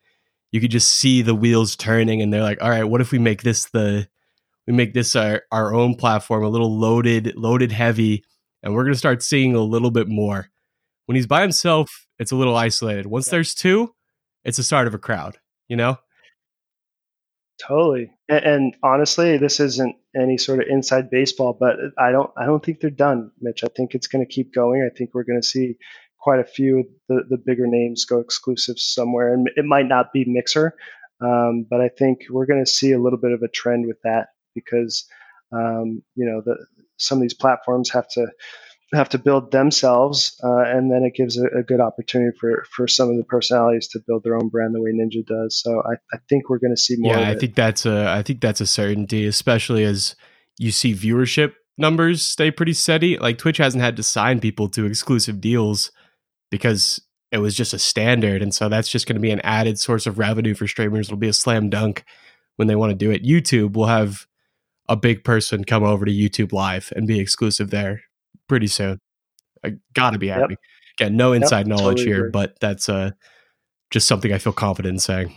you 0.52 0.60
could 0.60 0.70
just 0.70 0.90
see 0.90 1.22
the 1.22 1.34
wheels 1.34 1.76
turning 1.76 2.22
and 2.22 2.32
they're 2.32 2.42
like, 2.42 2.62
all 2.62 2.70
right, 2.70 2.84
what 2.84 3.00
if 3.00 3.12
we 3.12 3.18
make 3.18 3.42
this 3.42 3.66
the 3.66 4.08
we 4.66 4.72
make 4.72 4.94
this 4.94 5.14
our, 5.14 5.42
our 5.52 5.74
own 5.74 5.94
platform, 5.94 6.42
a 6.42 6.48
little 6.48 6.76
loaded, 6.78 7.34
loaded 7.36 7.72
heavy, 7.72 8.24
and 8.62 8.74
we're 8.74 8.84
gonna 8.84 8.96
start 8.96 9.22
seeing 9.22 9.54
a 9.54 9.60
little 9.60 9.90
bit 9.90 10.08
more. 10.08 10.48
When 11.06 11.14
he's 11.14 11.26
by 11.26 11.42
himself, 11.42 12.05
it's 12.18 12.32
a 12.32 12.36
little 12.36 12.56
isolated. 12.56 13.06
Once 13.06 13.28
there's 13.28 13.54
two, 13.54 13.94
it's 14.44 14.56
the 14.56 14.62
start 14.62 14.86
of 14.86 14.94
a 14.94 14.98
crowd, 14.98 15.38
you 15.68 15.76
know? 15.76 15.98
Totally. 17.60 18.12
And, 18.28 18.44
and, 18.44 18.76
honestly, 18.82 19.38
this 19.38 19.60
isn't 19.60 19.96
any 20.14 20.36
sort 20.36 20.60
of 20.60 20.66
inside 20.68 21.10
baseball, 21.10 21.56
but 21.58 21.76
I 21.98 22.10
don't 22.10 22.30
I 22.36 22.44
don't 22.44 22.62
think 22.62 22.80
they're 22.80 22.90
done, 22.90 23.30
Mitch. 23.40 23.64
I 23.64 23.68
think 23.74 23.94
it's 23.94 24.08
going 24.08 24.24
to 24.24 24.30
keep 24.30 24.54
going. 24.54 24.82
I 24.82 24.94
think 24.94 25.14
we're 25.14 25.24
going 25.24 25.40
to 25.40 25.46
see 25.46 25.76
quite 26.18 26.40
a 26.40 26.44
few 26.44 26.80
of 26.80 26.86
the, 27.08 27.22
the 27.30 27.38
bigger 27.38 27.66
names 27.66 28.04
go 28.04 28.18
exclusive 28.18 28.78
somewhere, 28.78 29.32
and 29.32 29.48
it 29.56 29.64
might 29.64 29.86
not 29.86 30.12
be 30.12 30.24
Mixer, 30.26 30.74
um, 31.20 31.66
but 31.68 31.80
I 31.80 31.88
think 31.88 32.26
we're 32.28 32.46
going 32.46 32.64
to 32.64 32.70
see 32.70 32.92
a 32.92 33.00
little 33.00 33.18
bit 33.18 33.32
of 33.32 33.42
a 33.42 33.48
trend 33.48 33.86
with 33.86 34.00
that 34.04 34.28
because 34.54 35.06
um, 35.52 36.02
you 36.14 36.26
know 36.26 36.42
the, 36.44 36.56
some 36.98 37.18
of 37.18 37.22
these 37.22 37.34
platforms 37.34 37.90
have 37.90 38.08
to 38.10 38.26
have 38.92 39.08
to 39.08 39.18
build 39.18 39.50
themselves, 39.50 40.38
uh, 40.44 40.62
and 40.62 40.90
then 40.90 41.02
it 41.02 41.14
gives 41.14 41.36
a, 41.36 41.46
a, 41.58 41.62
good 41.62 41.80
opportunity 41.80 42.36
for 42.38 42.64
for 42.70 42.86
some 42.86 43.10
of 43.10 43.16
the 43.16 43.24
personalities 43.24 43.88
to 43.88 44.00
build 44.06 44.22
their 44.22 44.36
own 44.36 44.48
brand 44.48 44.74
the 44.74 44.80
way 44.80 44.92
Ninja 44.92 45.26
does. 45.26 45.60
So 45.60 45.82
I, 45.84 45.94
I 46.14 46.18
think 46.28 46.48
we're 46.48 46.58
going 46.58 46.74
to 46.74 46.80
see 46.80 46.94
more. 46.98 47.16
Yeah, 47.16 47.28
I 47.28 47.34
think 47.34 47.56
that's 47.56 47.84
a 47.84 48.08
I 48.08 48.22
think 48.22 48.40
that's 48.40 48.60
a 48.60 48.66
certainty, 48.66 49.26
especially 49.26 49.82
as 49.82 50.14
you 50.58 50.70
see 50.70 50.94
viewership 50.94 51.54
numbers 51.76 52.22
stay 52.22 52.50
pretty 52.50 52.74
steady. 52.74 53.18
Like 53.18 53.38
Twitch 53.38 53.58
hasn't 53.58 53.82
had 53.82 53.96
to 53.96 54.02
sign 54.04 54.40
people 54.40 54.68
to 54.70 54.86
exclusive 54.86 55.40
deals 55.40 55.90
because 56.50 57.00
it 57.32 57.38
was 57.38 57.56
just 57.56 57.74
a 57.74 57.78
standard, 57.80 58.40
and 58.40 58.54
so 58.54 58.68
that's 58.68 58.88
just 58.88 59.08
going 59.08 59.16
to 59.16 59.20
be 59.20 59.32
an 59.32 59.40
added 59.40 59.80
source 59.80 60.06
of 60.06 60.20
revenue 60.20 60.54
for 60.54 60.68
streamers. 60.68 61.08
It'll 61.08 61.18
be 61.18 61.28
a 61.28 61.32
slam 61.32 61.70
dunk 61.70 62.04
when 62.54 62.68
they 62.68 62.76
want 62.76 62.90
to 62.90 62.96
do 62.96 63.10
it. 63.10 63.24
YouTube 63.24 63.72
will 63.72 63.86
have 63.86 64.26
a 64.88 64.94
big 64.94 65.24
person 65.24 65.64
come 65.64 65.82
over 65.82 66.04
to 66.04 66.12
YouTube 66.12 66.52
Live 66.52 66.92
and 66.94 67.08
be 67.08 67.18
exclusive 67.18 67.70
there 67.70 68.02
pretty 68.48 68.66
soon. 68.66 69.00
I 69.64 69.74
gotta 69.94 70.18
be 70.18 70.28
happy. 70.28 70.54
Yep. 70.54 70.58
Again, 71.00 71.16
no 71.16 71.32
inside 71.32 71.66
yep, 71.66 71.78
knowledge 71.78 71.98
totally 71.98 72.06
here, 72.06 72.18
agree. 72.20 72.30
but 72.30 72.60
that's 72.60 72.88
uh, 72.88 73.10
just 73.90 74.06
something 74.06 74.32
I 74.32 74.38
feel 74.38 74.52
confident 74.52 74.94
in 74.94 74.98
saying. 74.98 75.36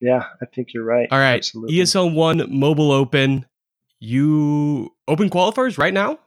Yeah, 0.00 0.24
I 0.42 0.46
think 0.46 0.74
you're 0.74 0.84
right. 0.84 1.08
All 1.10 1.18
right, 1.18 1.36
Absolutely. 1.36 1.76
ESL 1.76 2.14
One 2.14 2.46
Mobile 2.50 2.92
Open. 2.92 3.46
You 4.00 4.90
open 5.08 5.30
qualifiers 5.30 5.78
right 5.78 5.94
now? 5.94 6.18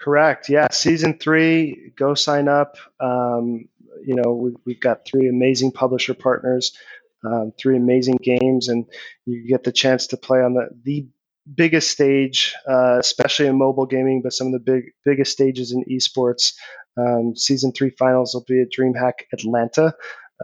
Correct. 0.00 0.48
Yeah, 0.48 0.68
season 0.70 1.18
three. 1.18 1.92
Go 1.96 2.14
sign 2.14 2.46
up. 2.48 2.76
Um, 3.00 3.68
you 4.04 4.14
know, 4.14 4.34
we, 4.34 4.52
we've 4.64 4.80
got 4.80 5.04
three 5.04 5.28
amazing 5.28 5.72
publisher 5.72 6.14
partners, 6.14 6.76
um, 7.24 7.52
three 7.58 7.76
amazing 7.76 8.18
games, 8.22 8.68
and 8.68 8.86
you 9.26 9.48
get 9.48 9.64
the 9.64 9.72
chance 9.72 10.08
to 10.08 10.16
play 10.16 10.38
on 10.38 10.54
the 10.54 10.68
the 10.84 11.08
biggest 11.54 11.90
stage, 11.90 12.54
uh, 12.68 12.98
especially 12.98 13.46
in 13.46 13.58
mobile 13.58 13.86
gaming, 13.86 14.22
but 14.22 14.32
some 14.32 14.48
of 14.48 14.52
the 14.52 14.58
big 14.58 14.92
biggest 15.04 15.32
stages 15.32 15.72
in 15.72 15.84
esports. 15.84 16.54
Um, 16.96 17.34
season 17.36 17.72
three 17.72 17.90
finals 17.90 18.34
will 18.34 18.44
be 18.46 18.60
at 18.60 18.68
DreamHack 18.76 19.24
Atlanta, 19.32 19.86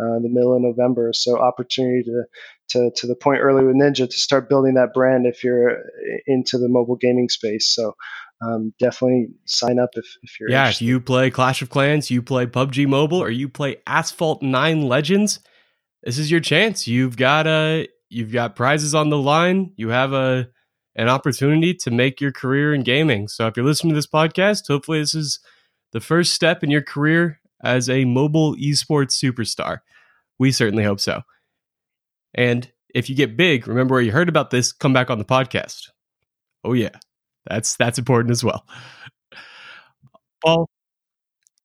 uh, 0.01 0.19
the 0.23 0.29
middle 0.31 0.55
of 0.55 0.63
November. 0.63 1.13
So 1.13 1.39
opportunity 1.39 2.05
to, 2.05 2.25
to 2.71 2.91
to 2.97 3.07
the 3.07 3.17
point 3.17 3.41
early 3.41 3.65
with 3.65 3.77
Ninja 3.77 4.09
to 4.09 4.21
start 4.21 4.49
building 4.49 4.75
that 4.75 4.95
brand 4.95 5.27
if 5.27 5.43
you're 5.45 5.79
into 6.27 6.59
the 6.59 6.69
mobile 6.69 6.97
gaming 6.97 7.29
space. 7.29 7.69
So. 7.69 7.95
Um, 8.45 8.75
definitely 8.81 9.29
sign 9.47 9.79
up 9.79 9.91
if, 9.95 10.05
if 10.23 10.39
you're 10.39 10.51
yeah 10.51 10.63
interested. 10.63 10.85
if 10.85 10.89
you 10.89 11.01
play 11.01 11.31
clash 11.31 11.63
of 11.63 11.71
clans 11.71 12.11
you 12.11 12.21
play 12.21 12.47
pubg 12.47 12.87
mobile 12.87 13.23
or 13.23 13.31
you 13.31 13.49
play 13.49 13.77
asphalt 13.87 14.43
9 14.43 14.83
legends 14.83 15.39
this 16.03 16.19
is 16.19 16.33
your 16.33 16.41
chance 16.41 16.87
you've 16.87 17.17
got 17.17 17.47
a 17.47 17.89
you've 18.11 18.33
got 18.33 18.57
prizes 18.57 18.93
on 18.95 19.09
the 19.09 19.17
line 19.17 19.73
you 19.77 19.91
have 19.91 20.13
a 20.13 20.49
an 20.97 21.09
opportunity 21.09 21.75
to 21.75 21.91
make 21.91 22.21
your 22.21 22.33
career 22.33 22.75
in 22.75 22.83
gaming. 22.83 23.29
So 23.29 23.47
if 23.47 23.57
you're 23.57 23.67
listening 23.67 23.93
to 23.93 23.97
this 23.97 24.07
podcast, 24.07 24.69
hopefully 24.69 25.01
this 25.01 25.15
is 25.15 25.41
the 25.93 26.01
first 26.01 26.35
step 26.35 26.63
in 26.63 26.71
your 26.71 26.83
career 26.83 27.41
as 27.63 27.89
a 27.89 28.05
mobile 28.05 28.55
esports 28.57 29.13
superstar. 29.13 29.79
We 30.39 30.53
certainly 30.53 30.85
hope 30.85 31.01
so. 31.01 31.23
And 32.35 32.71
if 32.95 33.09
you 33.09 33.17
get 33.17 33.37
big, 33.37 33.67
remember 33.67 33.95
where 33.95 34.03
you 34.03 34.13
heard 34.13 34.29
about 34.29 34.51
this, 34.51 34.73
come 34.73 34.93
back 34.93 35.11
on 35.11 35.19
the 35.19 35.25
podcast. 35.25 35.91
Oh 36.63 36.73
yeah. 36.73 36.91
That's 37.47 37.77
that's 37.77 37.99
important 37.99 38.31
as 38.31 38.43
well. 38.43 38.67
Paul, 40.45 40.69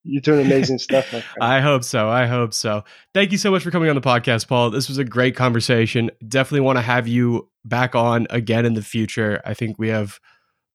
you're 0.10 0.22
doing 0.22 0.46
amazing 0.46 0.80
stuff, 0.80 1.12
my. 1.14 1.24
I 1.42 1.60
hope 1.62 1.84
so. 1.84 2.10
I 2.10 2.26
hope 2.26 2.54
so. 2.54 2.84
Thank 3.14 3.32
you 3.32 3.38
so 3.38 3.52
much 3.52 3.64
for 3.64 3.72
coming 3.72 3.90
on 3.90 3.96
the 3.96 4.02
podcast, 4.02 4.48
Paul. 4.48 4.70
This 4.72 4.88
was 4.88 4.98
a 4.98 5.04
great 5.04 5.36
conversation. 5.36 6.12
Definitely 6.28 6.62
want 6.62 6.78
to 6.78 6.82
have 6.82 7.08
you 7.08 7.50
back 7.66 7.96
on 7.96 8.28
again 8.30 8.66
in 8.66 8.74
the 8.74 8.82
future. 8.82 9.42
I 9.46 9.54
think 9.54 9.78
we 9.78 9.90
have 9.90 10.20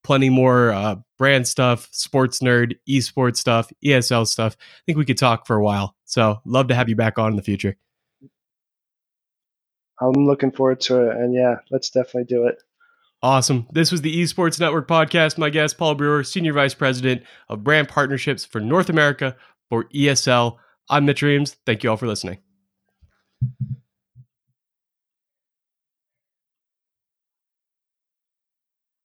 plenty 0.03 0.31
more 0.31 0.71
uh, 0.71 0.97
brand 1.19 1.49
stuff, 1.49 1.89
sports 1.91 2.39
nerd, 2.41 2.77
esports 2.89 3.39
stuff, 3.39 3.73
ESL 3.85 4.27
stuff. 4.27 4.57
I 4.61 4.81
think 4.87 4.99
we 4.99 5.05
could 5.05 5.19
talk 5.19 5.47
for 5.47 5.57
a 5.57 5.63
while. 5.63 5.97
So, 6.05 6.41
love 6.45 6.69
to 6.69 6.75
have 6.75 6.89
you 6.89 6.97
back 6.97 7.19
on 7.19 7.31
in 7.31 7.37
the 7.37 7.43
future. 7.43 7.77
I'm 10.01 10.13
looking 10.13 10.51
forward 10.51 10.81
to 10.83 11.09
it. 11.09 11.17
And 11.17 11.35
yeah, 11.35 11.57
let's 11.71 11.91
definitely 11.91 12.25
do 12.25 12.47
it. 12.47 12.59
Awesome. 13.25 13.67
This 13.73 13.91
was 13.91 14.03
the 14.03 14.15
Esports 14.21 14.61
Network 14.61 14.87
podcast. 14.87 15.39
My 15.39 15.49
guest, 15.49 15.79
Paul 15.79 15.95
Brewer, 15.95 16.23
Senior 16.25 16.53
Vice 16.53 16.75
President 16.75 17.23
of 17.49 17.65
Brand 17.65 17.89
Partnerships 17.89 18.45
for 18.45 18.61
North 18.61 18.91
America 18.91 19.35
for 19.71 19.85
ESL. 19.85 20.59
I'm 20.91 21.07
Mitch 21.07 21.23
Reames. 21.23 21.57
Thank 21.65 21.83
you 21.83 21.89
all 21.89 21.97
for 21.97 22.07
listening. 22.07 22.37